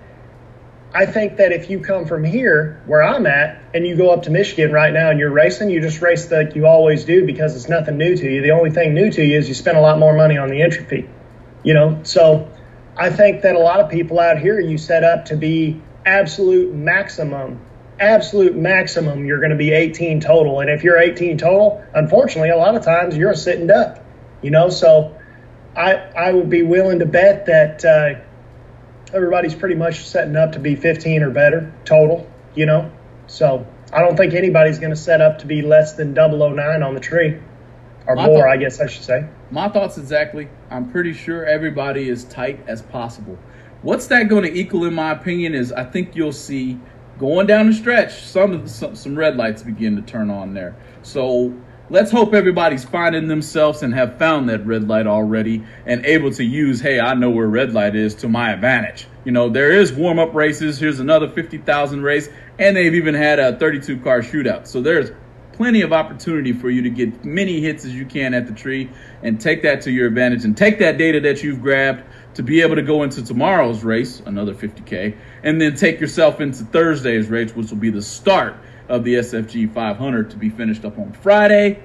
I 0.94 1.04
think 1.04 1.36
that 1.36 1.52
if 1.52 1.68
you 1.68 1.80
come 1.80 2.06
from 2.06 2.24
here, 2.24 2.82
where 2.86 3.02
I'm 3.02 3.26
at, 3.26 3.60
and 3.74 3.86
you 3.86 3.96
go 3.96 4.10
up 4.10 4.22
to 4.22 4.30
Michigan 4.30 4.72
right 4.72 4.92
now 4.92 5.10
and 5.10 5.18
you're 5.18 5.30
racing, 5.30 5.68
you 5.68 5.80
just 5.80 6.00
race 6.00 6.30
like 6.30 6.54
you 6.54 6.66
always 6.66 7.04
do 7.04 7.26
because 7.26 7.54
it's 7.54 7.68
nothing 7.68 7.98
new 7.98 8.16
to 8.16 8.24
you. 8.24 8.40
The 8.40 8.52
only 8.52 8.70
thing 8.70 8.94
new 8.94 9.10
to 9.10 9.22
you 9.22 9.36
is 9.36 9.48
you 9.48 9.54
spend 9.54 9.76
a 9.76 9.80
lot 9.80 9.98
more 9.98 10.16
money 10.16 10.38
on 10.38 10.48
the 10.48 10.62
entry 10.62 10.84
fee, 10.84 11.08
you 11.62 11.74
know? 11.74 12.00
So 12.02 12.50
I 12.96 13.10
think 13.10 13.42
that 13.42 13.54
a 13.54 13.58
lot 13.58 13.80
of 13.80 13.90
people 13.90 14.20
out 14.20 14.38
here, 14.38 14.60
you 14.60 14.78
set 14.78 15.04
up 15.04 15.26
to 15.26 15.36
be 15.36 15.80
absolute 16.04 16.74
maximum 16.74 17.60
absolute 17.98 18.54
maximum, 18.54 19.24
you're 19.24 19.38
going 19.38 19.50
to 19.50 19.56
be 19.56 19.72
18 19.72 20.20
total. 20.20 20.60
And 20.60 20.70
if 20.70 20.84
you're 20.84 20.98
18 20.98 21.38
total, 21.38 21.84
unfortunately, 21.94 22.50
a 22.50 22.56
lot 22.56 22.74
of 22.74 22.84
times 22.84 23.16
you're 23.16 23.30
a 23.30 23.36
sitting 23.36 23.66
duck, 23.66 23.98
you 24.42 24.50
know. 24.50 24.68
So 24.68 25.16
I 25.76 25.94
I 25.94 26.32
would 26.32 26.50
be 26.50 26.62
willing 26.62 26.98
to 27.00 27.06
bet 27.06 27.46
that 27.46 27.84
uh, 27.84 28.20
everybody's 29.14 29.54
pretty 29.54 29.74
much 29.74 30.06
setting 30.06 30.36
up 30.36 30.52
to 30.52 30.58
be 30.58 30.76
15 30.76 31.22
or 31.22 31.30
better 31.30 31.74
total, 31.84 32.30
you 32.54 32.66
know. 32.66 32.90
So 33.26 33.66
I 33.92 34.00
don't 34.00 34.16
think 34.16 34.34
anybody's 34.34 34.78
going 34.78 34.90
to 34.90 34.96
set 35.00 35.20
up 35.20 35.38
to 35.38 35.46
be 35.46 35.62
less 35.62 35.94
than 35.94 36.14
009 36.14 36.82
on 36.82 36.94
the 36.94 37.00
tree. 37.00 37.38
Or 38.06 38.14
my 38.14 38.26
more, 38.26 38.48
I 38.48 38.56
guess 38.56 38.80
I 38.80 38.86
should 38.86 39.04
say. 39.04 39.26
My 39.50 39.68
thoughts 39.68 39.98
exactly. 39.98 40.48
I'm 40.70 40.90
pretty 40.90 41.12
sure 41.12 41.44
everybody 41.44 42.08
is 42.08 42.24
tight 42.24 42.60
as 42.66 42.82
possible. 42.82 43.38
What's 43.82 44.06
that 44.08 44.28
going 44.28 44.44
to 44.44 44.52
equal, 44.52 44.84
in 44.84 44.94
my 44.94 45.10
opinion, 45.10 45.54
is 45.54 45.72
I 45.72 45.84
think 45.84 46.14
you'll 46.16 46.32
see 46.32 46.78
going 47.18 47.46
down 47.46 47.66
the 47.68 47.72
stretch, 47.72 48.22
some, 48.22 48.66
some 48.66 48.94
some 48.94 49.16
red 49.16 49.36
lights 49.36 49.62
begin 49.62 49.96
to 49.96 50.02
turn 50.02 50.30
on 50.30 50.54
there. 50.54 50.76
So 51.02 51.54
let's 51.90 52.10
hope 52.10 52.34
everybody's 52.34 52.84
finding 52.84 53.28
themselves 53.28 53.82
and 53.82 53.94
have 53.94 54.18
found 54.18 54.48
that 54.48 54.66
red 54.66 54.88
light 54.88 55.06
already 55.06 55.64
and 55.86 56.04
able 56.04 56.30
to 56.32 56.44
use, 56.44 56.80
hey, 56.80 57.00
I 57.00 57.14
know 57.14 57.30
where 57.30 57.46
red 57.46 57.72
light 57.72 57.94
is 57.94 58.14
to 58.16 58.28
my 58.28 58.52
advantage. 58.52 59.06
You 59.24 59.32
know, 59.32 59.48
there 59.48 59.72
is 59.72 59.92
warm 59.92 60.18
up 60.18 60.34
races. 60.34 60.78
Here's 60.78 61.00
another 61.00 61.28
50,000 61.28 62.02
race, 62.02 62.28
and 62.58 62.76
they've 62.76 62.94
even 62.94 63.14
had 63.14 63.38
a 63.38 63.56
32 63.56 64.00
car 64.00 64.20
shootout. 64.20 64.66
So 64.66 64.80
there's 64.80 65.10
plenty 65.56 65.80
of 65.80 65.92
opportunity 65.92 66.52
for 66.52 66.68
you 66.68 66.82
to 66.82 66.90
get 66.90 67.24
many 67.24 67.60
hits 67.60 67.84
as 67.84 67.94
you 67.94 68.04
can 68.04 68.34
at 68.34 68.46
the 68.46 68.52
tree 68.52 68.90
and 69.22 69.40
take 69.40 69.62
that 69.62 69.80
to 69.80 69.90
your 69.90 70.06
advantage 70.06 70.44
and 70.44 70.56
take 70.56 70.78
that 70.78 70.98
data 70.98 71.18
that 71.20 71.42
you've 71.42 71.62
grabbed 71.62 72.04
to 72.34 72.42
be 72.42 72.60
able 72.60 72.76
to 72.76 72.82
go 72.82 73.02
into 73.02 73.24
tomorrow's 73.24 73.82
race, 73.82 74.20
another 74.26 74.54
50K, 74.54 75.16
and 75.42 75.58
then 75.58 75.74
take 75.74 75.98
yourself 75.98 76.42
into 76.42 76.62
Thursday's 76.64 77.28
race, 77.28 77.56
which 77.56 77.70
will 77.70 77.78
be 77.78 77.88
the 77.88 78.02
start 78.02 78.54
of 78.88 79.02
the 79.04 79.14
SFG 79.14 79.72
500 79.72 80.30
to 80.30 80.36
be 80.36 80.50
finished 80.50 80.84
up 80.84 80.98
on 80.98 81.12
Friday. 81.14 81.82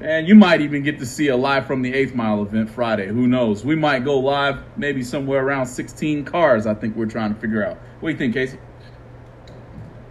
And 0.00 0.28
you 0.28 0.36
might 0.36 0.60
even 0.60 0.84
get 0.84 1.00
to 1.00 1.06
see 1.06 1.26
a 1.26 1.36
live 1.36 1.66
from 1.66 1.82
the 1.82 1.92
eighth 1.92 2.14
mile 2.14 2.40
event 2.42 2.70
Friday. 2.70 3.08
Who 3.08 3.26
knows? 3.26 3.64
We 3.64 3.74
might 3.74 4.04
go 4.04 4.20
live 4.20 4.62
maybe 4.76 5.02
somewhere 5.02 5.44
around 5.44 5.66
16 5.66 6.24
cars. 6.24 6.66
I 6.66 6.74
think 6.74 6.94
we're 6.94 7.06
trying 7.06 7.34
to 7.34 7.40
figure 7.40 7.66
out. 7.66 7.78
What 7.98 8.10
do 8.10 8.12
you 8.12 8.18
think, 8.18 8.34
Casey? 8.34 8.58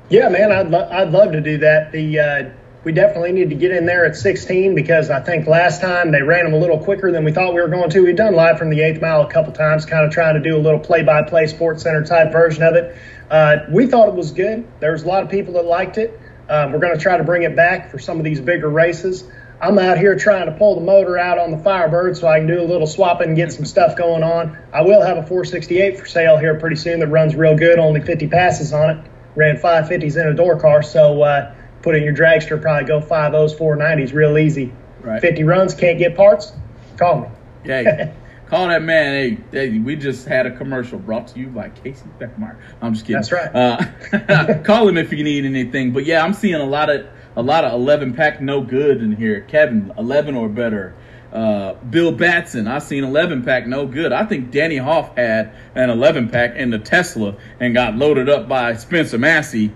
Yeah, 0.09 0.27
man, 0.27 0.51
I'd, 0.51 0.69
lo- 0.69 0.89
I'd 0.91 1.11
love 1.11 1.31
to 1.31 1.39
do 1.39 1.57
that. 1.59 1.93
The 1.93 2.19
uh, 2.19 2.49
we 2.87 2.93
definitely 2.93 3.33
need 3.33 3.49
to 3.49 3.55
get 3.57 3.71
in 3.71 3.85
there 3.85 4.05
at 4.05 4.15
16 4.15 4.73
because 4.73 5.09
I 5.09 5.19
think 5.19 5.45
last 5.45 5.81
time 5.81 6.13
they 6.13 6.21
ran 6.21 6.45
them 6.45 6.53
a 6.53 6.57
little 6.57 6.79
quicker 6.79 7.11
than 7.11 7.25
we 7.25 7.33
thought 7.33 7.53
we 7.53 7.59
were 7.59 7.67
going 7.67 7.89
to. 7.89 7.99
We've 7.99 8.15
done 8.15 8.33
live 8.33 8.57
from 8.57 8.69
the 8.69 8.79
eighth 8.79 9.01
mile 9.01 9.23
a 9.23 9.29
couple 9.29 9.51
times, 9.51 9.85
kind 9.85 10.05
of 10.05 10.13
trying 10.13 10.35
to 10.35 10.39
do 10.39 10.55
a 10.55 10.61
little 10.61 10.79
play-by-play 10.79 11.47
Sports 11.47 11.83
Center 11.83 12.05
type 12.05 12.31
version 12.31 12.63
of 12.63 12.75
it. 12.75 12.97
Uh, 13.29 13.57
we 13.69 13.87
thought 13.87 14.07
it 14.07 14.13
was 14.13 14.31
good. 14.31 14.65
There 14.79 14.93
was 14.93 15.03
a 15.03 15.05
lot 15.05 15.21
of 15.21 15.29
people 15.29 15.55
that 15.55 15.65
liked 15.65 15.97
it. 15.97 16.17
Uh, 16.47 16.69
we're 16.71 16.79
going 16.79 16.95
to 16.95 17.03
try 17.03 17.17
to 17.17 17.25
bring 17.25 17.43
it 17.43 17.57
back 17.57 17.91
for 17.91 17.99
some 17.99 18.19
of 18.19 18.23
these 18.23 18.39
bigger 18.39 18.69
races. 18.69 19.25
I'm 19.59 19.77
out 19.79 19.97
here 19.97 20.17
trying 20.17 20.45
to 20.45 20.53
pull 20.53 20.75
the 20.75 20.85
motor 20.85 21.17
out 21.17 21.37
on 21.37 21.51
the 21.51 21.57
Firebird 21.57 22.15
so 22.15 22.25
I 22.29 22.39
can 22.39 22.47
do 22.47 22.61
a 22.61 22.63
little 22.63 22.87
swapping 22.87 23.27
and 23.27 23.35
get 23.35 23.51
some 23.51 23.65
stuff 23.65 23.97
going 23.97 24.23
on. 24.23 24.57
I 24.71 24.83
will 24.83 25.01
have 25.01 25.17
a 25.17 25.23
468 25.23 25.99
for 25.99 26.05
sale 26.05 26.37
here 26.37 26.57
pretty 26.57 26.77
soon 26.77 27.01
that 27.01 27.07
runs 27.07 27.35
real 27.35 27.57
good, 27.57 27.79
only 27.79 27.99
50 27.99 28.29
passes 28.29 28.71
on 28.71 28.91
it. 28.91 29.05
Ran 29.35 29.57
550s 29.57 30.15
in 30.15 30.29
a 30.29 30.33
door 30.33 30.57
car, 30.57 30.81
so 30.81 31.21
uh, 31.21 31.53
put 31.81 31.95
in 31.95 32.03
your 32.03 32.13
dragster, 32.13 32.61
probably 32.61 32.87
go 32.87 33.01
five 33.01 33.33
O's, 33.33 33.53
four 33.53 33.75
nineties, 33.75 34.13
real 34.13 34.37
easy. 34.37 34.73
Right. 35.01 35.21
Fifty 35.21 35.43
runs, 35.43 35.73
can't 35.73 35.97
get 35.97 36.15
parts, 36.15 36.53
call 36.97 37.21
me. 37.21 37.27
Yeah. 37.65 38.13
Call 38.47 38.69
that 38.69 38.81
man. 38.81 39.13
Hey, 39.13 39.37
hey, 39.51 39.77
we 39.77 39.97
just 39.97 40.25
had 40.25 40.45
a 40.45 40.55
commercial 40.55 40.97
brought 40.99 41.27
to 41.27 41.39
you 41.39 41.47
by 41.47 41.67
Casey 41.67 42.05
Beckmeyer. 42.17 42.55
I'm 42.81 42.93
just 42.93 43.05
kidding. 43.05 43.17
That's 43.17 43.33
right. 43.33 43.53
Uh, 43.53 44.59
call 44.63 44.87
him 44.87 44.97
if 44.97 45.11
you 45.11 45.21
need 45.21 45.43
anything. 45.43 45.91
But 45.91 46.05
yeah, 46.05 46.23
I'm 46.23 46.33
seeing 46.33 46.55
a 46.55 46.65
lot 46.65 46.89
of 46.89 47.07
a 47.35 47.41
lot 47.41 47.65
of 47.65 47.73
11 47.73 48.13
pack 48.13 48.41
no 48.41 48.61
good 48.61 49.01
in 49.01 49.15
here. 49.15 49.41
Kevin, 49.41 49.91
11 49.97 50.35
or 50.35 50.47
better. 50.47 50.95
Uh, 51.31 51.73
Bill 51.73 52.13
Batson, 52.13 52.67
I 52.67 52.79
seen 52.79 53.03
11 53.03 53.43
pack 53.43 53.67
no 53.67 53.85
good. 53.85 54.13
I 54.13 54.25
think 54.25 54.49
Danny 54.49 54.77
Hoff 54.77 55.15
had 55.17 55.53
an 55.75 55.89
11 55.89 56.29
pack 56.29 56.55
in 56.55 56.69
the 56.69 56.79
Tesla 56.79 57.35
and 57.59 57.73
got 57.73 57.95
loaded 57.95 58.29
up 58.29 58.47
by 58.47 58.75
Spencer 58.75 59.17
Massey 59.17 59.73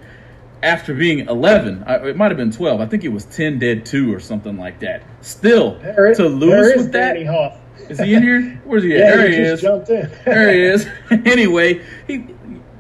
after 0.64 0.94
being 0.94 1.28
11, 1.28 1.84
it 1.88 2.16
might 2.16 2.30
have 2.30 2.38
been 2.38 2.52
12. 2.52 2.82
I 2.82 2.86
think 2.86 3.04
it 3.04 3.10
was 3.10 3.26
10 3.26 3.60
dead 3.60 3.86
2 3.86 4.14
or 4.14 4.20
something 4.20 4.58
like 4.58 4.80
that. 4.80 5.04
Still, 5.22 5.76
is, 5.78 6.18
to 6.18 6.28
lose 6.28 6.76
with 6.76 6.92
Danny 6.92 7.24
that. 7.24 7.34
Hoff. 7.34 7.58
Is 7.90 8.00
he 8.00 8.14
in 8.14 8.24
here? 8.24 8.62
Where's 8.66 8.84
he 8.84 8.94
at? 8.94 9.00
yeah, 9.00 9.16
there 9.16 9.30
he, 9.30 9.36
he 9.36 9.42
is. 9.42 9.62
Jumped 9.62 9.90
in. 9.90 10.12
there 10.26 10.54
he 10.54 10.62
is. 10.62 10.88
anyway, 11.26 11.84
he 12.08 12.28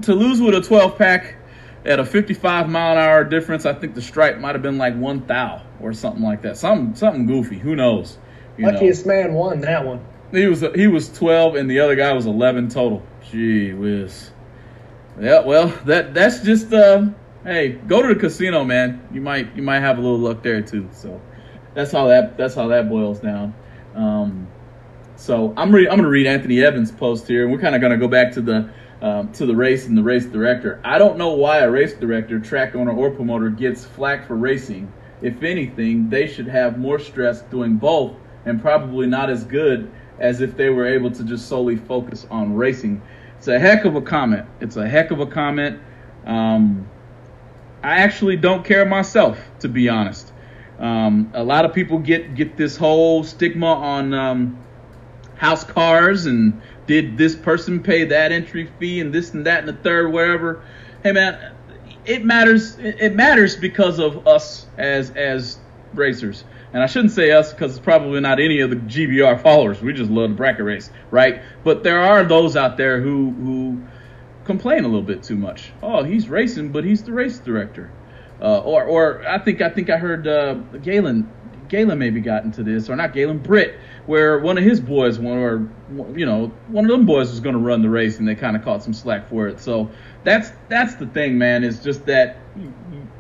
to 0.04 0.14
lose 0.14 0.42
with 0.42 0.56
a 0.56 0.62
12 0.62 0.98
pack 0.98 1.36
at 1.86 2.00
a 2.00 2.06
55 2.06 2.70
mile 2.70 2.94
an 2.94 2.98
hour 2.98 3.24
difference, 3.24 3.66
I 3.66 3.74
think 3.74 3.96
the 3.96 4.02
stripe 4.02 4.38
might 4.38 4.54
have 4.54 4.62
been 4.62 4.78
like 4.78 4.96
one 4.96 5.26
thou 5.26 5.62
or 5.80 5.94
something 5.94 6.24
like 6.24 6.42
that. 6.44 6.58
Something 6.58 6.96
something 6.96 7.26
goofy. 7.26 7.58
Who 7.58 7.76
knows? 7.76 8.18
You 8.58 8.68
Luckiest 8.68 9.06
know. 9.06 9.14
man 9.14 9.34
won 9.34 9.62
that 9.62 9.86
one. 9.86 10.06
He 10.32 10.46
was 10.46 10.64
he 10.76 10.88
was 10.88 11.12
12 11.12 11.56
and 11.56 11.70
the 11.70 11.80
other 11.80 11.96
guy 11.96 12.14
was 12.14 12.26
11 12.26 12.70
total. 12.70 13.02
Gee 13.30 13.74
whiz. 13.74 14.32
Yeah, 15.20 15.42
well, 15.42 15.68
that 15.86 16.14
that's 16.14 16.40
just 16.42 16.72
uh 16.72 17.08
hey, 17.44 17.70
go 17.70 18.02
to 18.02 18.14
the 18.14 18.20
casino, 18.20 18.64
man. 18.64 19.08
You 19.12 19.22
might 19.22 19.56
you 19.56 19.64
might 19.64 19.80
have 19.80 19.98
a 19.98 20.02
little 20.02 20.20
luck 20.20 20.44
there 20.44 20.62
too. 20.62 20.90
So 20.92 21.22
that's 21.74 21.92
how 21.92 22.08
that 22.08 22.38
that's 22.38 22.56
how 22.56 22.68
that 22.68 22.90
boils 22.90 23.20
down. 23.20 23.54
Um, 23.96 24.48
so 25.16 25.54
I'm 25.58 25.74
re- 25.74 25.88
I'm 25.88 25.98
gonna 25.98 26.10
read 26.10 26.28
Anthony 26.28 26.62
Evans' 26.64 26.92
post 26.92 27.28
here, 27.28 27.44
and 27.44 27.52
we're 27.52 27.60
kind 27.60 27.76
of 27.76 27.82
gonna 27.82 27.98
go 27.98 28.08
back 28.08 28.32
to 28.34 28.42
the 28.42 28.70
um, 29.02 29.32
to 29.34 29.46
the 29.46 29.56
race 29.56 29.88
and 29.88 29.98
the 29.98 30.04
race 30.04 30.26
director. 30.26 30.80
I 30.84 30.98
don't 30.98 31.18
know 31.18 31.34
why 31.34 31.60
a 31.60 31.70
race 31.70 31.94
director, 31.94 32.40
track 32.40 32.76
owner, 32.76 32.92
or 32.92 33.12
promoter 33.12 33.50
gets 33.50 33.84
flack 33.84 34.28
for 34.28 34.36
racing. 34.36 34.92
If 35.22 35.44
anything, 35.44 36.10
they 36.10 36.28
should 36.28 36.48
have 36.48 36.78
more 36.78 37.00
stress 37.00 37.42
doing 37.44 37.78
both, 37.78 38.14
and 38.46 38.62
probably 38.62 39.08
not 39.08 39.30
as 39.30 39.44
good 39.44 39.92
as 40.20 40.42
if 40.42 40.56
they 40.56 40.70
were 40.70 40.86
able 40.86 41.12
to 41.12 41.24
just 41.24 41.48
solely 41.48 41.76
focus 41.76 42.28
on 42.30 42.56
racing. 42.56 43.02
It's 43.38 43.48
a 43.48 43.60
heck 43.60 43.86
of 43.86 43.96
a 43.96 44.02
comment. 44.02 44.46
It's 44.60 44.78
a 44.78 44.88
heck 44.88 45.10
of 45.10 45.20
a 45.20 45.26
comment. 45.26 45.80
Um, 46.26 46.88
I 47.84 47.98
actually 47.98 48.38
don't 48.38 48.64
care 48.64 48.86
myself, 48.86 49.40
to 49.60 49.68
be 49.68 49.90
honest. 49.90 50.32
Um, 50.80 51.32
a 51.34 51.44
lot 51.44 51.66
of 51.66 51.74
people 51.74 52.00
get 52.00 52.36
get 52.36 52.58
this 52.58 52.76
whole 52.78 53.24
stigma 53.24 53.74
on 53.74 54.14
um, 54.14 54.64
house 55.36 55.64
cars 55.64 56.26
and 56.26 56.62
did 56.88 57.18
this 57.18 57.36
person 57.36 57.84
pay 57.84 58.06
that 58.06 58.32
entry 58.32 58.70
fee 58.80 59.00
and 59.00 59.14
this 59.14 59.34
and 59.34 59.46
that 59.46 59.60
and 59.60 59.68
the 59.68 59.74
third 59.74 60.12
wherever. 60.12 60.64
Hey 61.04 61.12
man, 61.12 61.54
it 62.06 62.26
matters. 62.26 62.78
It 62.80 63.16
matters 63.16 63.56
because 63.56 64.00
of 64.00 64.28
us 64.28 64.66
as 64.78 65.12
as 65.12 65.60
racers. 65.94 66.44
And 66.74 66.82
I 66.82 66.86
shouldn't 66.86 67.12
say 67.12 67.32
us 67.32 67.52
because 67.52 67.72
it's 67.72 67.84
probably 67.84 68.20
not 68.22 68.40
any 68.40 68.62
of 68.62 68.70
the 68.70 68.78
GBR 68.78 69.42
followers. 69.42 69.82
We 69.82 69.94
just 69.94 70.10
love 70.10 70.30
the 70.30 70.36
bracket 70.36 70.64
race, 70.64 70.90
right? 71.10 71.42
But 71.64 71.84
there 71.84 72.00
are 72.00 72.24
those 72.24 72.56
out 72.56 72.78
there 72.78 73.02
who 73.02 73.32
who 73.32 73.82
complain 74.52 74.84
a 74.84 74.88
little 74.88 75.02
bit 75.02 75.24
too 75.24 75.38
much. 75.38 75.72
Oh, 75.82 76.04
he's 76.04 76.28
racing, 76.28 76.72
but 76.72 76.84
he's 76.84 77.04
the 77.04 77.14
race 77.14 77.40
director. 77.40 77.90
Uh, 78.42 78.60
or, 78.60 78.84
or 78.84 79.28
I 79.28 79.38
think 79.40 79.62
I 79.62 79.70
think 79.70 79.90
I 79.90 79.98
heard 79.98 80.28
uh, 80.28 80.56
Galen 80.84 81.32
Galen 81.70 81.98
maybe 81.98 82.20
got 82.20 82.44
into 82.44 82.64
this, 82.64 82.90
or 82.90 82.96
not 82.98 83.14
Galen 83.14 83.38
Britt, 83.38 83.80
where 84.06 84.40
one 84.40 84.58
of 84.58 84.64
his 84.64 84.82
boys, 84.82 85.18
one 85.18 85.38
or 85.38 85.70
you 86.18 86.26
know, 86.26 86.48
one 86.68 86.84
of 86.84 86.92
them 86.92 87.06
boys 87.06 87.30
was 87.30 87.40
going 87.40 87.56
to 87.56 87.62
run 87.62 87.82
the 87.82 87.90
race, 87.90 88.20
and 88.20 88.28
they 88.28 88.36
kind 88.36 88.58
of 88.58 88.64
caught 88.64 88.84
some 88.84 88.94
slack 88.94 89.30
for 89.30 89.48
it. 89.48 89.60
So 89.60 89.90
that's 90.24 90.52
that's 90.68 90.96
the 90.96 91.06
thing, 91.08 91.38
man. 91.38 91.64
Is 91.64 91.82
just 91.82 92.08
that 92.08 92.38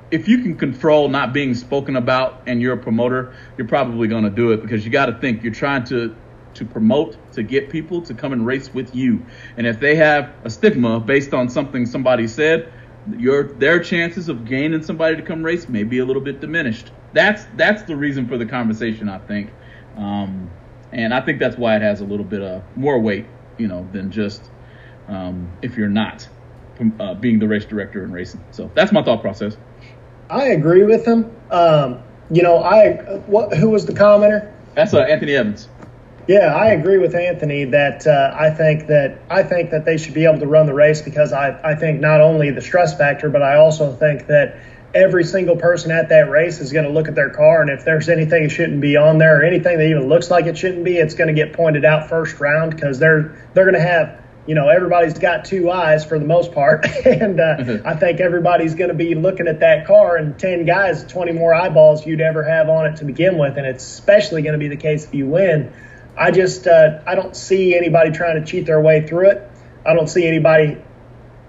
if 0.10 0.28
you 0.28 0.40
can 0.40 0.58
control 0.58 1.08
not 1.08 1.34
being 1.34 1.54
spoken 1.54 1.96
about, 1.96 2.42
and 2.48 2.62
you're 2.62 2.74
a 2.74 2.84
promoter, 2.84 3.34
you're 3.58 3.70
probably 3.70 4.08
going 4.10 4.26
to 4.26 4.30
do 4.30 4.52
it 4.52 4.62
because 4.62 4.84
you 4.84 4.92
got 4.92 5.06
to 5.06 5.18
think 5.20 5.44
you're 5.44 5.54
trying 5.54 5.86
to 5.86 6.16
to 6.56 6.66
promote 6.66 7.16
to 7.34 7.44
get 7.44 7.70
people 7.70 8.02
to 8.04 8.14
come 8.14 8.34
and 8.34 8.46
race 8.46 8.74
with 8.74 8.94
you, 8.94 9.26
and 9.58 9.68
if 9.68 9.80
they 9.80 9.96
have 9.96 10.36
a 10.44 10.50
stigma 10.50 11.00
based 11.00 11.34
on 11.34 11.50
something 11.50 11.86
somebody 11.86 12.28
said 12.28 12.72
your 13.10 13.58
their 13.58 13.82
chances 13.82 14.30
of 14.30 14.46
gaining 14.46 14.84
somebody 14.84 15.16
to 15.16 15.22
come 15.22 15.44
race 15.44 15.68
may 15.68 15.84
be 15.84 16.00
a 16.00 16.06
little 16.06 16.22
bit 16.22 16.40
diminished. 16.40 16.92
That's 17.14 17.44
that's 17.56 17.84
the 17.84 17.96
reason 17.96 18.28
for 18.28 18.38
the 18.38 18.46
conversation, 18.46 19.10
I 19.10 19.20
think, 19.20 19.50
um, 19.98 20.50
and 20.92 21.14
I 21.14 21.22
think 21.22 21.40
that's 21.40 21.58
why 21.58 21.76
it 21.76 21.82
has 21.82 22.02
a 22.02 22.06
little 22.06 22.26
bit 22.26 22.42
of 22.42 22.64
more 22.76 23.00
weight, 23.00 23.28
you 23.58 23.68
know, 23.68 23.88
than 23.92 24.12
just 24.12 24.42
um, 25.08 25.58
if 25.62 25.78
you're 25.78 25.90
not 25.90 26.28
uh, 27.00 27.16
being 27.16 27.40
the 27.40 27.48
race 27.48 27.66
director 27.66 28.04
and 28.04 28.14
racing. 28.14 28.44
So 28.52 28.72
that's 28.76 28.92
my 28.92 29.04
thought 29.04 29.22
process. 29.22 29.58
I 30.30 30.46
agree 30.46 30.84
with 30.84 31.06
him. 31.06 31.36
Um, 31.50 32.04
you 32.30 32.44
know, 32.44 32.64
I 32.64 32.94
what 33.26 33.54
who 33.56 33.70
was 33.70 33.86
the 33.86 33.94
commenter? 33.94 34.54
That's 34.76 34.94
uh, 34.94 35.02
Anthony 35.02 35.36
Evans. 35.36 35.68
Yeah, 36.32 36.56
I 36.56 36.68
agree 36.68 36.98
with 36.98 37.14
Anthony 37.14 37.66
that 37.66 38.08
uh, 38.08 38.34
I 38.34 38.52
think 38.52 38.88
that 38.88 39.20
I 39.30 39.44
think 39.44 39.72
that 39.72 39.84
they 39.84 39.98
should 39.98 40.14
be 40.14 40.24
able 40.24 40.40
to 40.40 40.48
run 40.48 40.66
the 40.66 40.74
race 40.74 41.02
because 41.02 41.34
I, 41.34 41.60
I 41.62 41.76
think 41.76 42.00
not 42.00 42.22
only 42.22 42.52
the 42.52 42.62
stress 42.62 42.98
factor, 42.98 43.30
but 43.30 43.44
I 43.44 43.58
also 43.58 43.92
think 43.94 44.28
that 44.28 44.56
every 44.96 45.26
single 45.26 45.58
person 45.58 45.92
at 45.92 46.08
that 46.08 46.30
race 46.30 46.62
is 46.62 46.72
going 46.72 46.86
to 46.86 46.90
look 46.90 47.10
at 47.10 47.16
their 47.16 47.32
car, 47.32 47.62
and 47.62 47.70
if 47.70 47.84
there's 47.84 48.08
anything 48.08 48.44
that 48.44 48.50
shouldn't 48.50 48.80
be 48.80 48.96
on 48.96 49.18
there 49.18 49.42
or 49.42 49.44
anything 49.44 49.78
that 49.78 49.90
even 49.90 50.08
looks 50.08 50.32
like 50.32 50.46
it 50.46 50.58
shouldn't 50.58 50.86
be, 50.86 50.96
it's 50.96 51.16
going 51.16 51.28
to 51.28 51.34
get 51.34 51.52
pointed 51.52 51.84
out 51.84 52.08
first 52.08 52.40
round 52.40 52.74
because 52.74 52.98
they're 52.98 53.36
they're 53.54 53.66
going 53.66 53.76
to 53.76 53.82
have 53.82 54.24
you 54.48 54.56
know 54.56 54.70
everybody's 54.70 55.20
got 55.20 55.44
two 55.44 55.70
eyes 55.70 56.06
for 56.06 56.18
the 56.18 56.24
most 56.24 56.54
part, 56.54 56.86
and 57.06 57.42
uh, 57.42 57.58
mm-hmm. 57.58 57.86
I 57.86 57.96
think 57.98 58.22
everybody's 58.22 58.76
going 58.76 58.88
to 58.88 58.96
be 58.96 59.16
looking 59.16 59.50
at 59.50 59.60
that 59.60 59.86
car 59.86 60.16
and 60.16 60.40
ten 60.40 60.64
guys, 60.64 61.04
twenty 61.04 61.34
more 61.34 61.54
eyeballs 61.54 62.06
you'd 62.06 62.22
ever 62.22 62.42
have 62.42 62.70
on 62.70 62.86
it 62.86 62.96
to 63.00 63.04
begin 63.04 63.38
with, 63.38 63.58
and 63.58 63.68
it's 63.68 63.84
especially 63.84 64.44
going 64.44 64.54
to 64.54 64.60
be 64.60 64.70
the 64.70 64.78
case 64.78 65.04
if 65.04 65.14
you 65.14 65.28
win. 65.28 65.74
I 66.18 66.32
just 66.32 66.68
uh, 66.68 67.00
I 67.06 67.16
don't 67.16 67.36
see 67.36 67.76
anybody 67.76 68.12
trying 68.12 68.44
to 68.44 68.50
cheat 68.50 68.66
their 68.66 68.82
way 68.82 69.06
through 69.08 69.32
it. 69.32 69.50
I 69.86 69.94
don't 69.94 70.08
see 70.08 70.28
anybody 70.28 70.78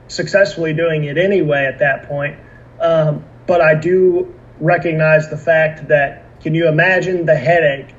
successfully 0.08 0.72
doing 0.72 1.04
it 1.04 1.18
anyway 1.18 1.66
at 1.66 1.78
that 1.80 2.08
point. 2.08 2.38
Um, 2.80 3.24
but 3.46 3.60
I 3.60 3.74
do 3.74 4.34
recognize 4.60 5.28
the 5.28 5.36
fact 5.36 5.88
that 5.88 6.40
can 6.40 6.54
you 6.54 6.68
imagine 6.68 7.26
the 7.26 7.36
headache 7.36 7.94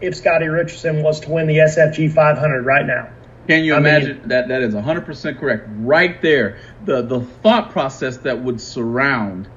if 0.00 0.16
Scotty 0.16 0.48
Richardson 0.48 1.02
was 1.02 1.20
to 1.20 1.30
win 1.30 1.46
the 1.46 1.58
SFG 1.58 2.12
500 2.12 2.64
right 2.64 2.86
now? 2.86 3.10
Can 3.48 3.64
you 3.64 3.74
I 3.74 3.78
imagine 3.78 4.18
mean, 4.18 4.28
that? 4.28 4.48
That 4.48 4.62
is 4.62 4.74
100% 4.74 5.38
correct. 5.38 5.66
Right 5.78 6.20
there, 6.22 6.58
the 6.84 7.02
the 7.02 7.20
thought 7.20 7.70
process 7.70 8.18
that 8.18 8.42
would 8.42 8.60
surround 8.60 9.48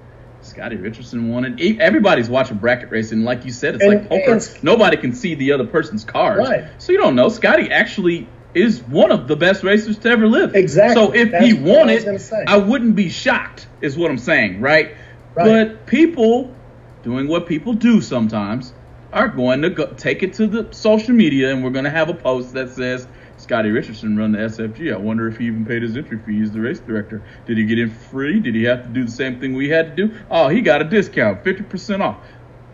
Scotty 0.45 0.75
Richardson 0.75 1.29
won 1.29 1.45
it. 1.45 1.79
Everybody's 1.79 2.29
watching 2.29 2.57
bracket 2.57 2.91
racing. 2.91 3.23
Like 3.23 3.45
you 3.45 3.51
said, 3.51 3.75
it's 3.75 3.83
and, 3.83 4.09
like 4.09 4.09
poker. 4.09 4.39
Nobody 4.61 4.97
can 4.97 5.13
see 5.13 5.35
the 5.35 5.51
other 5.51 5.65
person's 5.65 6.03
cards. 6.03 6.47
Right. 6.47 6.65
So 6.77 6.91
you 6.91 6.97
don't 6.97 7.15
know. 7.15 7.29
Scotty 7.29 7.71
actually 7.71 8.27
is 8.53 8.81
one 8.83 9.11
of 9.11 9.27
the 9.27 9.35
best 9.35 9.63
racers 9.63 9.97
to 9.99 10.09
ever 10.09 10.27
live. 10.27 10.55
Exactly. 10.55 10.95
So 10.95 11.13
if 11.13 11.31
That's 11.31 11.45
he 11.45 11.53
won 11.53 11.89
it, 11.89 12.07
I 12.47 12.57
wouldn't 12.57 12.95
be 12.95 13.09
shocked, 13.09 13.67
is 13.81 13.97
what 13.97 14.09
I'm 14.09 14.17
saying, 14.17 14.61
right? 14.61 14.95
right? 15.33 15.67
But 15.67 15.87
people 15.87 16.55
doing 17.03 17.27
what 17.27 17.47
people 17.47 17.73
do 17.73 17.99
sometimes 18.01 18.73
are 19.11 19.27
going 19.27 19.61
to 19.61 19.69
go, 19.69 19.87
take 19.87 20.23
it 20.23 20.33
to 20.35 20.47
the 20.47 20.73
social 20.73 21.13
media, 21.13 21.51
and 21.51 21.63
we're 21.63 21.69
going 21.69 21.85
to 21.85 21.91
have 21.91 22.09
a 22.09 22.13
post 22.13 22.53
that 22.53 22.69
says, 22.69 23.07
Scotty 23.45 23.69
Richardson 23.69 24.17
run 24.17 24.31
the 24.31 24.39
SFG. 24.39 24.91
I 24.91 24.97
wonder 24.97 25.27
if 25.27 25.37
he 25.37 25.45
even 25.45 25.67
paid 25.67 25.83
his 25.83 25.95
entry 25.95 26.17
fee 26.17 26.41
as 26.41 26.51
the 26.51 26.59
race 26.59 26.79
director. 26.79 27.21
Did 27.45 27.59
he 27.59 27.65
get 27.65 27.77
in 27.77 27.91
free? 27.91 28.39
Did 28.39 28.55
he 28.55 28.63
have 28.63 28.81
to 28.81 28.89
do 28.89 29.03
the 29.03 29.11
same 29.11 29.39
thing 29.39 29.53
we 29.53 29.69
had 29.69 29.95
to 29.95 30.07
do? 30.07 30.15
Oh, 30.31 30.47
he 30.47 30.61
got 30.61 30.81
a 30.81 30.85
discount, 30.85 31.43
50% 31.43 31.99
off. 31.99 32.17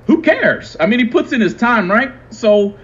Who 0.08 0.22
cares? 0.22 0.78
I 0.80 0.86
mean, 0.86 1.00
he 1.00 1.08
puts 1.08 1.34
in 1.34 1.42
his 1.42 1.56
time, 1.56 1.92
right? 1.92 2.14
So, 2.30 2.80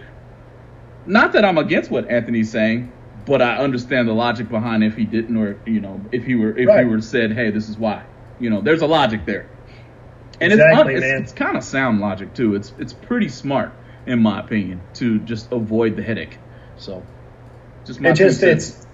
not 1.05 1.31
that 1.31 1.45
I'm 1.45 1.57
against 1.57 1.89
what 1.89 2.09
Anthony's 2.09 2.51
saying, 2.51 2.91
but 3.25 3.41
I 3.41 3.55
understand 3.55 4.09
the 4.09 4.13
logic 4.13 4.49
behind 4.49 4.83
if 4.83 4.97
he 4.97 5.05
didn't, 5.05 5.37
or 5.37 5.57
you 5.65 5.79
know, 5.79 6.01
if 6.11 6.25
he 6.25 6.35
were 6.35 6.57
if 6.57 6.67
right. 6.67 6.79
he 6.79 6.85
were 6.85 6.99
said, 6.99 7.31
hey, 7.31 7.51
this 7.51 7.69
is 7.69 7.77
why. 7.77 8.03
You 8.37 8.49
know, 8.49 8.59
there's 8.59 8.81
a 8.81 8.87
logic 8.87 9.25
there, 9.25 9.49
and 10.41 10.51
exactly, 10.51 10.95
it's, 10.95 11.05
it's, 11.05 11.21
it's 11.21 11.31
kind 11.31 11.55
of 11.55 11.63
sound 11.63 12.01
logic 12.01 12.33
too. 12.33 12.55
It's 12.55 12.73
it's 12.77 12.91
pretty 12.91 13.29
smart 13.29 13.71
in 14.05 14.21
my 14.21 14.41
opinion 14.41 14.81
to 14.95 15.19
just 15.19 15.53
avoid 15.53 15.95
the 15.95 16.03
headache. 16.03 16.37
So. 16.75 17.01
Just 17.87 18.01
it 18.01 18.13
just 18.15 18.43
it's 18.43 18.85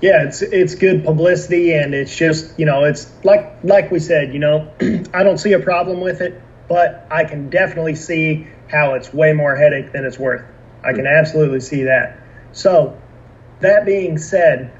yeah, 0.00 0.24
it's 0.24 0.42
it's 0.42 0.74
good 0.74 1.04
publicity, 1.04 1.72
and 1.72 1.94
it's 1.94 2.14
just 2.14 2.58
you 2.58 2.66
know 2.66 2.84
it's 2.84 3.10
like 3.24 3.58
like 3.62 3.92
we 3.92 4.00
said, 4.00 4.32
you 4.32 4.40
know, 4.40 4.72
I 5.14 5.22
don't 5.22 5.38
see 5.38 5.52
a 5.52 5.60
problem 5.60 6.00
with 6.00 6.20
it, 6.20 6.42
but 6.68 7.06
I 7.08 7.24
can 7.24 7.50
definitely 7.50 7.94
see 7.94 8.48
how 8.68 8.94
it's 8.94 9.14
way 9.14 9.32
more 9.32 9.54
headache 9.54 9.92
than 9.92 10.04
it's 10.04 10.18
worth. 10.18 10.44
I 10.82 10.92
can 10.92 11.06
absolutely 11.06 11.60
see 11.60 11.84
that. 11.84 12.18
So, 12.50 13.00
that 13.60 13.86
being 13.86 14.18
said, 14.18 14.72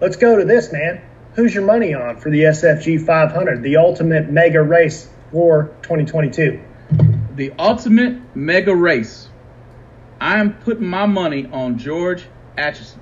let's 0.00 0.16
go 0.16 0.38
to 0.38 0.46
this 0.46 0.72
man. 0.72 1.02
Who's 1.34 1.54
your 1.54 1.64
money 1.64 1.92
on 1.92 2.16
for 2.16 2.30
the 2.30 2.44
SFG 2.44 3.04
500, 3.04 3.62
the 3.62 3.76
ultimate 3.76 4.30
mega 4.30 4.62
race 4.62 5.08
for 5.30 5.74
2022? 5.82 6.60
The 7.34 7.52
ultimate 7.58 8.34
mega 8.34 8.74
race. 8.74 9.28
I 10.20 10.38
am 10.38 10.54
putting 10.54 10.86
my 10.86 11.06
money 11.06 11.46
on 11.52 11.76
George 11.76 12.24
Atchison. 12.56 13.00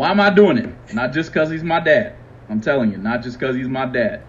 Why 0.00 0.10
am 0.10 0.18
I 0.18 0.30
doing 0.30 0.56
it? 0.56 0.94
Not 0.94 1.12
just 1.12 1.30
because 1.30 1.50
he's 1.50 1.62
my 1.62 1.78
dad. 1.78 2.16
I'm 2.48 2.62
telling 2.62 2.90
you, 2.90 2.96
not 2.96 3.22
just 3.22 3.38
because 3.38 3.54
he's 3.54 3.68
my 3.68 3.84
dad. 3.84 4.22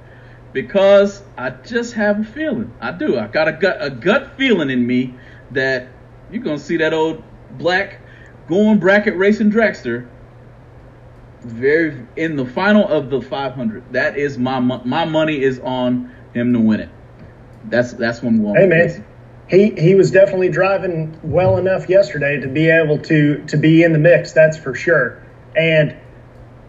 Because 0.52 1.24
I 1.38 1.52
just 1.52 1.94
have 1.94 2.20
a 2.20 2.24
feeling. 2.26 2.74
I 2.82 2.92
do. 2.92 3.18
I 3.18 3.28
got 3.28 3.48
a 3.48 3.54
gut, 3.54 3.78
a 3.80 3.90
gut 3.90 4.34
feeling 4.36 4.70
in 4.70 4.86
me 4.86 5.14
that 5.52 5.88
you're 6.30 6.44
gonna 6.44 6.60
see 6.60 6.76
that 6.76 6.94
old 6.94 7.24
black 7.58 8.02
going 8.50 8.80
bracket 8.80 9.16
racing 9.16 9.50
dragster 9.50 10.10
very 11.40 12.06
in 12.18 12.36
the 12.36 12.46
final 12.46 12.86
of 12.86 13.10
the 13.10 13.22
500. 13.22 13.94
That 13.94 14.18
is 14.18 14.38
my 14.38 14.60
my 14.60 15.06
money 15.06 15.42
is 15.42 15.60
on 15.60 16.14
him 16.34 16.52
to 16.52 16.60
win 16.60 16.82
it. 16.82 16.90
That's 17.70 17.94
that's 17.94 18.22
what 18.22 18.32
I'm 18.32 18.44
going. 18.44 18.58
Hey 18.58 18.68
man, 18.68 19.06
he 19.48 19.70
he 19.82 19.96
was 19.96 20.12
definitely 20.12 20.50
driving 20.50 21.18
well 21.24 21.56
enough 21.56 21.88
yesterday 21.88 22.42
to 22.42 22.50
be 22.50 22.70
able 22.70 22.98
to 23.04 23.46
to 23.46 23.56
be 23.56 23.84
in 23.84 23.94
the 23.94 24.00
mix. 24.00 24.34
That's 24.34 24.58
for 24.58 24.76
sure. 24.76 25.31
And 25.56 25.96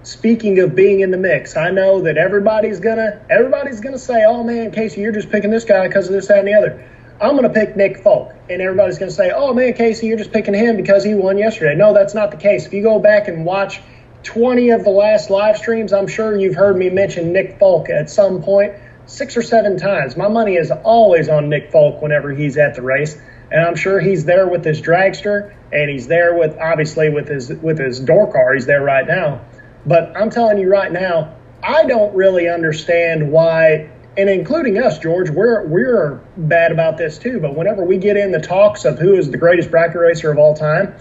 speaking 0.02 0.58
of 0.58 0.74
being 0.74 1.00
in 1.00 1.10
the 1.10 1.16
mix, 1.16 1.56
I 1.56 1.70
know 1.70 2.02
that 2.02 2.16
everybody's 2.16 2.80
gonna 2.80 3.20
everybody's 3.30 3.80
gonna 3.80 3.98
say, 3.98 4.24
"Oh 4.26 4.42
man, 4.42 4.70
Casey, 4.70 5.00
you're 5.00 5.12
just 5.12 5.30
picking 5.30 5.50
this 5.50 5.64
guy 5.64 5.86
because 5.86 6.08
of 6.08 6.12
this, 6.12 6.26
that, 6.28 6.38
and 6.38 6.48
the 6.48 6.54
other." 6.54 6.82
I'm 7.20 7.36
gonna 7.36 7.50
pick 7.50 7.76
Nick 7.76 7.98
Folk, 7.98 8.32
and 8.50 8.60
everybody's 8.60 8.98
gonna 8.98 9.12
say, 9.12 9.30
"Oh 9.34 9.54
man, 9.54 9.74
Casey, 9.74 10.08
you're 10.08 10.18
just 10.18 10.32
picking 10.32 10.54
him 10.54 10.76
because 10.76 11.04
he 11.04 11.14
won 11.14 11.38
yesterday." 11.38 11.76
No, 11.76 11.94
that's 11.94 12.14
not 12.14 12.32
the 12.32 12.36
case. 12.36 12.66
If 12.66 12.74
you 12.74 12.82
go 12.82 12.98
back 12.98 13.28
and 13.28 13.44
watch 13.44 13.80
20 14.24 14.70
of 14.70 14.84
the 14.84 14.90
last 14.90 15.30
live 15.30 15.56
streams, 15.56 15.92
I'm 15.92 16.08
sure 16.08 16.36
you've 16.36 16.56
heard 16.56 16.76
me 16.76 16.90
mention 16.90 17.32
Nick 17.32 17.58
Folk 17.58 17.90
at 17.90 18.10
some 18.10 18.42
point, 18.42 18.72
six 19.06 19.36
or 19.36 19.42
seven 19.42 19.78
times. 19.78 20.16
My 20.16 20.28
money 20.28 20.56
is 20.56 20.70
always 20.70 21.28
on 21.28 21.48
Nick 21.48 21.70
Folk 21.70 22.02
whenever 22.02 22.32
he's 22.32 22.56
at 22.56 22.74
the 22.74 22.82
race 22.82 23.16
and 23.52 23.62
I'm 23.62 23.76
sure 23.76 24.00
he's 24.00 24.24
there 24.24 24.48
with 24.48 24.64
his 24.64 24.80
dragster, 24.80 25.54
and 25.72 25.90
he's 25.90 26.06
there 26.06 26.34
with 26.34 26.56
obviously 26.58 27.10
with 27.10 27.28
his 27.28 27.50
with 27.50 27.78
his 27.78 28.00
door 28.00 28.32
car. 28.32 28.54
He's 28.54 28.66
there 28.66 28.82
right 28.82 29.06
now. 29.06 29.42
But 29.84 30.16
I'm 30.16 30.30
telling 30.30 30.58
you 30.58 30.70
right 30.70 30.90
now, 30.90 31.36
I 31.62 31.84
don't 31.84 32.14
really 32.14 32.48
understand 32.48 33.30
why, 33.30 33.90
and 34.16 34.30
including 34.30 34.78
us, 34.78 34.98
George, 34.98 35.28
we're 35.28 35.66
we're 35.66 36.20
bad 36.36 36.72
about 36.72 36.96
this 36.96 37.18
too. 37.18 37.40
But 37.40 37.54
whenever 37.54 37.84
we 37.84 37.98
get 37.98 38.16
in 38.16 38.32
the 38.32 38.40
talks 38.40 38.86
of 38.86 38.98
who 38.98 39.16
is 39.16 39.30
the 39.30 39.36
greatest 39.38 39.70
bracket 39.70 40.00
racer 40.00 40.32
of 40.32 40.38
all 40.38 40.54
time, 40.54 40.94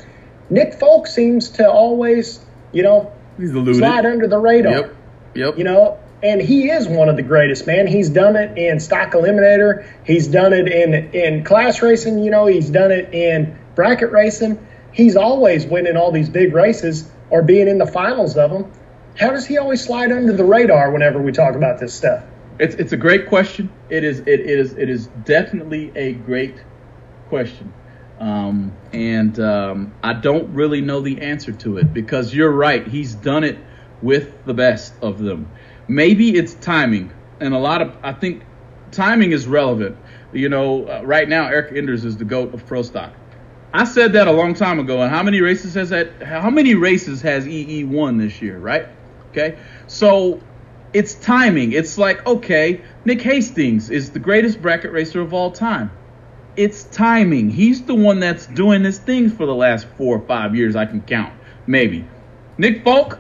Nick 0.49 0.73
Folk 0.73 1.07
seems 1.07 1.49
to 1.51 1.71
always, 1.71 2.45
you 2.73 2.83
know, 2.83 3.13
slide 3.37 4.05
under 4.05 4.27
the 4.27 4.37
radar. 4.37 4.73
Yep. 4.73 4.95
Yep. 5.35 5.57
You 5.57 5.63
know, 5.63 5.99
and 6.23 6.41
he 6.41 6.69
is 6.69 6.87
one 6.87 7.09
of 7.09 7.15
the 7.15 7.23
greatest, 7.23 7.65
man. 7.65 7.87
He's 7.87 8.09
done 8.09 8.35
it 8.35 8.57
in 8.57 8.79
stock 8.79 9.11
eliminator. 9.13 9.87
He's 10.05 10.27
done 10.27 10.53
it 10.53 10.67
in 10.67 10.93
in 11.13 11.43
class 11.43 11.81
racing. 11.81 12.19
You 12.19 12.31
know, 12.31 12.45
he's 12.45 12.69
done 12.69 12.91
it 12.91 13.13
in 13.13 13.57
bracket 13.75 14.11
racing. 14.11 14.65
He's 14.93 15.15
always 15.15 15.65
winning 15.65 15.97
all 15.97 16.11
these 16.11 16.29
big 16.29 16.53
races 16.53 17.09
or 17.29 17.41
being 17.41 17.67
in 17.67 17.77
the 17.77 17.87
finals 17.87 18.37
of 18.37 18.51
them. 18.51 18.71
How 19.17 19.31
does 19.31 19.45
he 19.45 19.57
always 19.57 19.83
slide 19.83 20.11
under 20.11 20.33
the 20.33 20.43
radar 20.43 20.91
whenever 20.91 21.21
we 21.21 21.31
talk 21.31 21.55
about 21.55 21.79
this 21.79 21.93
stuff? 21.93 22.23
It's 22.59 22.75
it's 22.75 22.91
a 22.91 22.97
great 22.97 23.27
question. 23.27 23.71
It 23.89 24.03
is 24.03 24.19
it 24.19 24.41
is 24.41 24.73
it 24.73 24.89
is 24.89 25.07
definitely 25.07 25.91
a 25.95 26.13
great 26.13 26.55
question. 27.29 27.73
Um, 28.19 28.73
and 28.93 29.39
um, 29.39 29.95
I 30.03 30.13
don't 30.13 30.53
really 30.53 30.81
know 30.81 31.01
the 31.01 31.21
answer 31.21 31.51
to 31.53 31.77
it 31.77 31.91
because 31.91 32.35
you're 32.35 32.51
right. 32.51 32.87
He's 32.87 33.15
done 33.15 33.43
it 33.43 33.57
with 34.03 34.45
the 34.45 34.53
best 34.53 34.93
of 35.01 35.17
them 35.17 35.49
maybe 35.91 36.35
it's 36.35 36.53
timing, 36.55 37.11
and 37.39 37.53
a 37.53 37.59
lot 37.59 37.81
of 37.81 37.95
I 38.01 38.13
think 38.13 38.43
timing 38.91 39.31
is 39.31 39.47
relevant 39.47 39.97
You 40.33 40.49
know, 40.49 40.87
uh, 40.87 41.01
right 41.03 41.27
now 41.27 41.47
Erica 41.47 41.77
Enders 41.77 42.05
is 42.05 42.17
the 42.17 42.25
goat 42.25 42.53
of 42.53 42.65
pro 42.65 42.81
stock. 42.81 43.13
I 43.73 43.83
said 43.85 44.13
that 44.13 44.27
a 44.27 44.31
long 44.31 44.53
time 44.53 44.79
ago. 44.79 45.01
And 45.01 45.09
how 45.09 45.23
many 45.23 45.41
races 45.41 45.73
has 45.75 45.89
that? 45.89 46.23
How 46.23 46.49
many 46.49 46.75
races 46.75 47.21
has 47.21 47.47
EE 47.47 47.83
won 47.83 48.17
this 48.17 48.41
year? 48.41 48.57
Right? 48.57 48.87
Okay. 49.31 49.57
So 49.87 50.41
it's 50.93 51.15
timing. 51.15 51.73
It's 51.73 51.97
like 51.97 52.25
okay, 52.25 52.81
Nick 53.05 53.21
Hastings 53.21 53.89
is 53.89 54.11
the 54.11 54.19
greatest 54.19 54.61
bracket 54.61 54.91
racer 54.91 55.21
of 55.21 55.33
all 55.33 55.51
time. 55.51 55.91
It's 56.57 56.83
timing. 56.83 57.49
He's 57.49 57.83
the 57.83 57.95
one 57.95 58.19
that's 58.19 58.45
doing 58.45 58.83
this 58.83 58.97
thing 58.97 59.29
for 59.29 59.45
the 59.45 59.55
last 59.55 59.87
four 59.97 60.17
or 60.17 60.25
five 60.27 60.55
years. 60.55 60.75
I 60.75 60.85
can 60.85 61.01
count 61.01 61.33
maybe. 61.65 62.05
Nick 62.57 62.83
Folk, 62.83 63.19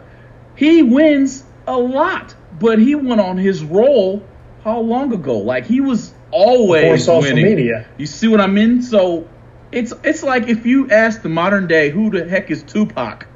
he 0.55 0.83
wins 0.83 1.43
a 1.65 1.77
lot, 1.77 2.35
but 2.59 2.79
he 2.79 2.95
went 2.95 3.21
on 3.21 3.37
his 3.37 3.63
roll 3.63 4.23
how 4.63 4.79
long 4.79 5.13
ago? 5.13 5.39
Like 5.39 5.65
he 5.65 5.81
was 5.81 6.13
always 6.31 6.83
Before 6.83 6.97
social 7.21 7.35
winning. 7.35 7.45
media. 7.45 7.87
You 7.97 8.05
see 8.05 8.27
what 8.27 8.41
I 8.41 8.47
mean? 8.47 8.81
So 8.81 9.27
it's 9.71 9.93
it's 10.03 10.23
like 10.23 10.47
if 10.47 10.65
you 10.65 10.89
ask 10.89 11.21
the 11.21 11.29
modern 11.29 11.67
day 11.67 11.89
who 11.89 12.09
the 12.09 12.27
heck 12.27 12.51
is 12.51 12.63
Tupac, 12.63 13.27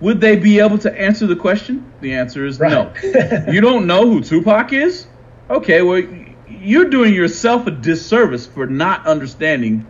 would 0.00 0.20
they 0.20 0.36
be 0.36 0.60
able 0.60 0.78
to 0.78 1.00
answer 1.00 1.26
the 1.26 1.36
question? 1.36 1.92
The 2.00 2.14
answer 2.14 2.44
is 2.46 2.58
no. 2.60 2.92
You 3.50 3.60
don't 3.60 3.86
know 3.86 4.06
who 4.08 4.20
Tupac 4.22 4.72
is? 4.72 5.06
Okay, 5.50 5.82
well 5.82 6.02
you're 6.50 6.88
doing 6.90 7.14
yourself 7.14 7.66
a 7.66 7.70
disservice 7.70 8.46
for 8.46 8.66
not 8.66 9.06
understanding 9.06 9.86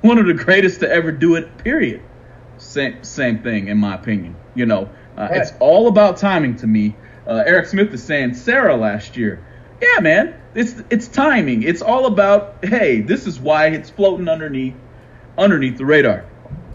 one 0.00 0.18
of 0.18 0.26
the 0.26 0.34
greatest 0.34 0.80
to 0.80 0.90
ever 0.90 1.12
do 1.12 1.36
it. 1.36 1.58
Period. 1.58 2.02
Same 2.58 3.02
same 3.04 3.42
thing 3.42 3.68
in 3.68 3.78
my 3.78 3.94
opinion. 3.94 4.36
You 4.54 4.66
know, 4.66 4.90
uh, 5.16 5.28
Right. 5.30 5.40
it's 5.40 5.52
all 5.60 5.88
about 5.88 6.16
timing 6.18 6.56
to 6.56 6.66
me. 6.66 6.96
Uh, 7.26 7.42
Eric 7.46 7.66
Smith 7.66 7.92
is 7.92 8.02
saying 8.02 8.34
Sarah 8.34 8.76
last 8.76 9.16
year. 9.16 9.44
Yeah, 9.80 10.00
man, 10.00 10.40
it's 10.54 10.74
it's 10.90 11.08
timing. 11.08 11.62
It's 11.62 11.82
all 11.82 12.06
about 12.06 12.64
hey, 12.64 13.00
this 13.00 13.26
is 13.26 13.40
why 13.40 13.68
it's 13.68 13.90
floating 13.90 14.28
underneath 14.28 14.74
underneath 15.36 15.78
the 15.78 15.84
radar. 15.84 16.24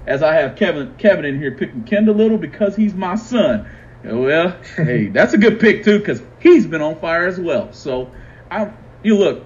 As 0.06 0.24
I 0.24 0.36
have 0.36 0.56
Kevin 0.56 0.94
Kevin 0.98 1.26
in 1.26 1.40
here 1.40 1.52
picking 1.52 1.84
Kendall 1.84 2.16
Little 2.16 2.38
because 2.38 2.76
he's 2.76 2.94
my 2.94 3.16
son. 3.16 3.70
Well, 4.04 4.56
hey, 4.76 5.08
that's 5.14 5.34
a 5.34 5.38
good 5.38 5.60
pick 5.60 5.84
too 5.84 6.00
because 6.00 6.22
he's 6.40 6.66
been 6.66 6.82
on 6.82 7.00
fire 7.00 7.28
as 7.28 7.40
well. 7.40 7.72
So, 7.74 8.12
I 8.50 8.72
you 9.04 9.18
look, 9.18 9.44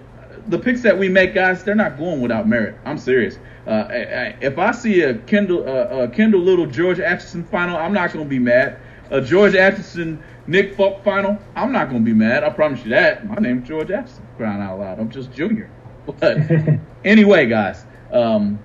the 0.48 0.60
picks 0.60 0.82
that 0.82 0.98
we 0.98 1.10
make, 1.10 1.34
guys, 1.34 1.64
they're 1.64 1.76
not 1.76 1.98
going 1.98 2.22
without 2.22 2.48
merit. 2.48 2.76
I'm 2.86 2.98
serious. 2.98 3.38
Uh, 3.66 3.70
I, 3.70 3.96
I, 3.96 4.38
if 4.42 4.58
I 4.58 4.72
see 4.72 5.02
a 5.02 5.16
Kendall 5.16 5.68
uh, 5.68 6.04
a 6.04 6.08
Kendall 6.08 6.42
Little 6.42 6.66
George 6.66 7.00
Atchison 7.00 7.44
final, 7.44 7.78
I'm 7.78 7.94
not 7.94 8.12
going 8.12 8.26
to 8.26 8.30
be 8.30 8.40
mad. 8.40 8.80
A 9.12 9.22
George 9.22 9.56
Atchison 9.56 10.24
Nick 10.48 10.76
Folk 10.76 11.04
final, 11.04 11.38
I'm 11.56 11.72
not 11.72 11.90
going 11.90 12.04
to 12.04 12.06
be 12.06 12.18
mad. 12.18 12.44
I 12.44 12.50
promise 12.50 12.84
you 12.84 12.92
that. 12.92 13.28
My 13.28 13.36
name's 13.36 13.68
George 13.68 13.92
Atchison. 13.92 14.26
Crying 14.38 14.62
out 14.62 14.80
loud, 14.80 15.00
I'm 15.00 15.12
just 15.12 15.32
Junior. 15.34 15.70
But 16.20 16.40
anyway, 17.06 17.46
guys, 17.46 17.86
um, 18.12 18.58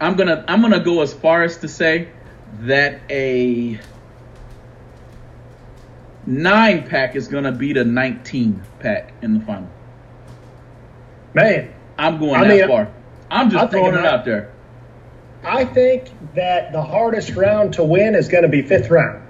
I'm 0.00 0.16
gonna 0.16 0.42
I'm 0.48 0.62
gonna 0.62 0.80
go 0.80 1.02
as 1.02 1.12
far 1.12 1.42
as 1.42 1.58
to 1.58 1.68
say 1.68 2.08
that 2.60 3.02
a 3.10 3.78
nine 6.24 6.88
pack 6.88 7.14
is 7.14 7.28
gonna 7.28 7.52
beat 7.52 7.76
a 7.76 7.84
19 7.84 8.62
pack 8.80 9.12
in 9.20 9.34
the 9.34 9.44
final. 9.44 9.70
Man, 11.34 11.74
I'm 11.98 12.18
going 12.18 12.36
I 12.36 12.44
that 12.44 12.48
mean, 12.48 12.68
far. 12.68 12.90
I'm 13.30 13.48
I 13.48 13.50
just 13.50 13.70
think 13.70 13.84
throwing 13.84 13.94
it 13.96 14.00
it 14.00 14.06
out 14.06 14.24
there. 14.24 14.50
I 15.44 15.66
think 15.66 16.10
that 16.34 16.72
the 16.72 16.82
hardest 16.82 17.36
round 17.36 17.74
to 17.74 17.84
win 17.84 18.14
is 18.14 18.28
going 18.28 18.42
to 18.42 18.48
be 18.48 18.62
fifth 18.62 18.90
round. 18.90 19.25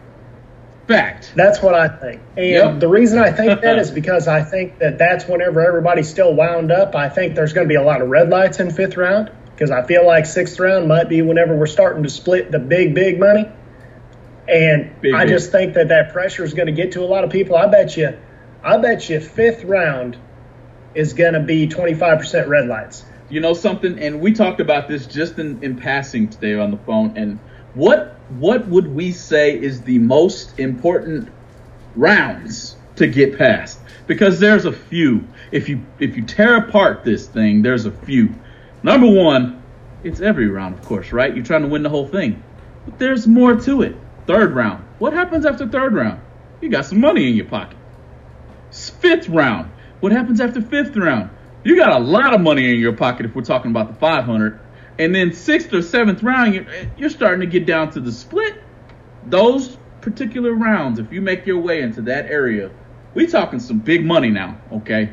Fact. 0.88 1.32
That's 1.34 1.60
what 1.60 1.74
I 1.74 1.88
think. 1.88 2.20
And 2.36 2.46
Yep. 2.46 2.80
the 2.80 2.88
reason 2.88 3.18
I 3.18 3.32
think 3.32 3.60
that 3.62 3.78
is 3.80 3.90
because 3.90 4.28
I 4.28 4.42
think 4.42 4.78
that 4.78 4.98
that's 4.98 5.26
whenever 5.26 5.60
everybody's 5.66 6.08
still 6.08 6.32
wound 6.34 6.70
up. 6.70 6.94
I 6.94 7.08
think 7.08 7.34
there's 7.34 7.52
going 7.52 7.66
to 7.66 7.68
be 7.68 7.74
a 7.76 7.82
lot 7.82 8.02
of 8.02 8.08
red 8.08 8.28
lights 8.30 8.60
in 8.60 8.70
fifth 8.70 8.96
round 8.96 9.30
because 9.54 9.70
I 9.72 9.82
feel 9.84 10.06
like 10.06 10.26
sixth 10.26 10.60
round 10.60 10.86
might 10.86 11.08
be 11.08 11.22
whenever 11.22 11.56
we're 11.56 11.66
starting 11.66 12.02
to 12.04 12.08
split 12.08 12.52
the 12.52 12.58
big, 12.60 12.94
big 12.94 13.18
money. 13.18 13.48
And 14.48 15.00
Big, 15.00 15.12
I 15.12 15.24
big. 15.24 15.30
just 15.30 15.50
think 15.50 15.74
that 15.74 15.88
that 15.88 16.12
pressure 16.12 16.44
is 16.44 16.54
going 16.54 16.66
to 16.66 16.72
get 16.72 16.92
to 16.92 17.00
a 17.02 17.06
lot 17.06 17.24
of 17.24 17.30
people. 17.30 17.56
I 17.56 17.66
bet 17.66 17.96
you, 17.96 18.16
I 18.62 18.76
bet 18.76 19.08
you 19.08 19.18
fifth 19.18 19.64
round 19.64 20.16
is 20.94 21.14
going 21.14 21.34
to 21.34 21.40
be 21.40 21.66
25% 21.66 22.46
red 22.46 22.68
lights. 22.68 23.04
You 23.28 23.40
know 23.40 23.54
something, 23.54 23.98
and 23.98 24.20
we 24.20 24.34
talked 24.34 24.60
about 24.60 24.86
this 24.86 25.04
just 25.06 25.40
in, 25.40 25.64
in 25.64 25.76
passing 25.78 26.28
today 26.28 26.54
on 26.54 26.70
the 26.70 26.76
phone. 26.76 27.16
And 27.16 27.40
what 27.74 28.15
what 28.28 28.66
would 28.66 28.88
we 28.88 29.12
say 29.12 29.60
is 29.60 29.82
the 29.82 29.98
most 29.98 30.58
important 30.58 31.28
rounds 31.94 32.76
to 32.96 33.06
get 33.06 33.38
past? 33.38 33.78
Because 34.06 34.40
there's 34.40 34.64
a 34.64 34.72
few. 34.72 35.26
If 35.52 35.68
you 35.68 35.84
if 35.98 36.16
you 36.16 36.24
tear 36.24 36.56
apart 36.56 37.04
this 37.04 37.26
thing, 37.26 37.62
there's 37.62 37.86
a 37.86 37.92
few. 37.92 38.34
Number 38.82 39.08
one, 39.08 39.62
it's 40.04 40.20
every 40.20 40.48
round, 40.48 40.74
of 40.78 40.84
course, 40.84 41.12
right? 41.12 41.34
You're 41.34 41.44
trying 41.44 41.62
to 41.62 41.68
win 41.68 41.82
the 41.82 41.88
whole 41.88 42.06
thing. 42.06 42.42
But 42.84 42.98
there's 42.98 43.26
more 43.26 43.56
to 43.56 43.82
it. 43.82 43.96
Third 44.26 44.54
round. 44.54 44.84
What 44.98 45.12
happens 45.12 45.46
after 45.46 45.66
third 45.66 45.94
round? 45.94 46.20
You 46.60 46.68
got 46.68 46.86
some 46.86 47.00
money 47.00 47.28
in 47.28 47.36
your 47.36 47.46
pocket. 47.46 47.76
Fifth 48.70 49.28
round. 49.28 49.70
What 50.00 50.12
happens 50.12 50.40
after 50.40 50.60
fifth 50.60 50.96
round? 50.96 51.30
You 51.64 51.76
got 51.76 51.92
a 51.92 51.98
lot 51.98 52.34
of 52.34 52.40
money 52.40 52.70
in 52.70 52.78
your 52.78 52.92
pocket 52.92 53.26
if 53.26 53.34
we're 53.34 53.42
talking 53.42 53.70
about 53.70 53.88
the 53.88 53.94
500. 53.94 54.60
And 54.98 55.14
then 55.14 55.32
sixth 55.32 55.72
or 55.72 55.82
seventh 55.82 56.22
round, 56.22 56.54
you're, 56.54 56.66
you're 56.96 57.10
starting 57.10 57.40
to 57.40 57.46
get 57.46 57.66
down 57.66 57.90
to 57.92 58.00
the 58.00 58.12
split. 58.12 58.62
Those 59.26 59.76
particular 60.00 60.52
rounds, 60.52 60.98
if 60.98 61.12
you 61.12 61.20
make 61.20 61.46
your 61.46 61.58
way 61.58 61.82
into 61.82 62.02
that 62.02 62.26
area, 62.26 62.70
we 63.14 63.26
talking 63.26 63.58
some 63.58 63.78
big 63.78 64.04
money 64.04 64.30
now, 64.30 64.60
okay? 64.72 65.12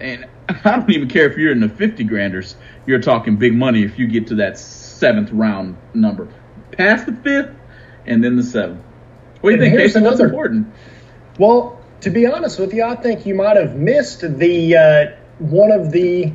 And 0.00 0.26
I 0.48 0.76
don't 0.76 0.90
even 0.90 1.08
care 1.08 1.30
if 1.30 1.36
you're 1.36 1.52
in 1.52 1.60
the 1.60 1.68
50 1.68 2.04
granders. 2.04 2.56
You're 2.86 3.00
talking 3.00 3.36
big 3.36 3.54
money 3.54 3.82
if 3.82 3.98
you 3.98 4.06
get 4.06 4.26
to 4.28 4.36
that 4.36 4.58
seventh 4.58 5.30
round 5.32 5.76
number. 5.94 6.28
Past 6.72 7.06
the 7.06 7.12
fifth, 7.12 7.54
and 8.06 8.22
then 8.22 8.36
the 8.36 8.42
seventh. 8.42 8.82
What 9.40 9.50
do 9.50 9.56
you 9.56 9.62
And 9.62 9.72
think, 9.72 9.78
Casey? 9.78 10.00
What's 10.00 10.20
important? 10.20 10.68
Well, 11.38 11.80
to 12.00 12.10
be 12.10 12.26
honest 12.26 12.58
with 12.58 12.72
you, 12.72 12.84
I 12.84 12.96
think 12.96 13.26
you 13.26 13.34
might 13.34 13.56
have 13.56 13.76
missed 13.76 14.20
the 14.20 14.76
uh, 14.76 15.06
one 15.38 15.70
of 15.72 15.92
the 15.92 16.32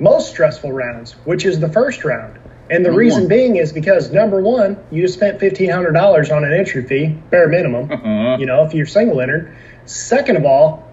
most 0.00 0.30
stressful 0.30 0.72
rounds, 0.72 1.12
which 1.24 1.44
is 1.44 1.60
the 1.60 1.68
first 1.68 2.04
round. 2.04 2.38
And 2.70 2.84
the 2.84 2.88
Number 2.88 3.00
reason 3.00 3.22
one. 3.22 3.28
being 3.28 3.56
is 3.56 3.72
because 3.72 4.10
number 4.12 4.40
one, 4.40 4.78
you 4.90 5.02
just 5.02 5.14
spent 5.14 5.38
fifteen 5.40 5.68
hundred 5.70 5.92
dollars 5.92 6.30
on 6.30 6.44
an 6.44 6.52
entry 6.52 6.82
fee, 6.86 7.08
bare 7.30 7.48
minimum. 7.48 7.90
Uh-huh. 7.92 8.36
You 8.38 8.46
know, 8.46 8.64
if 8.64 8.72
you're 8.72 8.86
single 8.86 9.20
entered. 9.20 9.54
Second 9.84 10.36
of 10.36 10.44
all, 10.46 10.88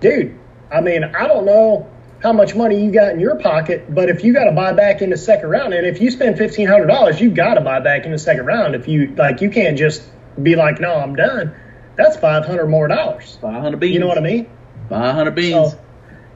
dude, 0.00 0.38
I 0.70 0.80
mean, 0.80 1.02
I 1.02 1.26
don't 1.26 1.44
know 1.46 1.88
how 2.22 2.32
much 2.32 2.54
money 2.54 2.84
you 2.84 2.90
got 2.92 3.12
in 3.12 3.20
your 3.20 3.36
pocket, 3.36 3.92
but 3.92 4.08
if 4.10 4.22
you 4.22 4.32
got 4.32 4.44
to 4.44 4.52
buy 4.52 4.72
back 4.72 5.02
in 5.02 5.10
the 5.10 5.16
second 5.16 5.48
round, 5.48 5.72
and 5.72 5.86
if 5.86 6.00
you 6.00 6.10
spend 6.10 6.36
fifteen 6.38 6.68
hundred 6.68 6.86
dollars, 6.86 7.20
you 7.20 7.30
got 7.30 7.54
to 7.54 7.60
buy 7.62 7.80
back 7.80 8.04
in 8.04 8.12
the 8.12 8.18
second 8.18 8.44
round. 8.46 8.74
If 8.74 8.86
you 8.86 9.14
like, 9.16 9.40
you 9.40 9.50
can't 9.50 9.76
just 9.78 10.02
be 10.40 10.54
like, 10.56 10.78
no, 10.78 10.94
I'm 10.94 11.16
done. 11.16 11.52
That's 11.96 12.16
five 12.16 12.44
hundred 12.44 12.66
more 12.68 12.86
dollars. 12.86 13.38
500 13.40 13.80
beans. 13.80 13.94
You 13.94 13.98
know 14.00 14.06
what 14.06 14.18
I 14.18 14.20
mean? 14.20 14.48
500 14.88 15.34
beans. 15.34 15.72
So- 15.72 15.78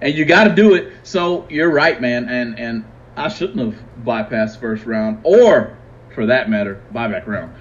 and 0.03 0.15
you 0.15 0.25
got 0.25 0.45
to 0.45 0.55
do 0.55 0.75
it. 0.75 0.93
So 1.05 1.47
you're 1.49 1.71
right, 1.71 2.01
man. 2.01 2.29
And 2.29 2.59
and 2.59 2.85
I 3.17 3.29
shouldn't 3.29 3.59
have 3.61 3.83
bypassed 4.05 4.61
first 4.61 4.85
round, 4.85 5.21
or 5.25 5.79
for 6.15 6.27
that 6.27 6.51
matter, 6.51 6.83
buyback 6.93 7.27
round. 7.27 7.55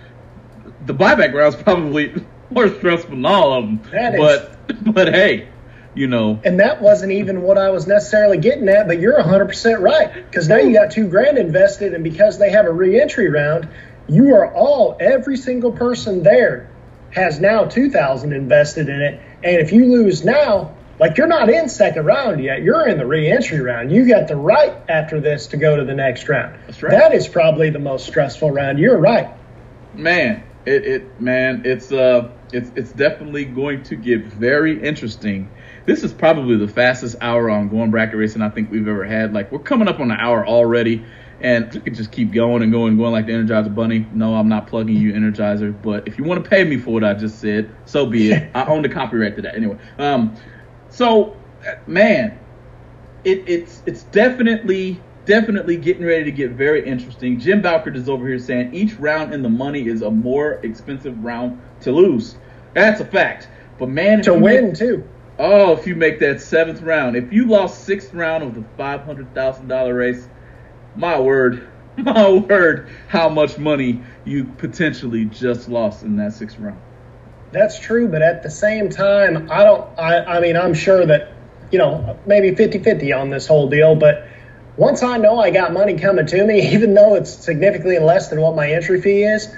The 0.85 0.93
buyback 0.93 1.33
round's 1.33 1.55
probably 1.63 2.13
more 2.49 2.67
stressful 2.67 3.11
than 3.11 3.25
all 3.25 3.53
of 3.53 3.65
them. 3.65 3.81
That 3.91 4.15
is- 4.15 4.19
but 4.19 4.93
but 4.93 5.13
hey, 5.13 5.47
you 5.93 6.07
know, 6.07 6.39
And 6.43 6.59
that 6.59 6.81
wasn't 6.81 7.11
even 7.11 7.41
what 7.41 7.57
I 7.57 7.69
was 7.69 7.85
necessarily 7.85 8.37
getting 8.37 8.67
at, 8.69 8.87
but 8.87 8.99
you're 8.99 9.21
100% 9.21 9.79
right. 9.81 10.13
Because 10.13 10.47
now 10.47 10.57
you 10.57 10.73
got 10.73 10.91
two 10.91 11.07
grand 11.09 11.37
invested, 11.37 11.93
and 11.93 12.03
because 12.03 12.39
they 12.39 12.49
have 12.51 12.65
a 12.65 12.71
reentry 12.71 13.29
round, 13.29 13.67
you 14.07 14.35
are 14.35 14.53
all, 14.53 14.95
every 14.99 15.35
single 15.35 15.73
person 15.73 16.23
there 16.23 16.69
has 17.11 17.41
now 17.41 17.65
2000 17.65 18.31
invested 18.31 18.87
in 18.87 19.01
it. 19.01 19.21
And 19.43 19.57
if 19.57 19.73
you 19.73 19.85
lose 19.91 20.23
now, 20.23 20.75
like 21.01 21.17
you're 21.17 21.27
not 21.27 21.49
in 21.49 21.67
second 21.67 22.05
round 22.05 22.43
yet, 22.43 22.61
you're 22.61 22.87
in 22.87 22.99
the 22.99 23.05
re 23.07 23.29
entry 23.29 23.59
round. 23.59 23.91
You 23.91 24.07
got 24.07 24.27
the 24.27 24.35
right 24.35 24.71
after 24.87 25.19
this 25.19 25.47
to 25.47 25.57
go 25.57 25.75
to 25.75 25.83
the 25.83 25.95
next 25.95 26.29
round. 26.29 26.59
That's 26.67 26.83
right. 26.83 26.91
That 26.91 27.13
is 27.13 27.27
probably 27.27 27.71
the 27.71 27.79
most 27.79 28.05
stressful 28.05 28.51
round. 28.51 28.77
You're 28.77 28.99
right. 28.99 29.33
man, 29.95 30.43
it, 30.65 30.85
it 30.85 31.19
man, 31.19 31.63
it's 31.65 31.91
uh, 31.91 32.29
it's 32.53 32.71
it's 32.75 32.91
definitely 32.91 33.45
going 33.45 33.81
to 33.83 33.95
get 33.95 34.25
very 34.25 34.81
interesting. 34.81 35.49
This 35.85 36.03
is 36.03 36.13
probably 36.13 36.55
the 36.57 36.67
fastest 36.67 37.15
hour 37.19 37.49
on 37.49 37.69
going 37.69 37.89
bracket 37.89 38.15
racing 38.15 38.43
I 38.43 38.49
think 38.49 38.69
we've 38.69 38.87
ever 38.87 39.03
had. 39.03 39.33
Like 39.33 39.51
we're 39.51 39.57
coming 39.59 39.87
up 39.87 39.99
on 39.99 40.11
an 40.11 40.19
hour 40.19 40.45
already, 40.45 41.03
and 41.39 41.73
we 41.73 41.79
could 41.79 41.95
just 41.95 42.11
keep 42.11 42.31
going 42.31 42.61
and 42.61 42.71
going 42.71 42.89
and 42.89 42.99
going 42.99 43.11
like 43.11 43.25
the 43.25 43.31
Energizer 43.31 43.73
Bunny. 43.73 44.05
No, 44.13 44.35
I'm 44.35 44.49
not 44.49 44.67
plugging 44.67 44.97
you, 44.97 45.13
Energizer, 45.13 45.73
but 45.81 46.07
if 46.07 46.19
you 46.19 46.25
want 46.25 46.43
to 46.43 46.47
pay 46.47 46.63
me 46.63 46.77
for 46.77 46.91
what 46.91 47.03
I 47.03 47.15
just 47.15 47.39
said, 47.39 47.71
so 47.85 48.05
be 48.05 48.31
it. 48.31 48.51
I 48.55 48.65
own 48.65 48.83
the 48.83 48.89
copyright 48.89 49.35
to 49.37 49.41
that 49.41 49.55
anyway. 49.55 49.79
Um, 49.97 50.37
so 50.91 51.35
man, 51.87 52.39
it, 53.23 53.43
it's 53.47 53.81
it's 53.85 54.03
definitely 54.03 55.01
definitely 55.25 55.77
getting 55.77 56.05
ready 56.05 56.23
to 56.25 56.31
get 56.31 56.51
very 56.51 56.85
interesting. 56.85 57.39
Jim 57.39 57.61
Balkert 57.61 57.95
is 57.95 58.09
over 58.09 58.27
here 58.27 58.39
saying 58.39 58.73
each 58.73 58.95
round 58.99 59.33
in 59.33 59.41
the 59.41 59.49
money 59.49 59.87
is 59.87 60.01
a 60.01 60.11
more 60.11 60.53
expensive 60.63 61.23
round 61.23 61.61
to 61.81 61.91
lose. 61.91 62.35
That's 62.73 63.01
a 63.01 63.05
fact. 63.05 63.47
But 63.77 63.89
man, 63.89 64.21
To 64.23 64.33
win, 64.33 64.67
make- 64.67 64.75
too. 64.75 65.03
Oh, 65.39 65.73
if 65.73 65.87
you 65.87 65.95
make 65.95 66.19
that 66.19 66.39
seventh 66.41 66.81
round, 66.81 67.15
if 67.15 67.31
you 67.33 67.47
lost 67.47 67.83
sixth 67.85 68.13
round 68.13 68.43
of 68.43 68.53
the 68.53 68.63
five 68.77 69.01
hundred 69.01 69.33
thousand 69.33 69.67
dollar 69.67 69.95
race, 69.95 70.27
my 70.95 71.19
word, 71.19 71.67
my 71.97 72.29
word, 72.29 72.89
how 73.07 73.29
much 73.29 73.57
money 73.57 74.03
you 74.25 74.43
potentially 74.45 75.25
just 75.25 75.67
lost 75.67 76.03
in 76.03 76.15
that 76.17 76.33
sixth 76.33 76.59
round. 76.59 76.81
That's 77.51 77.79
true, 77.79 78.07
but 78.07 78.21
at 78.21 78.43
the 78.43 78.49
same 78.49 78.89
time, 78.89 79.51
I 79.51 79.63
don't. 79.63 79.99
I, 79.99 80.37
I 80.37 80.39
mean, 80.39 80.55
I'm 80.55 80.73
sure 80.73 81.05
that 81.05 81.33
you 81.71 81.79
know 81.79 82.17
maybe 82.25 82.51
50-50 82.51 83.17
on 83.19 83.29
this 83.29 83.47
whole 83.47 83.69
deal, 83.69 83.95
but 83.95 84.27
once 84.77 85.03
I 85.03 85.17
know 85.17 85.39
I 85.39 85.51
got 85.51 85.73
money 85.73 85.97
coming 85.97 86.25
to 86.25 86.45
me, 86.45 86.71
even 86.73 86.93
though 86.93 87.15
it's 87.15 87.31
significantly 87.31 87.99
less 87.99 88.29
than 88.29 88.39
what 88.41 88.55
my 88.55 88.71
entry 88.71 89.01
fee 89.01 89.23
is, 89.23 89.53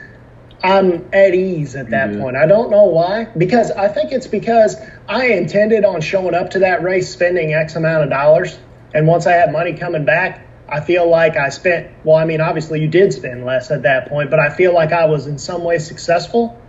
I'm 0.63 1.09
at 1.13 1.35
ease 1.35 1.75
at 1.75 1.89
that 1.91 2.13
Yeah. 2.13 2.19
point. 2.19 2.35
I 2.35 2.45
don't 2.45 2.71
know 2.71 2.85
why, 2.85 3.25
because 3.37 3.69
I 3.69 3.89
think 3.89 4.11
it's 4.11 4.27
because 4.27 4.75
I 5.07 5.27
intended 5.27 5.85
on 5.85 6.01
showing 6.01 6.33
up 6.33 6.51
to 6.51 6.59
that 6.59 6.83
race 6.83 7.11
spending 7.11 7.53
X 7.53 7.75
amount 7.75 8.05
of 8.05 8.09
dollars, 8.09 8.57
and 8.93 9.07
once 9.07 9.27
I 9.27 9.33
have 9.33 9.51
money 9.51 9.73
coming 9.73 10.05
back, 10.05 10.47
I 10.67 10.79
feel 10.79 11.07
like 11.07 11.37
I 11.37 11.49
spent. 11.49 11.91
Well, 12.03 12.15
I 12.15 12.25
mean, 12.25 12.41
obviously 12.41 12.81
you 12.81 12.87
did 12.87 13.13
spend 13.13 13.45
less 13.45 13.69
at 13.69 13.83
that 13.83 14.07
point, 14.09 14.31
but 14.31 14.39
I 14.39 14.49
feel 14.49 14.73
like 14.73 14.93
I 14.93 15.05
was 15.05 15.27
in 15.27 15.37
some 15.37 15.63
way 15.63 15.77
successful, 15.77 16.59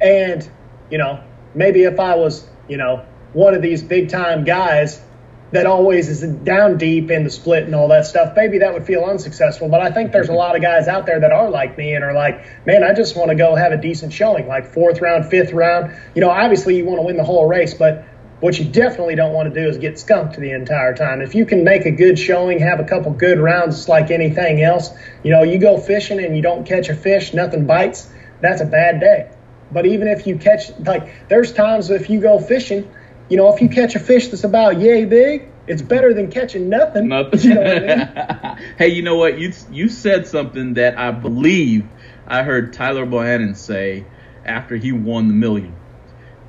and 0.00 0.48
you 0.94 0.98
know, 0.98 1.18
maybe 1.56 1.82
if 1.82 1.98
I 1.98 2.14
was, 2.14 2.46
you 2.68 2.76
know, 2.76 3.04
one 3.32 3.52
of 3.52 3.62
these 3.62 3.82
big 3.82 4.10
time 4.10 4.44
guys 4.44 5.02
that 5.50 5.66
always 5.66 6.08
is 6.08 6.22
down 6.22 6.78
deep 6.78 7.10
in 7.10 7.24
the 7.24 7.30
split 7.30 7.64
and 7.64 7.74
all 7.74 7.88
that 7.88 8.06
stuff, 8.06 8.32
maybe 8.36 8.58
that 8.58 8.72
would 8.72 8.86
feel 8.86 9.02
unsuccessful. 9.02 9.68
But 9.68 9.80
I 9.80 9.90
think 9.90 10.12
there's 10.12 10.28
a 10.28 10.32
lot 10.32 10.54
of 10.54 10.62
guys 10.62 10.86
out 10.86 11.04
there 11.04 11.18
that 11.18 11.32
are 11.32 11.50
like 11.50 11.76
me 11.76 11.94
and 11.94 12.04
are 12.04 12.12
like, 12.12 12.64
man, 12.64 12.84
I 12.84 12.94
just 12.94 13.16
want 13.16 13.30
to 13.30 13.34
go 13.34 13.56
have 13.56 13.72
a 13.72 13.76
decent 13.76 14.12
showing, 14.12 14.46
like 14.46 14.72
fourth 14.72 15.00
round, 15.00 15.28
fifth 15.30 15.52
round. 15.52 15.96
You 16.14 16.20
know, 16.20 16.30
obviously 16.30 16.76
you 16.76 16.84
want 16.84 17.00
to 17.00 17.02
win 17.02 17.16
the 17.16 17.24
whole 17.24 17.48
race, 17.48 17.74
but 17.74 18.04
what 18.38 18.56
you 18.60 18.64
definitely 18.64 19.16
don't 19.16 19.32
want 19.32 19.52
to 19.52 19.60
do 19.60 19.68
is 19.68 19.78
get 19.78 19.98
skunked 19.98 20.38
the 20.38 20.52
entire 20.52 20.94
time. 20.94 21.22
If 21.22 21.34
you 21.34 21.44
can 21.44 21.64
make 21.64 21.86
a 21.86 21.90
good 21.90 22.20
showing, 22.20 22.60
have 22.60 22.78
a 22.78 22.84
couple 22.84 23.10
good 23.10 23.40
rounds, 23.40 23.80
it's 23.80 23.88
like 23.88 24.12
anything 24.12 24.62
else. 24.62 24.90
You 25.24 25.32
know, 25.32 25.42
you 25.42 25.58
go 25.58 25.76
fishing 25.76 26.22
and 26.22 26.36
you 26.36 26.42
don't 26.42 26.64
catch 26.64 26.88
a 26.88 26.94
fish, 26.94 27.34
nothing 27.34 27.66
bites, 27.66 28.08
that's 28.40 28.60
a 28.60 28.66
bad 28.66 29.00
day. 29.00 29.33
But 29.72 29.86
even 29.86 30.08
if 30.08 30.26
you 30.26 30.38
catch, 30.38 30.70
like, 30.80 31.28
there's 31.28 31.52
times 31.52 31.90
if 31.90 32.08
you 32.10 32.20
go 32.20 32.38
fishing, 32.38 32.90
you 33.28 33.36
know, 33.36 33.52
if 33.52 33.60
you 33.60 33.68
catch 33.68 33.94
a 33.94 33.98
fish 33.98 34.28
that's 34.28 34.44
about 34.44 34.78
yay 34.78 35.04
big, 35.04 35.48
it's 35.66 35.82
better 35.82 36.12
than 36.12 36.30
catching 36.30 36.68
nothing. 36.68 37.08
Nothing. 37.08 37.40
You 37.42 37.54
know 37.54 37.62
I 37.62 38.56
mean? 38.56 38.74
hey, 38.78 38.88
you 38.88 39.02
know 39.02 39.16
what? 39.16 39.38
You 39.38 39.52
you 39.70 39.88
said 39.88 40.26
something 40.26 40.74
that 40.74 40.98
I 40.98 41.10
believe 41.10 41.86
I 42.26 42.42
heard 42.42 42.72
Tyler 42.72 43.06
Bohannon 43.06 43.56
say 43.56 44.04
after 44.44 44.76
he 44.76 44.92
won 44.92 45.28
the 45.28 45.34
million. 45.34 45.74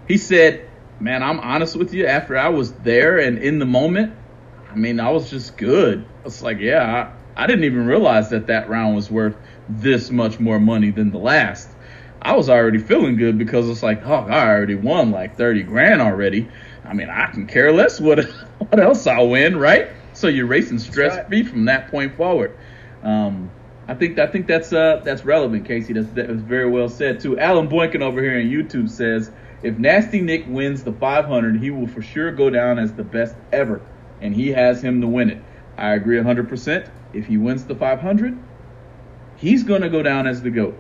He 0.08 0.18
said, 0.18 0.70
"Man, 1.00 1.24
I'm 1.24 1.40
honest 1.40 1.76
with 1.76 1.94
you. 1.94 2.08
After 2.08 2.38
I 2.38 2.50
was 2.50 2.74
there 2.74 3.18
and 3.18 3.38
in 3.38 3.60
the 3.60 3.66
moment, 3.66 4.14
I 4.70 4.76
mean, 4.76 5.00
I 5.00 5.10
was 5.12 5.30
just 5.30 5.58
good. 5.58 6.06
It's 6.26 6.42
like, 6.42 6.60
yeah, 6.60 7.12
I, 7.38 7.44
I 7.44 7.48
didn't 7.48 7.64
even 7.64 7.86
realize 7.86 8.30
that 8.32 8.48
that 8.48 8.70
round 8.70 8.96
was 8.96 9.10
worth 9.10 9.38
this 9.70 10.12
much 10.12 10.40
more 10.40 10.60
money 10.60 10.92
than 10.92 11.12
the 11.12 11.18
last. 11.18 11.70
I 12.26 12.36
was 12.36 12.50
already 12.50 12.80
feeling 12.80 13.18
good 13.18 13.38
because 13.38 13.70
it's 13.70 13.84
like, 13.84 14.02
oh, 14.04 14.26
I 14.28 14.48
already 14.48 14.74
won 14.74 15.12
like 15.12 15.38
30 15.38 15.62
grand 15.62 16.02
already. 16.02 16.50
I 16.84 16.92
mean, 16.92 17.08
I 17.08 17.28
can 17.28 17.46
care 17.46 17.72
less 17.72 18.00
what 18.00 18.26
what 18.58 18.80
else 18.80 19.06
I'll 19.06 19.30
win, 19.30 19.58
right? 19.58 19.90
So 20.14 20.28
you're 20.28 20.48
racing 20.48 20.80
stress 20.80 21.24
free 21.28 21.44
from 21.44 21.66
that 21.66 21.92
point 21.92 22.18
forward. 22.18 22.58
Um, 23.04 23.52
I 23.88 23.94
think 23.94 24.18
I 24.18 24.26
think 24.26 24.48
that's 24.48 24.74
uh 24.74 25.04
that's 25.06 25.24
relevant, 25.24 25.68
Casey. 25.68 25.94
That's 25.94 26.12
that 26.14 26.28
was 26.28 26.42
very 26.42 26.68
well 26.68 26.90
said 26.90 27.20
too. 27.20 27.38
Alan 27.38 27.68
Boykin 27.68 28.02
over 28.02 28.20
here 28.20 28.40
on 28.40 28.46
YouTube 28.46 28.90
says 28.90 29.30
if 29.62 29.78
Nasty 29.78 30.20
Nick 30.20 30.46
wins 30.48 30.84
the 30.84 30.94
500, 30.94 31.62
he 31.62 31.70
will 31.70 31.86
for 31.86 32.02
sure 32.02 32.32
go 32.32 32.50
down 32.50 32.80
as 32.80 32.92
the 32.92 33.04
best 33.04 33.36
ever, 33.52 33.82
and 34.20 34.34
he 34.34 34.50
has 34.50 34.82
him 34.82 35.00
to 35.02 35.08
win 35.08 35.30
it. 35.30 35.44
I 35.78 35.94
agree 35.94 36.18
100%. 36.18 36.90
If 37.14 37.28
he 37.28 37.38
wins 37.38 37.66
the 37.66 37.76
500, 37.76 38.36
he's 39.38 39.62
gonna 39.62 39.90
go 39.90 40.02
down 40.02 40.26
as 40.26 40.42
the 40.42 40.50
goat. 40.50 40.76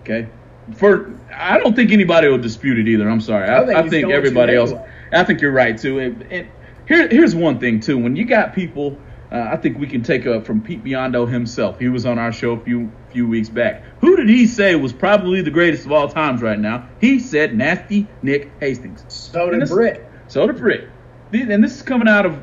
Okay. 0.00 0.28
For 0.74 1.12
I 1.34 1.58
don't 1.58 1.74
think 1.74 1.92
anybody 1.92 2.28
will 2.28 2.38
dispute 2.38 2.78
it 2.78 2.88
either. 2.88 3.08
I'm 3.08 3.20
sorry. 3.20 3.48
I, 3.48 3.62
I 3.62 3.66
think 3.66 3.78
I 3.78 3.88
think 3.88 4.10
everybody 4.10 4.54
else. 4.54 4.70
anyway. 4.70 4.90
I 5.12 5.24
think 5.24 5.40
you're 5.40 5.52
right 5.52 5.76
too. 5.76 5.98
And, 5.98 6.22
and 6.30 6.48
here, 6.86 7.08
here's 7.08 7.34
one 7.34 7.58
thing 7.58 7.80
too. 7.80 7.98
When 7.98 8.16
you 8.16 8.24
got 8.24 8.54
people, 8.54 8.98
uh, 9.32 9.48
I 9.52 9.56
think 9.56 9.78
we 9.78 9.86
can 9.86 10.02
take 10.02 10.26
up 10.26 10.44
from 10.44 10.60
Pete 10.60 10.82
Biondo 10.82 11.30
himself. 11.30 11.78
He 11.78 11.88
was 11.88 12.06
on 12.06 12.18
our 12.18 12.32
show 12.32 12.52
a 12.52 12.60
few 12.60 12.90
few 13.12 13.26
weeks 13.28 13.48
back. 13.48 13.82
Who 14.00 14.16
did 14.16 14.28
he 14.28 14.46
say 14.46 14.74
was 14.76 14.92
probably 14.92 15.42
the 15.42 15.50
greatest 15.50 15.86
of 15.86 15.92
all 15.92 16.08
times 16.08 16.42
right 16.42 16.58
now? 16.58 16.88
He 17.00 17.18
said 17.18 17.56
Nasty 17.56 18.06
Nick 18.22 18.50
Hastings. 18.60 19.04
So 19.08 19.50
did 19.50 19.68
Britt. 19.68 20.06
So 20.28 20.46
did 20.46 20.56
Britt. 20.56 20.88
And 21.32 21.62
this 21.62 21.76
is 21.76 21.82
coming 21.82 22.08
out 22.08 22.26
of 22.26 22.40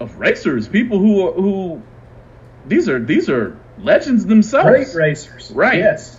of 0.00 0.16
racers, 0.18 0.68
people 0.68 0.98
who 0.98 1.28
are, 1.28 1.32
who 1.32 1.82
these 2.66 2.88
are 2.88 3.02
these 3.04 3.28
are 3.28 3.58
legends 3.78 4.26
themselves. 4.26 4.68
Great 4.68 4.94
racers. 4.94 5.50
Right. 5.50 5.78
Yes. 5.78 6.17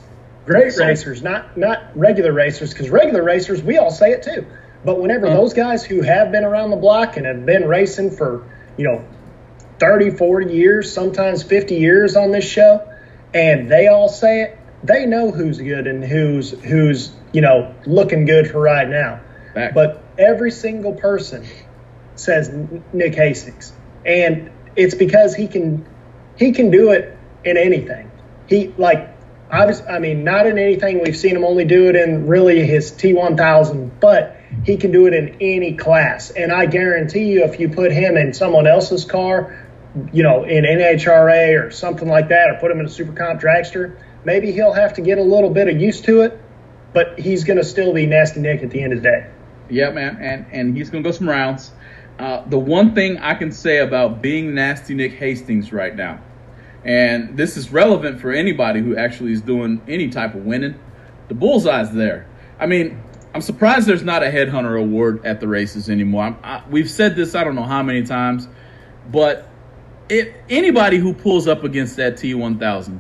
Great 0.50 0.74
So- 0.74 0.86
racers, 0.86 1.22
not 1.22 1.56
not 1.58 1.84
regular 1.96 2.34
racers, 2.34 2.74
because 2.74 2.90
regular 2.90 3.24
racers, 3.24 3.62
we 3.64 3.78
all 3.78 3.92
say 3.92 4.12
it 4.12 4.24
too. 4.24 4.46
But 4.84 5.00
whenever 5.00 5.28
Uh-huh. 5.28 5.38
those 5.38 5.54
guys 5.54 5.84
who 5.84 6.02
have 6.02 6.32
been 6.32 6.44
around 6.44 6.72
the 6.72 6.78
block 6.78 7.18
and 7.18 7.26
have 7.26 7.46
been 7.46 7.68
racing 7.68 8.12
for, 8.12 8.42
you 8.78 8.86
know, 8.86 9.02
30, 9.80 10.10
40 10.10 10.52
years, 10.52 10.92
sometimes 10.92 11.44
50 11.44 11.76
years 11.76 12.16
on 12.16 12.32
this 12.32 12.46
show, 12.46 12.82
and 13.34 13.70
they 13.70 13.88
all 13.88 14.08
say 14.10 14.42
it, 14.42 14.58
they 14.84 15.06
know 15.06 15.30
who's 15.32 15.60
good 15.60 15.86
and 15.86 16.04
who's 16.04 16.52
who's, 16.64 17.12
you 17.32 17.42
know, 17.42 17.72
looking 17.86 18.26
good 18.26 18.50
for 18.50 18.60
right 18.60 18.90
now. 18.90 19.20
Fact. 19.54 19.76
But 19.76 20.02
every 20.18 20.52
single 20.52 20.94
person 20.94 21.44
says 22.16 22.52
Nick 22.92 23.14
Hastings, 23.16 23.72
and 24.06 24.50
it's 24.76 24.96
because 24.96 25.36
he 25.36 25.48
can 25.48 25.86
he 26.38 26.54
can 26.54 26.72
do 26.72 26.90
it 26.92 27.16
in 27.44 27.56
anything. 27.58 28.10
He 28.48 28.74
like 28.78 29.10
obviously, 29.52 29.88
I 29.88 30.00
mean, 30.00 30.24
not 30.24 30.46
in 30.48 30.58
anything. 30.58 31.02
We've 31.04 31.18
seen 31.18 31.36
him 31.36 31.44
only 31.44 31.66
do 31.66 31.90
it 31.90 31.96
in 31.96 32.28
really 32.28 32.66
his 32.66 32.92
T1000, 32.92 34.00
but 34.00 34.38
he 34.66 34.78
can 34.78 34.92
do 34.92 35.08
it 35.08 35.14
in 35.14 35.38
any 35.42 35.76
class. 35.76 36.32
And 36.32 36.52
I 36.52 36.66
guarantee 36.66 37.32
you, 37.32 37.44
if 37.44 37.60
you 37.60 37.70
put 37.70 37.92
him 37.92 38.18
in 38.18 38.34
someone 38.34 38.68
else's 38.68 39.06
car, 39.06 39.68
you 40.14 40.24
know, 40.24 40.44
in 40.44 40.64
NHRA 40.64 41.62
or 41.62 41.72
something 41.72 42.08
like 42.08 42.30
that, 42.30 42.50
or 42.50 42.60
put 42.60 42.72
him 42.72 42.80
in 42.80 42.86
a 42.86 42.90
super 42.90 43.14
comp 43.14 43.42
dragster, 43.42 43.98
maybe 44.24 44.52
he'll 44.52 44.74
have 44.74 44.94
to 44.96 45.02
get 45.02 45.18
a 45.18 45.24
little 45.24 45.50
bit 45.50 45.68
of 45.68 45.80
used 45.80 46.06
to 46.06 46.22
it. 46.22 46.40
But 46.94 47.20
he's 47.20 47.44
going 47.44 47.58
to 47.58 47.64
still 47.64 47.94
be 47.94 48.08
nasty 48.08 48.40
Nick 48.40 48.64
at 48.64 48.72
the 48.72 48.82
end 48.82 48.94
of 48.94 49.04
the 49.04 49.10
day. 49.10 49.28
Yeah, 49.70 49.92
man, 49.92 50.18
and 50.20 50.46
and 50.52 50.78
he's 50.78 50.90
gonna 50.90 51.04
go 51.04 51.12
some 51.12 51.30
rounds. 51.30 51.72
Uh, 52.18 52.44
the 52.48 52.60
one 52.60 52.96
thing 52.96 53.18
I 53.20 53.36
can 53.36 53.52
say 53.52 53.78
about 53.78 54.22
being 54.22 54.56
nasty 54.56 54.94
Nick 54.96 55.14
Hastings 55.14 55.72
right 55.72 55.96
now, 55.96 56.20
and 56.84 57.38
this 57.38 57.58
is 57.58 57.72
relevant 57.72 58.20
for 58.20 58.32
anybody 58.32 58.82
who 58.82 58.96
actually 58.96 59.34
is 59.34 59.42
doing 59.42 59.82
any 59.88 60.10
type 60.10 60.36
of 60.36 60.46
winning, 60.46 60.80
the 61.28 61.34
bullseye's 61.34 61.92
there. 61.92 62.28
I 62.60 62.66
mean, 62.66 63.02
I'm 63.34 63.42
surprised 63.42 63.88
there's 63.88 64.04
not 64.04 64.24
a 64.24 64.28
headhunter 64.28 64.80
award 64.80 65.26
at 65.26 65.40
the 65.40 65.48
races 65.48 65.90
anymore. 65.90 66.38
I, 66.44 66.64
we've 66.70 66.90
said 66.90 67.16
this 67.16 67.36
I 67.36 67.44
don't 67.44 67.56
know 67.56 67.64
how 67.64 67.84
many 67.84 68.04
times, 68.04 68.48
but 69.12 69.48
if 70.10 70.30
anybody 70.50 70.98
who 70.98 71.14
pulls 71.14 71.48
up 71.48 71.64
against 71.64 71.98
that 71.98 72.16
T1000 72.16 73.00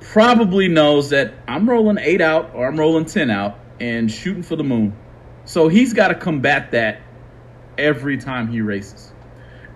probably 0.00 0.66
knows 0.66 1.10
that 1.10 1.34
I'm 1.46 1.68
rolling 1.68 1.98
eight 1.98 2.20
out 2.20 2.54
or 2.54 2.66
I'm 2.66 2.78
rolling 2.78 3.04
ten 3.04 3.30
out 3.30 3.58
and 3.78 4.10
shooting 4.10 4.42
for 4.42 4.56
the 4.56 4.64
moon. 4.64 4.96
So 5.44 5.68
he's 5.68 5.92
got 5.92 6.08
to 6.08 6.14
combat 6.14 6.72
that 6.72 7.00
every 7.78 8.18
time 8.18 8.48
he 8.48 8.60
races. 8.60 9.12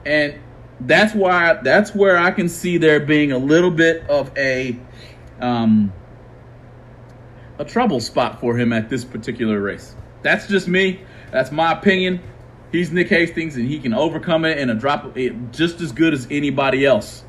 And 0.05 0.39
that's 0.81 1.15
why 1.15 1.55
that's 1.63 1.95
where 1.95 2.17
I 2.19 2.31
can 2.31 2.49
see 2.49 2.79
there 2.79 3.01
being 3.01 3.33
a 3.33 3.39
little 3.39 3.71
bit 3.71 4.09
of 4.09 4.37
a 4.37 4.79
um 5.41 5.93
a 7.59 7.65
trouble 7.65 8.01
spot 8.01 8.41
for 8.41 8.57
him 8.57 8.73
at 8.73 8.89
this 8.89 9.05
particular 9.05 9.61
race. 9.61 9.95
That's 10.23 10.47
just 10.49 10.67
me. 10.67 11.01
That's 11.31 11.53
my 11.53 11.73
opinion. 11.73 12.21
He's 12.73 12.91
Nick 12.91 13.09
Hastings 13.09 13.57
and 13.57 13.69
he 13.69 13.79
can 13.79 13.95
overcome 13.95 14.45
it 14.45 14.59
in 14.59 14.71
a 14.71 14.75
drop 14.75 15.17
it 15.17 15.53
just 15.53 15.81
as 15.81 15.93
good 15.93 16.13
as 16.13 16.27
anybody 16.31 16.85
else. 16.85 17.25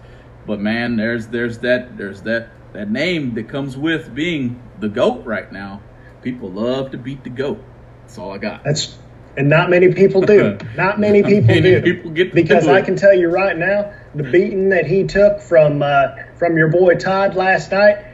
But 0.47 0.59
man, 0.59 0.95
there's 0.95 1.27
there's 1.27 1.59
that 1.59 1.97
there's 1.97 2.21
that 2.23 2.49
that 2.73 2.89
name 2.89 3.35
that 3.35 3.47
comes 3.47 3.77
with 3.77 4.13
being 4.13 4.61
the 4.79 4.89
goat 4.89 5.25
right 5.25 5.51
now. 5.51 5.81
People 6.21 6.49
love 6.49 6.91
to 6.91 6.97
beat 6.97 7.23
the 7.23 7.29
goat. 7.29 7.63
That's 8.01 8.17
all 8.17 8.31
I 8.31 8.37
got. 8.37 8.63
That's 8.63 8.97
and 9.37 9.49
not 9.49 9.69
many 9.69 9.93
people 9.93 10.21
do. 10.21 10.57
Not 10.75 10.99
many 10.99 11.21
people 11.23 11.47
many 11.47 11.61
do. 11.61 11.81
people 11.81 12.11
get 12.11 12.33
because 12.33 12.67
I 12.67 12.81
can 12.81 12.95
tell 12.95 13.13
you 13.13 13.29
right 13.29 13.57
now, 13.57 13.93
the 14.13 14.23
beating 14.23 14.69
that 14.69 14.85
he 14.85 15.03
took 15.03 15.41
from 15.41 15.81
uh, 15.83 16.15
from 16.35 16.57
your 16.57 16.69
boy 16.69 16.95
Todd 16.95 17.35
last 17.35 17.71
night, 17.71 18.05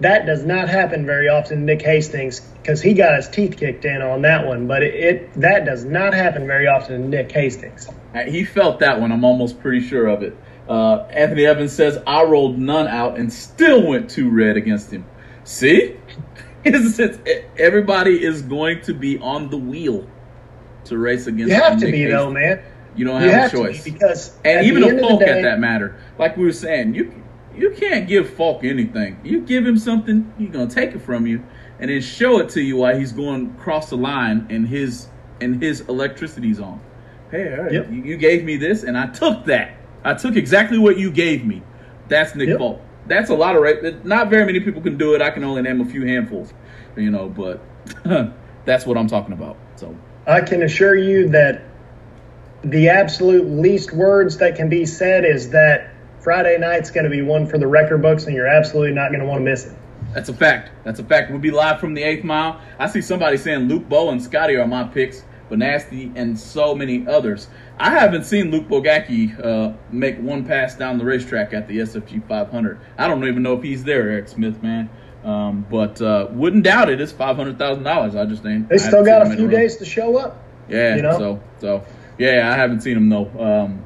that 0.00 0.26
does 0.26 0.44
not 0.44 0.68
happen 0.68 1.04
very 1.04 1.28
often. 1.28 1.66
Nick 1.66 1.82
Hastings 1.82 2.40
because 2.40 2.80
he 2.82 2.94
got 2.94 3.16
his 3.16 3.28
teeth 3.28 3.56
kicked 3.56 3.84
in 3.84 4.02
on 4.02 4.22
that 4.22 4.46
one, 4.46 4.66
but 4.66 4.82
it, 4.82 4.94
it 4.94 5.34
that 5.40 5.64
does 5.64 5.84
not 5.84 6.14
happen 6.14 6.46
very 6.46 6.66
often 6.66 7.02
to 7.02 7.08
Nick 7.08 7.32
Hastings. 7.32 7.88
Uh, 8.14 8.20
He 8.24 8.44
felt 8.44 8.80
that 8.80 9.00
one. 9.00 9.12
I'm 9.12 9.24
almost 9.24 9.60
pretty 9.60 9.80
sure 9.80 10.06
of 10.06 10.22
it. 10.22 10.36
Uh, 10.68 11.04
Anthony 11.10 11.46
Evans 11.46 11.72
says 11.72 11.98
I 12.06 12.22
rolled 12.22 12.58
none 12.58 12.86
out 12.86 13.18
and 13.18 13.32
still 13.32 13.86
went 13.86 14.10
two 14.10 14.30
red 14.30 14.56
against 14.56 14.92
him. 14.92 15.04
See, 15.44 15.96
everybody 16.64 18.24
is 18.24 18.42
going 18.42 18.82
to 18.82 18.94
be 18.94 19.18
on 19.18 19.50
the 19.50 19.56
wheel. 19.56 20.06
To 20.84 20.98
race 20.98 21.26
against. 21.26 21.52
You 21.52 21.60
have 21.60 21.78
to 21.78 21.84
Nick 21.86 21.92
be 21.92 21.98
Casey. 21.98 22.12
though, 22.12 22.30
man. 22.30 22.60
You 22.96 23.04
don't 23.04 23.22
You 23.22 23.30
have, 23.30 23.52
have 23.52 23.54
a 23.54 23.56
to 23.56 23.72
choice. 23.72 23.84
be 23.84 23.90
because 23.92 24.36
and 24.44 24.66
even 24.66 24.82
a 24.82 24.88
end 24.88 24.96
of 24.96 25.02
the 25.02 25.08
Falk 25.08 25.20
day- 25.20 25.26
at 25.38 25.42
that 25.42 25.60
matter, 25.60 25.96
like 26.18 26.36
we 26.36 26.44
were 26.44 26.52
saying, 26.52 26.94
you 26.94 27.12
you 27.56 27.70
can't 27.70 28.06
give 28.08 28.30
Falk 28.30 28.64
anything. 28.64 29.18
You 29.24 29.40
give 29.42 29.66
him 29.66 29.76
something, 29.78 30.32
he's 30.38 30.50
gonna 30.50 30.68
take 30.70 30.94
it 30.94 31.00
from 31.00 31.26
you, 31.26 31.42
and 31.78 31.90
then 31.90 32.00
show 32.00 32.38
it 32.40 32.48
to 32.50 32.60
you 32.62 32.76
while 32.78 32.96
he's 32.98 33.12
going 33.12 33.54
across 33.58 33.90
the 33.90 33.96
line 33.96 34.46
and 34.50 34.66
his 34.66 35.08
and 35.40 35.62
his 35.62 35.80
electricity's 35.82 36.60
on. 36.60 36.80
Hey, 37.30 37.54
all 37.56 37.62
right, 37.64 37.72
Yep. 37.72 37.92
you, 37.92 38.02
you 38.02 38.16
gave 38.16 38.44
me 38.44 38.56
this, 38.56 38.82
and 38.82 38.98
I 38.98 39.06
took 39.06 39.44
that. 39.46 39.76
I 40.04 40.14
took 40.14 40.36
exactly 40.36 40.78
what 40.78 40.98
you 40.98 41.10
gave 41.12 41.44
me. 41.46 41.62
That's 42.08 42.34
Nick 42.34 42.48
Yep. 42.48 42.58
Falk. 42.58 42.80
That's 43.06 43.30
a 43.30 43.34
lot 43.34 43.54
of 43.56 43.62
right. 43.62 44.04
Not 44.04 44.30
very 44.30 44.44
many 44.44 44.60
people 44.60 44.82
can 44.82 44.96
do 44.98 45.14
it. 45.14 45.22
I 45.22 45.30
can 45.30 45.44
only 45.44 45.62
name 45.62 45.80
a 45.80 45.84
few 45.84 46.04
handfuls, 46.04 46.52
you 46.96 47.10
know. 47.10 47.28
But 47.28 47.60
that's 48.64 48.84
what 48.86 48.96
I'm 48.98 49.06
talking 49.08 49.32
about. 49.32 49.56
I 50.26 50.40
can 50.42 50.62
assure 50.62 50.96
you 50.96 51.28
that 51.30 51.62
the 52.62 52.90
absolute 52.90 53.48
least 53.48 53.92
words 53.92 54.36
that 54.38 54.56
can 54.56 54.68
be 54.68 54.84
said 54.84 55.24
is 55.24 55.50
that 55.50 55.90
Friday 56.20 56.58
night's 56.58 56.90
going 56.90 57.04
to 57.04 57.10
be 57.10 57.22
one 57.22 57.46
for 57.46 57.56
the 57.56 57.66
record 57.66 58.02
books, 58.02 58.26
and 58.26 58.34
you're 58.34 58.46
absolutely 58.46 58.92
not 58.92 59.08
going 59.08 59.20
to 59.20 59.26
want 59.26 59.40
to 59.40 59.44
miss 59.44 59.66
it. 59.66 59.76
That's 60.14 60.28
a 60.28 60.34
fact. 60.34 60.70
That's 60.84 60.98
a 60.98 61.04
fact. 61.04 61.30
We'll 61.30 61.40
be 61.40 61.50
live 61.50 61.80
from 61.80 61.94
the 61.94 62.02
eighth 62.02 62.24
mile. 62.24 62.60
I 62.78 62.88
see 62.88 63.00
somebody 63.00 63.36
saying 63.36 63.68
Luke 63.68 63.88
Bow 63.88 64.10
and 64.10 64.22
Scotty 64.22 64.56
are 64.56 64.66
my 64.66 64.84
picks, 64.84 65.24
but 65.48 65.58
Nasty 65.58 66.12
and 66.16 66.38
so 66.38 66.74
many 66.74 67.06
others. 67.06 67.48
I 67.78 67.90
haven't 67.90 68.24
seen 68.24 68.50
Luke 68.50 68.68
Bogacki 68.68 69.42
uh, 69.42 69.72
make 69.90 70.18
one 70.18 70.44
pass 70.44 70.74
down 70.74 70.98
the 70.98 71.04
racetrack 71.04 71.54
at 71.54 71.66
the 71.66 71.78
SFG 71.78 72.26
500. 72.28 72.78
I 72.98 73.08
don't 73.08 73.24
even 73.24 73.42
know 73.42 73.54
if 73.54 73.62
he's 73.62 73.84
there, 73.84 74.10
Eric 74.10 74.28
Smith, 74.28 74.62
man. 74.62 74.90
Um, 75.24 75.66
but 75.70 76.00
uh, 76.00 76.28
wouldn't 76.30 76.64
doubt 76.64 76.88
it. 76.88 77.00
It's 77.00 77.12
five 77.12 77.36
hundred 77.36 77.58
thousand 77.58 77.84
dollars. 77.84 78.14
I 78.14 78.24
just 78.24 78.44
ain't. 78.46 78.68
They 78.68 78.78
still 78.78 79.04
got 79.04 79.26
a 79.26 79.30
few 79.36 79.46
run. 79.46 79.50
days 79.50 79.76
to 79.76 79.84
show 79.84 80.16
up. 80.16 80.42
Yeah. 80.68 80.96
you 80.96 81.02
know? 81.02 81.18
So 81.18 81.42
so 81.58 81.84
yeah, 82.18 82.50
I 82.50 82.56
haven't 82.56 82.80
seen 82.80 82.94
them 82.94 83.08
though. 83.08 83.28
Um, 83.38 83.84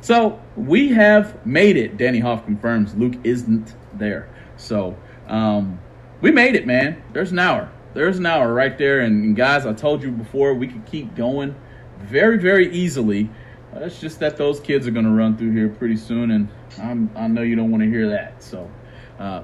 so 0.00 0.40
we 0.56 0.88
have 0.88 1.46
made 1.46 1.76
it. 1.76 1.96
Danny 1.96 2.18
Hoff 2.18 2.44
confirms 2.44 2.94
Luke 2.94 3.14
isn't 3.24 3.74
there. 3.94 4.28
So 4.56 4.96
um, 5.28 5.78
we 6.20 6.30
made 6.30 6.56
it, 6.56 6.66
man. 6.66 7.02
There's 7.12 7.32
an 7.32 7.38
hour. 7.38 7.70
There's 7.94 8.18
an 8.18 8.26
hour 8.26 8.52
right 8.52 8.76
there. 8.76 9.00
And, 9.00 9.24
and 9.24 9.36
guys, 9.36 9.66
I 9.66 9.72
told 9.72 10.02
you 10.02 10.10
before 10.10 10.54
we 10.54 10.66
could 10.66 10.84
keep 10.86 11.14
going 11.14 11.54
very 12.00 12.38
very 12.38 12.72
easily. 12.72 13.30
Uh, 13.74 13.80
It's 13.80 14.00
just 14.00 14.20
that 14.20 14.36
those 14.36 14.60
kids 14.60 14.86
are 14.86 14.90
going 14.90 15.06
to 15.06 15.12
run 15.12 15.36
through 15.36 15.52
here 15.52 15.68
pretty 15.68 15.96
soon, 15.96 16.30
and 16.30 16.48
I'm, 16.80 17.10
I 17.16 17.26
know 17.26 17.42
you 17.42 17.56
don't 17.56 17.70
want 17.70 17.82
to 17.82 17.88
hear 17.88 18.08
that. 18.10 18.42
So, 18.42 18.70
uh, 19.18 19.42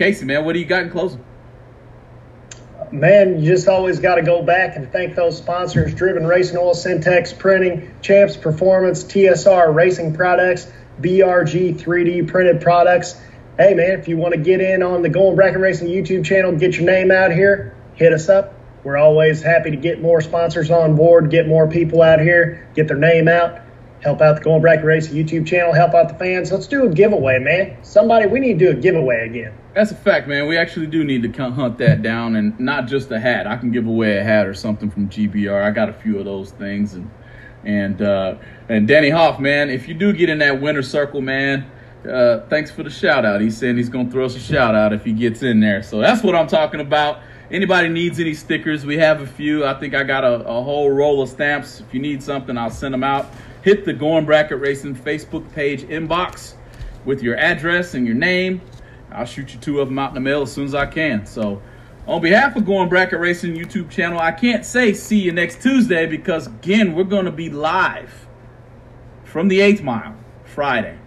Casey, 0.00 0.24
man, 0.24 0.46
what 0.46 0.54
do 0.54 0.58
you 0.60 0.64
got 0.64 0.84
in 0.84 0.90
closing? 0.90 1.22
Man, 2.90 3.38
you 3.38 3.50
just 3.50 3.68
always 3.68 4.00
got 4.00 4.14
to 4.14 4.22
go 4.22 4.40
back 4.40 4.74
and 4.74 4.90
thank 4.90 5.14
those 5.14 5.36
sponsors 5.36 5.92
Driven 5.92 6.26
Racing 6.26 6.56
Oil, 6.56 6.72
Syntex 6.72 7.38
Printing, 7.38 7.94
Champs 8.00 8.34
Performance, 8.34 9.04
TSR 9.04 9.74
Racing 9.74 10.14
Products, 10.14 10.72
BRG 11.02 11.78
3D 11.78 12.26
Printed 12.28 12.62
Products. 12.62 13.20
Hey, 13.58 13.74
man, 13.74 14.00
if 14.00 14.08
you 14.08 14.16
want 14.16 14.32
to 14.32 14.40
get 14.40 14.62
in 14.62 14.82
on 14.82 15.02
the 15.02 15.10
Going 15.10 15.36
Bracket 15.36 15.60
Racing 15.60 15.88
YouTube 15.88 16.24
channel, 16.24 16.52
get 16.52 16.76
your 16.76 16.86
name 16.86 17.10
out 17.10 17.30
here, 17.30 17.76
hit 17.92 18.14
us 18.14 18.30
up. 18.30 18.54
We're 18.82 18.96
always 18.96 19.42
happy 19.42 19.70
to 19.70 19.76
get 19.76 20.00
more 20.00 20.22
sponsors 20.22 20.70
on 20.70 20.96
board, 20.96 21.30
get 21.30 21.46
more 21.46 21.68
people 21.68 22.00
out 22.00 22.20
here, 22.20 22.70
get 22.74 22.88
their 22.88 22.96
name 22.96 23.28
out, 23.28 23.60
help 24.00 24.22
out 24.22 24.36
the 24.36 24.42
Going 24.42 24.62
Bracket 24.62 24.86
Racing 24.86 25.14
YouTube 25.14 25.46
channel, 25.46 25.74
help 25.74 25.92
out 25.92 26.08
the 26.08 26.14
fans. 26.14 26.50
Let's 26.50 26.68
do 26.68 26.86
a 26.86 26.88
giveaway, 26.88 27.38
man. 27.38 27.84
Somebody, 27.84 28.28
we 28.28 28.40
need 28.40 28.58
to 28.58 28.72
do 28.72 28.78
a 28.78 28.80
giveaway 28.80 29.28
again. 29.28 29.52
That's 29.72 29.92
a 29.92 29.94
fact, 29.94 30.26
man. 30.26 30.48
We 30.48 30.56
actually 30.56 30.88
do 30.88 31.04
need 31.04 31.22
to 31.22 31.50
hunt 31.50 31.78
that 31.78 32.02
down, 32.02 32.34
and 32.34 32.58
not 32.58 32.88
just 32.88 33.10
a 33.12 33.20
hat. 33.20 33.46
I 33.46 33.56
can 33.56 33.70
give 33.70 33.86
away 33.86 34.18
a 34.18 34.24
hat 34.24 34.46
or 34.46 34.54
something 34.54 34.90
from 34.90 35.08
GBR. 35.08 35.62
I 35.62 35.70
got 35.70 35.88
a 35.88 35.92
few 35.92 36.18
of 36.18 36.24
those 36.24 36.50
things, 36.50 36.94
and 36.94 37.08
and 37.64 38.02
uh, 38.02 38.34
and 38.68 38.88
Danny 38.88 39.10
Hoff, 39.10 39.38
man. 39.38 39.70
If 39.70 39.86
you 39.86 39.94
do 39.94 40.12
get 40.12 40.28
in 40.28 40.38
that 40.38 40.60
winner 40.60 40.82
circle, 40.82 41.20
man, 41.20 41.70
uh, 42.08 42.40
thanks 42.48 42.70
for 42.70 42.82
the 42.82 42.90
shout 42.90 43.24
out. 43.24 43.40
He's 43.40 43.56
saying 43.56 43.76
he's 43.76 43.88
gonna 43.88 44.10
throw 44.10 44.24
us 44.24 44.34
a 44.34 44.40
shout 44.40 44.74
out 44.74 44.92
if 44.92 45.04
he 45.04 45.12
gets 45.12 45.42
in 45.42 45.60
there. 45.60 45.84
So 45.84 46.00
that's 46.00 46.22
what 46.22 46.34
I'm 46.34 46.48
talking 46.48 46.80
about. 46.80 47.20
Anybody 47.52 47.88
needs 47.88 48.18
any 48.18 48.34
stickers? 48.34 48.84
We 48.84 48.96
have 48.98 49.20
a 49.20 49.26
few. 49.26 49.64
I 49.64 49.74
think 49.74 49.94
I 49.94 50.02
got 50.02 50.24
a, 50.24 50.46
a 50.46 50.62
whole 50.62 50.90
roll 50.90 51.22
of 51.22 51.28
stamps. 51.28 51.80
If 51.80 51.94
you 51.94 52.00
need 52.00 52.22
something, 52.22 52.56
I'll 52.56 52.70
send 52.70 52.94
them 52.94 53.04
out. 53.04 53.28
Hit 53.62 53.84
the 53.84 53.92
Going 53.92 54.24
Bracket 54.24 54.58
Racing 54.58 54.96
Facebook 54.96 55.52
page 55.52 55.82
inbox 55.82 56.54
with 57.04 57.22
your 57.22 57.36
address 57.36 57.94
and 57.94 58.06
your 58.06 58.14
name. 58.16 58.60
I'll 59.12 59.24
shoot 59.24 59.52
you 59.52 59.60
two 59.60 59.80
of 59.80 59.88
them 59.88 59.98
out 59.98 60.10
in 60.10 60.14
the 60.14 60.20
mail 60.20 60.42
as 60.42 60.52
soon 60.52 60.64
as 60.64 60.74
I 60.74 60.86
can. 60.86 61.26
So, 61.26 61.62
on 62.06 62.20
behalf 62.20 62.56
of 62.56 62.64
Going 62.64 62.88
Bracket 62.88 63.20
Racing 63.20 63.54
YouTube 63.54 63.90
channel, 63.90 64.18
I 64.18 64.32
can't 64.32 64.64
say 64.64 64.92
see 64.92 65.18
you 65.18 65.32
next 65.32 65.62
Tuesday 65.62 66.06
because 66.06 66.46
again 66.46 66.94
we're 66.94 67.04
going 67.04 67.26
to 67.26 67.32
be 67.32 67.50
live 67.50 68.26
from 69.24 69.48
the 69.48 69.60
eighth 69.60 69.82
mile 69.82 70.16
Friday, 70.44 70.98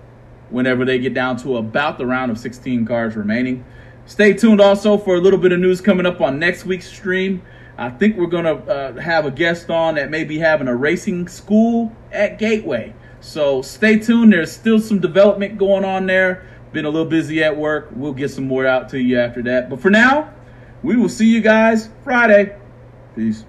whenever 0.50 0.86
they 0.86 1.00
get 1.00 1.14
down 1.14 1.36
to 1.38 1.58
about 1.58 1.98
the 1.98 2.06
round 2.06 2.32
of 2.32 2.38
16 2.38 2.86
cars 2.86 3.16
remaining. 3.16 3.66
Stay 4.06 4.34
tuned 4.34 4.62
also 4.62 4.98
for 4.98 5.16
a 5.16 5.20
little 5.20 5.40
bit 5.40 5.52
of 5.52 5.60
news 5.60 5.82
coming 5.82 6.06
up 6.06 6.22
on 6.22 6.40
next 6.40 6.66
week's 6.66 6.88
stream. 6.88 7.42
I 7.78 7.90
think 7.90 8.18
we're 8.18 8.28
going 8.28 8.46
to 8.46 8.56
uh, 8.72 9.02
have 9.02 9.26
a 9.26 9.32
guest 9.32 9.70
on 9.70 9.96
that 9.96 10.10
may 10.10 10.24
be 10.24 10.38
having 10.40 10.68
a 10.68 10.76
racing 10.76 11.28
school 11.28 11.92
at 12.12 12.38
Gateway. 12.38 12.94
So 13.20 13.62
stay 13.62 13.98
tuned. 13.98 14.34
There's 14.34 14.52
still 14.52 14.80
some 14.80 15.00
development 15.00 15.58
going 15.58 15.86
on 15.86 16.06
there. 16.06 16.48
Been 16.74 16.86
a 16.86 16.90
little 16.90 17.08
busy 17.08 17.44
at 17.44 17.56
work. 17.56 17.90
We'll 17.96 18.14
get 18.14 18.32
some 18.32 18.48
more 18.48 18.66
out 18.66 18.90
to 18.90 19.00
you 19.00 19.20
after 19.20 19.44
that. 19.44 19.70
But 19.70 19.80
for 19.80 19.92
now, 19.92 20.34
we 20.82 20.98
will 20.98 21.08
see 21.08 21.28
you 21.28 21.40
guys 21.40 21.90
Friday. 22.04 22.58
Peace. 23.16 23.46